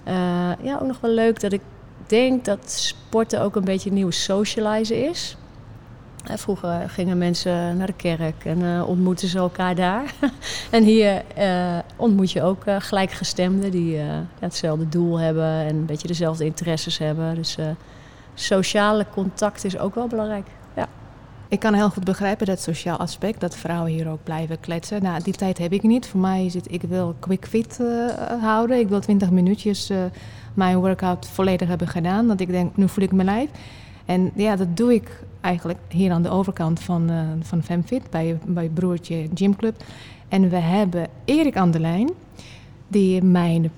Eh, 0.03 0.51
ja, 0.61 0.77
ook 0.81 0.87
nog 0.87 0.99
wel 0.99 1.11
leuk 1.11 1.39
dat 1.39 1.53
ik 1.53 1.61
denk 2.07 2.45
dat 2.45 2.71
sporten 2.71 3.41
ook 3.41 3.55
een 3.55 3.63
beetje 3.63 3.91
nieuw 3.91 4.11
socializen 4.11 5.09
is. 5.09 5.37
Eh, 6.25 6.37
Vroeger 6.37 6.89
gingen 6.89 7.17
mensen 7.17 7.77
naar 7.77 7.87
de 7.87 7.93
kerk 7.93 8.45
en 8.45 8.63
eh, 8.63 8.87
ontmoetten 8.87 9.27
ze 9.27 9.37
elkaar 9.37 9.75
daar. 9.75 10.13
en 10.71 10.83
hier 10.83 11.23
ontmoet 11.95 12.31
je 12.31 12.43
ook 12.43 12.63
gelijkgestemden 12.79 13.71
die 13.71 13.97
hetzelfde 14.39 14.89
doel 14.89 15.19
hebben 15.19 15.45
en 15.45 15.75
een 15.75 15.85
beetje 15.85 16.07
dezelfde 16.07 16.45
interesses 16.45 16.97
hebben. 16.97 17.35
Dus 17.35 17.57
sociale 18.33 19.05
contact 19.11 19.63
is 19.63 19.77
ook 19.77 19.95
wel 19.95 20.07
belangrijk. 20.07 20.47
Ik 21.49 21.59
kan 21.59 21.73
heel 21.73 21.89
goed 21.89 22.03
begrijpen 22.03 22.45
dat 22.45 22.61
sociaal 22.61 22.97
aspect, 22.97 23.39
dat 23.39 23.55
vrouwen 23.55 23.91
hier 23.91 24.09
ook 24.09 24.23
blijven 24.23 24.59
kletsen. 24.59 25.03
Nou, 25.03 25.23
die 25.23 25.33
tijd 25.33 25.57
heb 25.57 25.73
ik 25.73 25.83
niet. 25.83 26.07
Voor 26.07 26.19
mij 26.19 26.45
is 26.45 26.53
het, 26.53 26.71
ik 26.71 26.81
wil 26.81 27.15
quick 27.19 27.47
fit 27.47 27.79
eh, 27.79 28.41
houden. 28.41 28.79
Ik 28.79 28.89
wil 28.89 28.99
20 28.99 29.29
minuutjes 29.29 29.89
eh, 29.89 29.97
mijn 30.53 30.77
workout 30.77 31.27
volledig 31.27 31.67
hebben 31.67 31.87
gedaan. 31.87 32.27
Dat 32.27 32.39
ik 32.39 32.47
denk, 32.47 32.77
nu 32.77 32.89
voel 32.89 33.03
ik 33.03 33.11
mijn 33.11 33.27
lijf. 33.27 33.49
En 34.05 34.31
ja, 34.35 34.55
dat 34.55 34.77
doe 34.77 34.93
ik 34.93 35.23
eigenlijk 35.41 35.79
hier 35.87 36.11
aan 36.11 36.21
de 36.21 36.29
overkant 36.29 36.79
van, 36.79 37.09
eh 37.09 37.27
van 37.41 37.63
FemFit, 37.63 38.09
bij, 38.09 38.39
bij 38.45 38.69
broertje 38.69 39.27
Gymclub. 39.33 39.83
En 40.27 40.49
we 40.49 40.57
hebben 40.57 41.07
Erik 41.25 41.57
aan 41.57 41.71
de 41.71 41.79
lijn, 41.79 42.09
die 42.87 43.23
mijn 43.23 43.71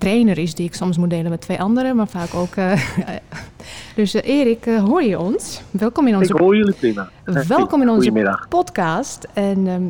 trainer 0.00 0.38
is, 0.38 0.54
die 0.54 0.66
ik 0.66 0.74
soms 0.74 0.98
moet 0.98 1.10
delen 1.10 1.30
met 1.30 1.40
twee 1.40 1.60
anderen, 1.60 1.96
maar 1.96 2.08
vaak 2.08 2.34
ook... 2.34 2.54
eh, 2.54 2.80
dus 3.96 4.14
eh, 4.14 4.38
Erik, 4.38 4.66
eh, 4.66 4.82
hoor 4.84 5.02
je 5.02 5.18
ons? 5.18 5.62
Welkom 5.70 6.06
in 6.06 6.16
onze 6.16 6.32
Ik 6.32 6.38
hoor 6.40 6.56
jullie 6.56 6.74
prima. 6.74 7.08
Welkom 7.48 7.82
in 7.82 7.88
onze 7.88 8.38
podcast. 8.48 9.26
En 9.34 9.66
ehm, 9.66 9.82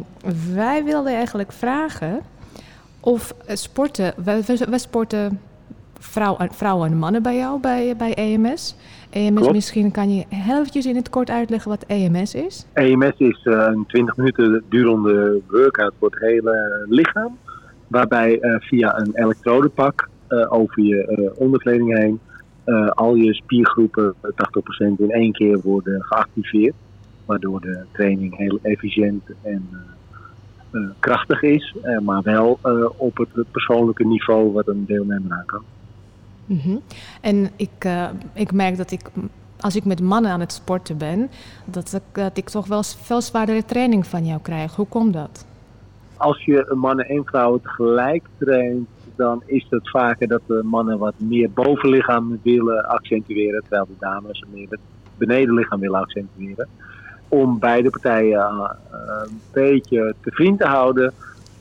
wij 0.54 0.84
wilden 0.84 1.12
eigenlijk 1.14 1.52
vragen 1.52 2.20
of 3.00 3.34
sporten, 3.46 4.12
wij, 4.24 4.42
wij- 4.46 4.66
wij 4.68 4.78
sporten 4.78 5.40
vrouw, 5.98 6.36
vrouwen 6.50 6.90
en 6.90 6.96
mannen 6.98 7.22
bij 7.22 7.36
jou 7.36 7.60
bij, 7.60 7.94
bij 7.96 8.14
EMS. 8.14 8.76
EMS, 9.10 9.34
Klopt. 9.38 9.52
misschien 9.54 9.90
kan 9.90 10.14
je 10.14 10.24
heel 10.28 10.58
eventjes 10.58 10.86
in 10.86 10.96
het 10.96 11.10
kort 11.10 11.30
uitleggen 11.30 11.70
wat 11.70 11.84
EMS 11.86 12.34
is. 12.34 12.66
EMS 12.72 13.12
is 13.18 13.40
een 13.44 13.84
20 13.88 14.16
minuten 14.16 14.62
durende 14.68 15.40
workout 15.50 15.92
voor 15.98 16.10
het 16.10 16.20
hele 16.20 16.86
lichaam. 16.88 17.38
Waarbij 17.90 18.40
eh, 18.40 18.60
via 18.60 18.98
een 18.98 19.10
elektrodepak 19.14 20.08
eh, 20.30 20.52
over 20.52 20.82
je 20.82 21.06
eh, 21.06 21.40
onderkleding 21.40 21.98
heen 21.98 22.20
al 22.94 23.14
je 23.14 23.34
spiergroepen, 23.34 24.14
eh, 24.20 24.30
80% 24.30 24.98
in 24.98 25.10
één 25.10 25.32
keer 25.32 25.60
worden 25.60 26.02
geactiveerd. 26.02 26.74
Waardoor 27.24 27.60
de 27.60 27.84
training 27.92 28.36
heel 28.36 28.58
efficiënt 28.62 29.22
en 29.42 29.68
krachtig 30.98 31.42
is. 31.42 31.74
maar 32.02 32.22
wel 32.22 32.58
op 32.96 33.16
het 33.16 33.50
persoonlijke 33.50 34.06
niveau 34.06 34.52
wat 34.52 34.68
een 34.68 34.84
deelnemer 34.86 35.32
aan 35.32 35.46
kan. 35.46 35.62
Mhm. 36.46 36.76
En 37.20 37.50
ik, 37.56 37.88
ik 38.32 38.52
merk 38.52 38.76
dat 38.76 38.90
ik, 38.90 39.10
als 39.60 39.76
ik 39.76 39.84
met 39.84 40.00
mannen 40.00 40.30
aan 40.30 40.40
het 40.40 40.52
sporten 40.52 40.98
ben, 40.98 41.30
dat 41.64 41.92
ik, 41.92 42.14
dat 42.22 42.36
ik 42.36 42.48
toch 42.48 42.66
wel 42.66 42.82
veel 42.82 43.20
zwaardere 43.20 43.64
training 43.64 44.06
van 44.06 44.26
jou 44.26 44.40
krijg. 44.40 44.74
Hoe 44.74 44.86
komt 44.86 45.12
dat? 45.12 45.46
Als 46.20 46.44
je 46.44 46.72
mannen 46.74 47.08
en 47.08 47.24
vrouwen 47.24 47.60
tegelijk 47.62 48.26
traint, 48.38 48.88
dan 49.16 49.42
is 49.46 49.66
het 49.70 49.90
vaker 49.90 50.28
dat 50.28 50.40
de 50.46 50.60
mannen 50.64 50.98
wat 50.98 51.14
meer 51.16 51.50
bovenlichaam 51.50 52.38
willen 52.42 52.88
accentueren, 52.88 53.60
terwijl 53.60 53.86
de 53.86 53.96
dames 53.98 54.44
meer 54.52 54.66
het 54.70 54.80
benedenlichaam 55.18 55.80
willen 55.80 56.00
accentueren. 56.00 56.68
Om 57.28 57.58
beide 57.58 57.90
partijen 57.90 58.38
uh, 58.38 58.70
een 59.22 59.40
beetje 59.52 60.14
te 60.20 60.30
vriend 60.30 60.58
te 60.60 60.66
houden, 60.66 61.12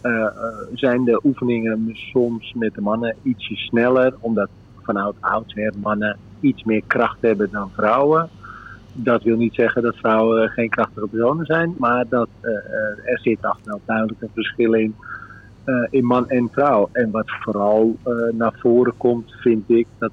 uh, 0.04 0.26
zijn 0.74 1.04
de 1.04 1.20
oefeningen 1.24 1.90
soms 1.94 2.54
met 2.54 2.74
de 2.74 2.82
mannen 2.82 3.16
ietsje 3.24 3.56
sneller, 3.56 4.14
omdat 4.20 4.50
vanuit 4.84 5.16
oudsher 5.20 5.74
mannen 5.82 6.18
iets 6.40 6.64
meer 6.64 6.84
kracht 6.88 7.18
hebben 7.22 7.50
dan 7.52 7.72
vrouwen. 7.76 8.30
Dat 8.94 9.24
wil 9.24 9.38
niet 9.38 9.54
zeggen 9.54 9.82
dat 9.82 9.96
vrouwen 9.96 10.50
geen 10.50 10.70
krachtige 10.70 11.08
personen 11.08 11.46
zijn, 11.46 11.76
maar 11.78 12.06
dat, 12.10 12.30
uh, 12.42 12.52
er 13.12 13.20
zit 13.22 13.42
achter 13.42 13.72
wel 13.72 13.82
duidelijk 13.86 14.22
een 14.22 14.30
verschil 14.34 14.74
in, 14.74 14.96
in 15.90 16.06
man 16.06 16.30
en 16.30 16.50
vrouw. 16.52 16.90
En 16.92 17.12
wat 17.12 17.32
vooral 17.44 17.98
naar 18.32 18.54
voren 18.58 18.94
komt, 18.98 19.32
vind 19.32 19.70
ik, 19.70 19.88
dat 19.98 20.12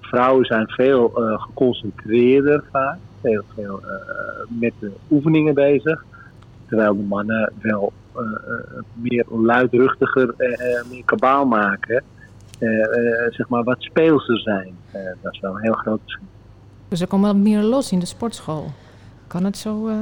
vrouwen 0.00 0.44
zijn 0.44 0.68
veel 0.68 1.08
geconcentreerder 1.36 2.64
vaak, 2.72 2.98
heel 3.20 3.44
veel 3.54 3.82
met 4.48 4.72
de 4.78 4.92
oefeningen 5.10 5.54
bezig. 5.54 6.04
Terwijl 6.66 6.96
de 6.96 7.02
mannen 7.02 7.52
wel 7.60 7.92
meer 8.92 9.24
luidruchtiger, 9.28 10.34
meer 10.90 11.04
kabaal 11.04 11.46
maken. 11.46 12.02
zeg 13.30 13.48
maar 13.48 13.64
wat 13.64 13.82
speelser 13.82 14.38
zijn. 14.38 14.74
dat 15.22 15.32
is 15.32 15.40
wel 15.40 15.54
een 15.54 15.62
heel 15.62 15.72
groot 15.72 16.00
verschil. 16.02 16.26
Dus 16.90 17.00
er 17.00 17.06
komt 17.06 17.24
wat 17.24 17.36
meer 17.36 17.62
los 17.62 17.92
in 17.92 17.98
de 17.98 18.06
sportschool. 18.06 18.70
Kan 19.26 19.44
het 19.44 19.56
zo? 19.56 19.88
Uh... 19.88 19.94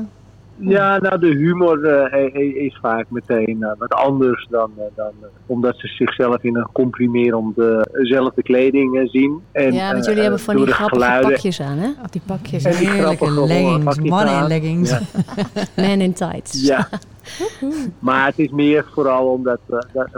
Ja, 0.61 0.99
nou 0.99 1.18
de 1.18 1.26
humor 1.26 1.78
uh, 2.12 2.64
is 2.64 2.78
vaak 2.80 3.07
meteen 3.09 3.57
uh, 3.61 3.72
wat 3.78 3.93
anders 3.93 4.47
dan, 4.51 4.70
dan 4.95 5.12
omdat 5.47 5.78
ze 5.78 5.89
zichzelf 5.89 6.43
in 6.43 6.57
een 6.57 6.68
comprimerende 6.72 8.43
kleding 8.43 9.09
zien. 9.11 9.41
En, 9.53 9.72
ja, 9.72 9.93
want 9.93 10.05
jullie 10.05 10.20
hebben 10.20 10.41
van 10.41 10.57
die 10.57 10.66
grappige 10.66 11.01
geluiden, 11.01 11.30
pakjes 11.30 11.61
aan, 11.61 11.78
hè? 11.78 11.89
Oh, 11.89 12.05
die 12.11 12.20
pakjes, 12.26 12.64
en 12.64 12.76
die 12.76 12.89
heerlijke 12.89 13.30
leggings, 13.30 13.99
mannen 13.99 14.43
in 14.43 14.47
leggings. 14.47 14.91
Ja. 14.91 15.01
Man 15.82 16.01
in 16.01 16.12
tights. 16.12 16.66
Ja. 16.66 16.89
maar 17.99 18.26
het 18.26 18.39
is 18.39 18.51
meer 18.51 18.84
vooral 18.93 19.26
omdat 19.26 19.61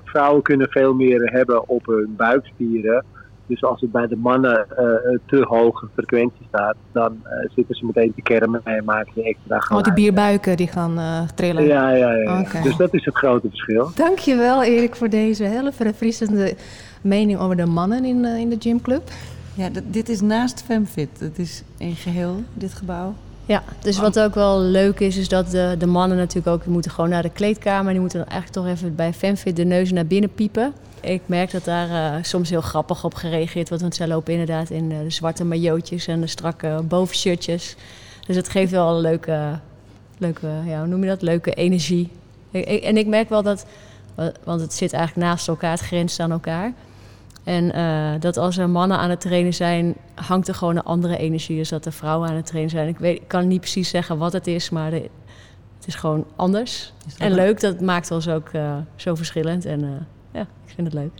vrouwen 0.04 0.42
kunnen 0.42 0.68
veel 0.70 0.94
meer 0.94 1.30
hebben 1.32 1.68
op 1.68 1.86
hun 1.86 2.14
buikspieren. 2.16 3.04
Dus 3.50 3.62
als 3.62 3.80
het 3.80 3.92
bij 3.92 4.06
de 4.06 4.16
mannen 4.16 4.66
uh, 4.70 5.18
te 5.26 5.44
hoge 5.48 5.88
frequentie 5.92 6.46
staat, 6.48 6.76
dan 6.92 7.20
uh, 7.24 7.50
zitten 7.54 7.74
ze 7.74 7.84
meteen 7.84 8.14
te 8.14 8.22
kermen 8.22 8.60
en 8.64 8.84
maken 8.84 9.12
ze 9.14 9.22
extra 9.22 9.58
geluid. 9.58 9.86
Oh, 9.86 9.94
die 9.94 10.04
bierbuiken 10.04 10.56
die 10.56 10.68
gaan 10.68 10.98
uh, 10.98 11.22
trillen. 11.34 11.64
Ja, 11.64 11.90
ja, 11.90 12.12
ja. 12.12 12.40
Okay. 12.40 12.62
Dus 12.62 12.76
dat 12.76 12.94
is 12.94 13.04
het 13.04 13.16
grote 13.16 13.48
verschil. 13.48 13.90
Dankjewel 13.94 14.62
Erik 14.62 14.96
voor 14.96 15.08
deze 15.08 15.44
hele 15.44 15.72
verfrissende 15.72 16.54
mening 17.02 17.38
over 17.38 17.56
de 17.56 17.66
mannen 17.66 18.04
in, 18.04 18.24
in 18.24 18.48
de 18.48 18.56
gymclub. 18.58 19.02
Ja, 19.54 19.68
dit 19.84 20.08
is 20.08 20.20
naast 20.20 20.62
FemFit. 20.62 21.20
Het 21.20 21.38
is 21.38 21.62
een 21.78 21.94
geheel, 21.94 22.42
dit 22.54 22.72
gebouw. 22.72 23.14
Ja, 23.50 23.62
dus 23.80 23.98
wat 23.98 24.20
ook 24.20 24.34
wel 24.34 24.60
leuk 24.60 25.00
is, 25.00 25.16
is 25.16 25.28
dat 25.28 25.50
de, 25.50 25.74
de 25.78 25.86
mannen 25.86 26.16
natuurlijk 26.16 26.46
ook 26.46 26.62
die 26.62 26.72
moeten 26.72 26.90
gewoon 26.90 27.10
naar 27.10 27.22
de 27.22 27.30
kleedkamer. 27.30 27.92
Die 27.92 28.00
moeten 28.00 28.18
dan 28.18 28.28
eigenlijk 28.28 28.58
toch 28.60 28.74
even 28.74 28.94
bij 28.94 29.12
FemFit 29.12 29.56
de 29.56 29.64
neus 29.64 29.92
naar 29.92 30.06
binnen 30.06 30.34
piepen. 30.34 30.72
Ik 31.00 31.22
merk 31.26 31.50
dat 31.50 31.64
daar 31.64 31.88
uh, 31.88 32.22
soms 32.22 32.50
heel 32.50 32.60
grappig 32.60 33.04
op 33.04 33.14
gereageerd 33.14 33.68
wordt. 33.68 33.82
Want 33.82 33.94
zij 33.94 34.08
lopen 34.08 34.32
inderdaad 34.32 34.70
in 34.70 34.90
uh, 34.90 34.98
de 34.98 35.10
zwarte 35.10 35.44
majootjes 35.44 36.06
en 36.06 36.20
de 36.20 36.26
strakke 36.26 36.82
bovenshirtjes. 36.84 37.76
Dus 38.26 38.36
het 38.36 38.48
geeft 38.48 38.70
wel 38.70 38.94
een 38.94 39.00
leuke, 39.00 39.58
leuke 40.18 40.48
ja, 40.66 40.78
hoe 40.78 40.86
noem 40.86 41.02
je 41.02 41.08
dat? 41.08 41.22
Leuke 41.22 41.54
energie. 41.54 42.10
En 42.82 42.96
ik 42.96 43.06
merk 43.06 43.28
wel 43.28 43.42
dat, 43.42 43.66
want 44.44 44.60
het 44.60 44.74
zit 44.74 44.92
eigenlijk 44.92 45.26
naast 45.26 45.48
elkaar, 45.48 45.70
het 45.70 45.80
grenst 45.80 46.20
aan 46.20 46.30
elkaar. 46.30 46.72
En 47.50 47.76
uh, 47.76 48.20
dat 48.20 48.36
als 48.36 48.56
er 48.56 48.70
mannen 48.70 48.98
aan 48.98 49.10
het 49.10 49.20
trainen 49.20 49.54
zijn, 49.54 49.96
hangt 50.14 50.48
er 50.48 50.54
gewoon 50.54 50.76
een 50.76 50.82
andere 50.82 51.16
energie. 51.16 51.56
Dus 51.56 51.68
dat 51.68 51.86
er 51.86 51.92
vrouwen 51.92 52.28
aan 52.28 52.34
het 52.34 52.46
trainen 52.46 52.70
zijn. 52.70 52.88
Ik, 52.88 52.98
weet, 52.98 53.20
ik 53.20 53.28
kan 53.28 53.48
niet 53.48 53.60
precies 53.60 53.88
zeggen 53.88 54.18
wat 54.18 54.32
het 54.32 54.46
is, 54.46 54.70
maar 54.70 54.90
de, 54.90 55.10
het 55.76 55.86
is 55.86 55.94
gewoon 55.94 56.26
anders. 56.36 56.92
Is 57.06 57.16
en 57.16 57.32
leuk, 57.32 57.60
dat 57.60 57.80
maakt 57.80 58.10
ons 58.10 58.28
ook 58.28 58.52
uh, 58.52 58.76
zo 58.96 59.14
verschillend. 59.14 59.64
En 59.64 59.82
uh, 59.82 59.90
ja, 60.32 60.40
ik 60.40 60.74
vind 60.74 60.86
het 60.86 60.96
leuk. 60.96 61.10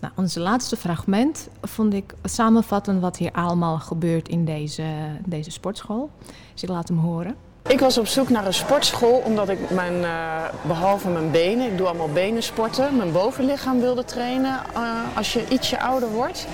Nou, 0.00 0.12
ons 0.16 0.34
laatste 0.34 0.76
fragment 0.76 1.48
vond 1.62 1.94
ik 1.94 2.14
samenvatten 2.22 3.00
wat 3.00 3.16
hier 3.16 3.32
allemaal 3.32 3.78
gebeurt 3.78 4.28
in 4.28 4.44
deze, 4.44 4.84
deze 5.26 5.50
sportschool. 5.50 6.10
Dus 6.52 6.62
ik 6.62 6.68
laat 6.68 6.88
hem 6.88 6.98
horen. 6.98 7.34
Ik 7.68 7.80
was 7.80 7.98
op 7.98 8.06
zoek 8.06 8.28
naar 8.28 8.46
een 8.46 8.54
sportschool 8.54 9.22
omdat 9.24 9.48
ik 9.48 9.70
mijn, 9.70 9.94
uh, 9.94 10.44
behalve 10.62 11.08
mijn 11.08 11.30
benen, 11.30 11.66
ik 11.66 11.76
doe 11.76 11.86
allemaal 11.86 12.12
benensporten, 12.12 12.96
mijn 12.96 13.12
bovenlichaam 13.12 13.80
wilde 13.80 14.04
trainen 14.04 14.60
uh, 14.76 15.16
als 15.16 15.32
je 15.32 15.48
ietsje 15.48 15.80
ouder 15.80 16.08
wordt. 16.08 16.46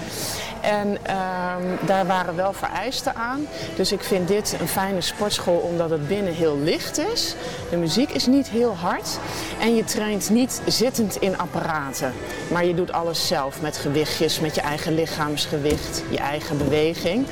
En 0.60 0.98
uh, 1.06 1.54
daar 1.86 2.06
waren 2.06 2.36
wel 2.36 2.52
vereisten 2.52 3.14
aan. 3.14 3.46
Dus 3.76 3.92
ik 3.92 4.02
vind 4.02 4.28
dit 4.28 4.56
een 4.60 4.68
fijne 4.68 5.00
sportschool 5.00 5.56
omdat 5.56 5.90
het 5.90 6.08
binnen 6.08 6.32
heel 6.32 6.58
licht 6.58 6.98
is. 6.98 7.34
De 7.70 7.76
muziek 7.76 8.10
is 8.10 8.26
niet 8.26 8.48
heel 8.48 8.74
hard. 8.74 9.18
En 9.60 9.74
je 9.74 9.84
traint 9.84 10.30
niet 10.30 10.62
zittend 10.66 11.16
in 11.16 11.38
apparaten. 11.38 12.12
Maar 12.50 12.64
je 12.64 12.74
doet 12.74 12.92
alles 12.92 13.26
zelf 13.26 13.60
met 13.60 13.76
gewichtjes, 13.76 14.40
met 14.40 14.54
je 14.54 14.60
eigen 14.60 14.94
lichaamsgewicht, 14.94 16.02
je 16.10 16.18
eigen 16.18 16.58
beweging. 16.58 17.26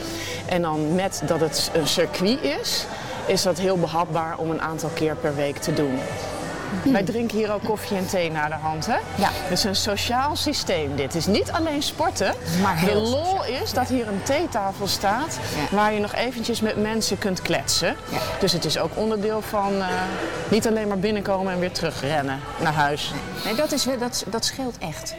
En 0.48 0.62
dan 0.62 0.94
met 0.94 1.22
dat 1.26 1.40
het 1.40 1.70
een 1.74 1.86
circuit 1.88 2.42
is 2.42 2.86
is 3.26 3.42
dat 3.42 3.58
heel 3.58 3.76
behapbaar 3.78 4.36
om 4.38 4.50
een 4.50 4.60
aantal 4.62 4.90
keer 4.94 5.16
per 5.16 5.34
week 5.34 5.56
te 5.56 5.74
doen. 5.74 5.98
Wij 6.84 7.02
drinken 7.02 7.36
hier 7.38 7.52
ook 7.52 7.64
koffie 7.64 7.96
en 7.96 8.06
thee 8.06 8.30
naar 8.30 8.48
de 8.48 8.54
hand, 8.54 8.86
hè? 8.86 8.96
Ja. 9.14 9.28
Het 9.32 9.50
is 9.58 9.64
een 9.64 9.76
sociaal 9.76 10.36
systeem. 10.36 10.96
Dit 10.96 11.14
is 11.14 11.26
niet 11.26 11.50
alleen 11.52 11.82
sporten. 11.82 12.34
Maar 12.62 12.76
heel 12.78 13.02
de 13.04 13.08
lol 13.10 13.24
sociaal. 13.36 13.62
is 13.62 13.72
dat 13.72 13.88
hier 13.88 14.08
een 14.08 14.22
theetafel 14.22 14.86
staat 14.86 15.38
Ja. 15.70 15.76
waar 15.76 15.92
je 15.92 16.00
nog 16.00 16.14
eventjes 16.14 16.60
met 16.60 16.76
mensen 16.76 17.18
kunt 17.18 17.42
kletsen. 17.42 17.96
Ja. 18.10 18.18
Dus 18.40 18.52
het 18.52 18.64
is 18.64 18.78
ook 18.78 18.90
onderdeel 18.94 19.42
van 19.42 19.72
eh, 19.80 19.86
niet 20.48 20.66
alleen 20.66 20.88
maar 20.88 20.98
binnenkomen 20.98 21.52
en 21.52 21.58
weer 21.58 21.72
terugrennen 21.72 22.40
naar 22.60 22.72
huis. 22.74 23.12
Nee, 23.44 23.54
dat, 23.54 23.72
is, 23.72 23.86
dat, 23.98 24.24
dat 24.28 24.44
scheelt 24.44 24.78
echt. 24.78 25.14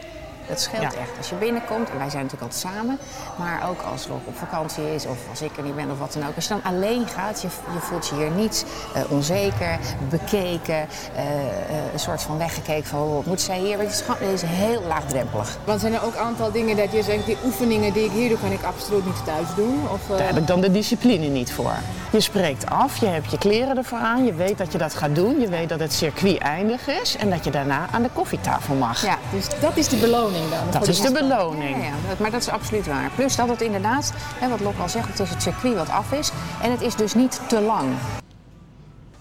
Dat 0.48 0.62
scheelt 0.62 0.82
Ja. 0.94 1.00
echt. 1.00 1.18
Als 1.18 1.30
je 1.30 1.36
binnenkomt, 1.36 1.90
en 1.90 1.98
wij 1.98 2.10
zijn 2.10 2.24
natuurlijk 2.24 2.54
altijd 2.54 2.74
samen, 2.76 2.98
maar 3.38 3.70
ook 3.70 3.82
als 3.82 4.08
Lok 4.08 4.22
op 4.28 4.38
vakantie 4.38 4.94
is 4.96 5.06
of 5.06 5.18
als 5.30 5.42
ik 5.42 5.58
er 5.58 5.64
niet 5.64 5.76
ben 5.76 5.92
of 5.92 6.00
wat 6.00 6.14
dan 6.14 6.28
ook. 6.28 6.36
Als 6.36 6.48
je 6.48 6.54
dan 6.54 6.74
alleen 6.74 7.08
gaat, 7.08 7.42
je, 7.42 7.48
je 7.74 7.80
voelt 7.80 8.08
je 8.08 8.16
hier 8.16 8.32
niet 8.32 8.66
eh, 8.94 9.02
onzeker, 9.12 9.80
bekeken, 10.10 10.76
eh, 10.76 10.88
eh, 11.16 11.94
een 11.94 12.00
soort 12.00 12.22
van 12.22 12.38
weggekeken 12.38 12.86
van 12.90 13.14
wat 13.14 13.26
moet 13.26 13.42
zij 13.42 13.60
hier? 13.60 13.80
Het 13.80 13.90
is, 13.92 14.02
gewoon- 14.02 14.30
is 14.34 14.42
heel 14.46 14.82
laagdrempelig. 14.88 15.58
Want 15.64 15.80
zijn 15.82 15.94
er 15.94 16.04
ook 16.04 16.14
een 16.14 16.20
aantal 16.22 16.52
dingen 16.52 16.78
dat 16.78 16.92
je 16.92 17.04
zegt, 17.04 17.26
die 17.26 17.38
oefeningen 17.46 17.94
die 17.94 18.06
ik 18.06 18.12
hier 18.12 18.30
doe, 18.30 18.40
kan 18.40 18.52
ik 18.52 18.64
absoluut 18.64 19.06
niet 19.06 19.26
thuis 19.26 19.48
doen? 19.56 19.80
Of, 19.92 20.18
Daar 20.18 20.28
heb 20.28 20.38
ik 20.38 20.48
dan 20.48 20.62
de 20.62 20.72
discipline 20.72 21.28
niet 21.28 21.52
voor. 21.54 21.72
Je 22.12 22.20
spreekt 22.22 22.70
af, 22.70 22.98
je 22.98 23.06
hebt 23.06 23.32
je 23.32 23.38
kleren 23.38 23.78
ervoor 23.78 23.98
aan, 23.98 24.26
je 24.26 24.34
weet 24.34 24.58
dat 24.58 24.72
je 24.72 24.78
dat 24.78 24.94
gaat 24.94 25.16
doen, 25.16 25.40
je 25.40 25.48
weet 25.48 25.70
dat 25.70 25.80
het 25.80 25.94
circuit 25.94 26.38
eindig 26.38 26.88
is 26.88 27.16
en 27.18 27.30
dat 27.30 27.44
je 27.44 27.52
daarna 27.52 27.86
aan 27.92 28.02
de 28.04 28.10
koffietafel 28.14 28.76
mag. 28.76 29.02
Ja, 29.02 29.18
Dus 29.34 29.48
dat 29.62 29.78
is 29.78 29.88
de 29.88 29.96
beloning 29.96 30.37
dan? 30.50 30.72
Dat 30.72 30.88
is 30.88 31.02
de 31.02 31.12
beloning. 31.12 31.78
Ja, 31.78 31.84
ja, 31.84 31.92
dat- 32.10 32.20
maar 32.20 32.32
dat 32.32 32.42
is 32.42 32.50
absoluut 32.50 32.88
waar. 32.88 33.12
Plus 33.16 33.36
dat 33.36 33.48
het 33.50 33.62
inderdaad, 33.62 34.14
hè, 34.40 34.50
wat 34.50 34.60
Lok 34.60 34.78
al 34.80 34.90
zegt, 34.90 35.08
het 35.08 35.20
is 35.20 35.30
het 35.30 35.42
circuit 35.42 35.76
wat 35.76 35.90
af 35.90 36.12
is. 36.12 36.32
En 36.62 36.72
het 36.72 36.82
is 36.82 36.96
dus 36.96 37.14
niet 37.14 37.42
te 37.48 37.62
lang. 37.62 37.88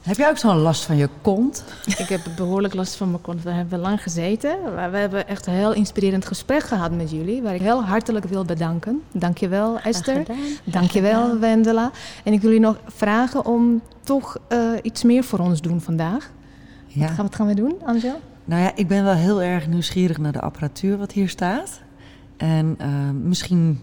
Heb 0.02 0.16
jij 0.16 0.28
ook 0.30 0.38
zo'n 0.38 0.56
last 0.56 0.84
van 0.84 0.96
je 0.96 1.08
kont? 1.22 1.64
Ik 1.86 2.08
heb 2.08 2.20
behoorlijk 2.36 2.74
last 2.74 2.96
van 2.96 3.10
mijn 3.10 3.22
kont. 3.22 3.42
We 3.42 3.50
hebben 3.50 3.78
lang 3.78 4.02
gezeten. 4.02 4.56
Maar 4.74 4.90
we 4.90 4.96
hebben 4.98 5.28
echt 5.28 5.46
een 5.46 5.52
heel 5.52 5.72
inspirerend 5.72 6.26
gesprek 6.26 6.62
gehad 6.62 6.90
met 6.90 7.10
jullie. 7.10 7.42
Waar 7.42 7.54
ik 7.54 7.60
heel 7.60 7.84
hartelijk 7.84 8.24
wil 8.24 8.44
bedanken. 8.44 9.02
Dankjewel 9.12 9.78
Esther. 9.78 10.22
Dankjewel 10.64 11.38
Wendela. 11.38 11.90
En 12.24 12.32
ik 12.32 12.40
wil 12.40 12.50
jullie 12.50 12.66
nog 12.66 12.76
vragen 12.86 13.44
om 13.44 13.80
toch 14.04 14.36
eh, 14.48 14.58
iets 14.82 15.02
meer 15.02 15.24
voor 15.24 15.38
ons 15.38 15.60
doen 15.60 15.80
vandaag. 15.80 16.30
Ja. 16.86 17.00
Wat, 17.00 17.10
gaan, 17.10 17.24
wat 17.24 17.34
gaan 17.34 17.46
we 17.46 17.54
doen, 17.54 17.74
Angel? 17.84 18.20
Nou 18.47 18.62
ja, 18.62 18.72
ik 18.74 18.88
ben 18.88 19.05
wel 19.05 19.14
heel 19.14 19.42
erg 19.42 19.68
nieuwsgierig 19.68 20.18
naar 20.18 20.32
de 20.32 20.40
apparatuur 20.40 20.99
wat 20.99 21.12
hier 21.12 21.28
staat. 21.28 21.80
En 22.36 22.74
eh, 22.78 22.88
misschien 23.22 23.80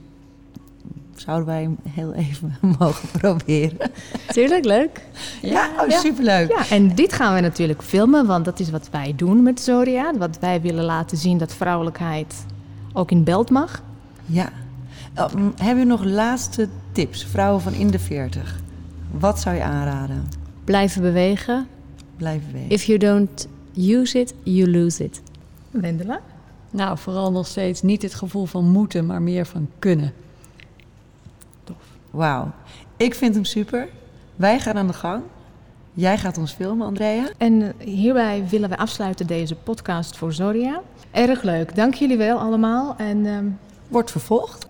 zouden 1.15 1.47
wij 1.47 1.61
hem 1.61 1.77
heel 1.89 2.13
even 2.13 2.57
mogen 2.79 3.09
proberen. 3.19 3.91
Tuurlijk, 4.27 4.65
leuk. 4.65 5.01
Ja, 5.41 5.69
oh, 5.79 5.89
superleuk. 5.89 6.49
Ja, 6.49 6.69
en 6.69 6.95
dit 6.95 7.13
gaan 7.13 7.35
we 7.35 7.41
natuurlijk 7.41 7.83
filmen, 7.83 8.25
want 8.25 8.45
dat 8.45 8.59
is 8.59 8.69
wat 8.69 8.89
wij 8.89 9.13
doen 9.15 9.43
met 9.43 9.61
Zoria. 9.61 10.13
Wat 10.17 10.39
wij 10.39 10.61
willen 10.61 10.83
laten 10.83 11.17
zien 11.17 11.37
dat 11.37 11.53
vrouwelijkheid 11.53 12.45
ook 12.93 13.11
in 13.11 13.23
beeld 13.23 13.49
mag. 13.49 13.83
Ja. 14.25 14.49
Mm, 15.35 15.53
hebben 15.55 15.67
jullie 15.67 15.85
nog 15.85 16.03
laatste 16.03 16.67
tips? 16.91 17.25
Vrouwen 17.25 17.61
van 17.61 17.73
in 17.73 17.87
de 17.87 17.99
40. 17.99 18.59
Wat 19.11 19.39
zou 19.39 19.55
je 19.55 19.63
aanraden? 19.63 20.27
Blijven 20.63 21.01
bewegen. 21.01 21.67
Blijven 22.17 22.53
weten. 22.53 22.69
If 22.69 22.83
you 22.83 22.99
don't 22.99 23.47
use 23.77 24.19
it, 24.19 24.33
you 24.43 24.71
lose 24.71 25.03
it. 25.03 25.21
Wendela? 25.71 26.19
Nou, 26.71 26.97
vooral 26.97 27.31
nog 27.31 27.47
steeds 27.47 27.81
niet 27.81 28.01
het 28.01 28.13
gevoel 28.13 28.45
van 28.45 28.65
moeten, 28.65 29.05
maar 29.05 29.21
meer 29.21 29.45
van 29.45 29.69
kunnen. 29.79 30.13
Wauw. 32.11 32.51
Ik 32.97 33.15
vind 33.15 33.35
hem 33.35 33.45
super. 33.45 33.87
Wij 34.35 34.59
gaan 34.59 34.77
aan 34.77 34.87
de 34.87 34.93
gang. 34.93 35.23
Jij 35.93 36.17
gaat 36.17 36.37
ons 36.37 36.51
filmen, 36.51 36.87
Andrea. 36.87 37.29
En 37.37 37.61
eh, 37.61 37.87
hierbij 37.87 38.45
willen 38.49 38.69
we 38.69 38.77
afsluiten 38.77 39.27
deze 39.27 39.55
podcast 39.55 40.17
voor 40.17 40.33
Zoria. 40.33 40.81
Erg 41.11 41.41
leuk. 41.41 41.75
Dank 41.75 41.93
jullie 41.93 42.17
wel 42.17 42.39
allemaal. 42.39 42.95
En 42.97 43.25
ehm, 43.25 43.45
Wordt 43.93 44.11
vervolgd. 44.11 44.67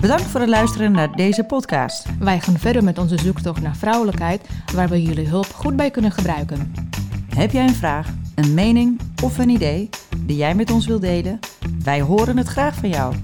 Bedankt 0.00 0.22
voor 0.22 0.40
het 0.40 0.48
luisteren 0.48 0.92
naar 0.92 1.16
deze 1.16 1.44
podcast. 1.44 2.06
wij 2.18 2.40
gaan 2.40 2.58
verder 2.58 2.84
met 2.84 2.98
onze 2.98 3.18
zoektocht 3.18 3.62
naar 3.62 3.76
vrouwelijkheid, 3.76 4.48
waar 4.74 4.88
we 4.88 5.02
jullie 5.02 5.28
hulp 5.28 5.46
goed 5.46 5.76
bij 5.76 5.90
kunnen 5.90 6.10
gebruiken. 6.10 6.72
Heb 7.34 7.50
jij 7.50 7.66
een 7.66 7.74
vraag, 7.74 8.08
een 8.34 8.54
mening 8.54 9.00
of 9.22 9.38
een 9.38 9.48
idee 9.48 9.88
die 10.18 10.36
jij 10.36 10.54
met 10.54 10.70
ons 10.70 10.86
wilt 10.86 11.00
delen? 11.00 11.38
Wij 11.82 12.00
horen 12.00 12.36
het 12.36 12.46
graag 12.46 12.74
van 12.74 12.88
jou. 12.88 13.14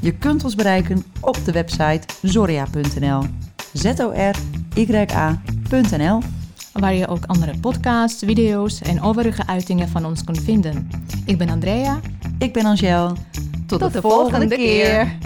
Je 0.00 0.12
kunt 0.12 0.44
ons 0.44 0.54
bereiken 0.54 1.04
op 1.20 1.44
de 1.44 1.52
website 1.52 2.00
zoria.nl. 2.22 3.22
Z-O-R-Y-A.nl. 3.72 5.02
Waar 6.72 6.94
je 6.94 7.08
ook 7.08 7.24
andere 7.26 7.58
podcasts, 7.58 8.22
video's 8.24 8.80
en 8.80 9.02
overige 9.02 9.46
uitingen 9.46 9.88
van 9.88 10.04
ons 10.04 10.24
kunt 10.24 10.40
vinden. 10.40 10.90
Ik 11.26 11.38
ben 11.38 11.48
Andrea. 11.48 12.00
Ik 12.38 12.52
ben 12.52 12.64
Angel. 12.64 13.16
Tot, 13.66 13.80
Tot 13.80 13.92
de 13.92 14.00
volgende 14.00 14.56
keer. 14.56 15.18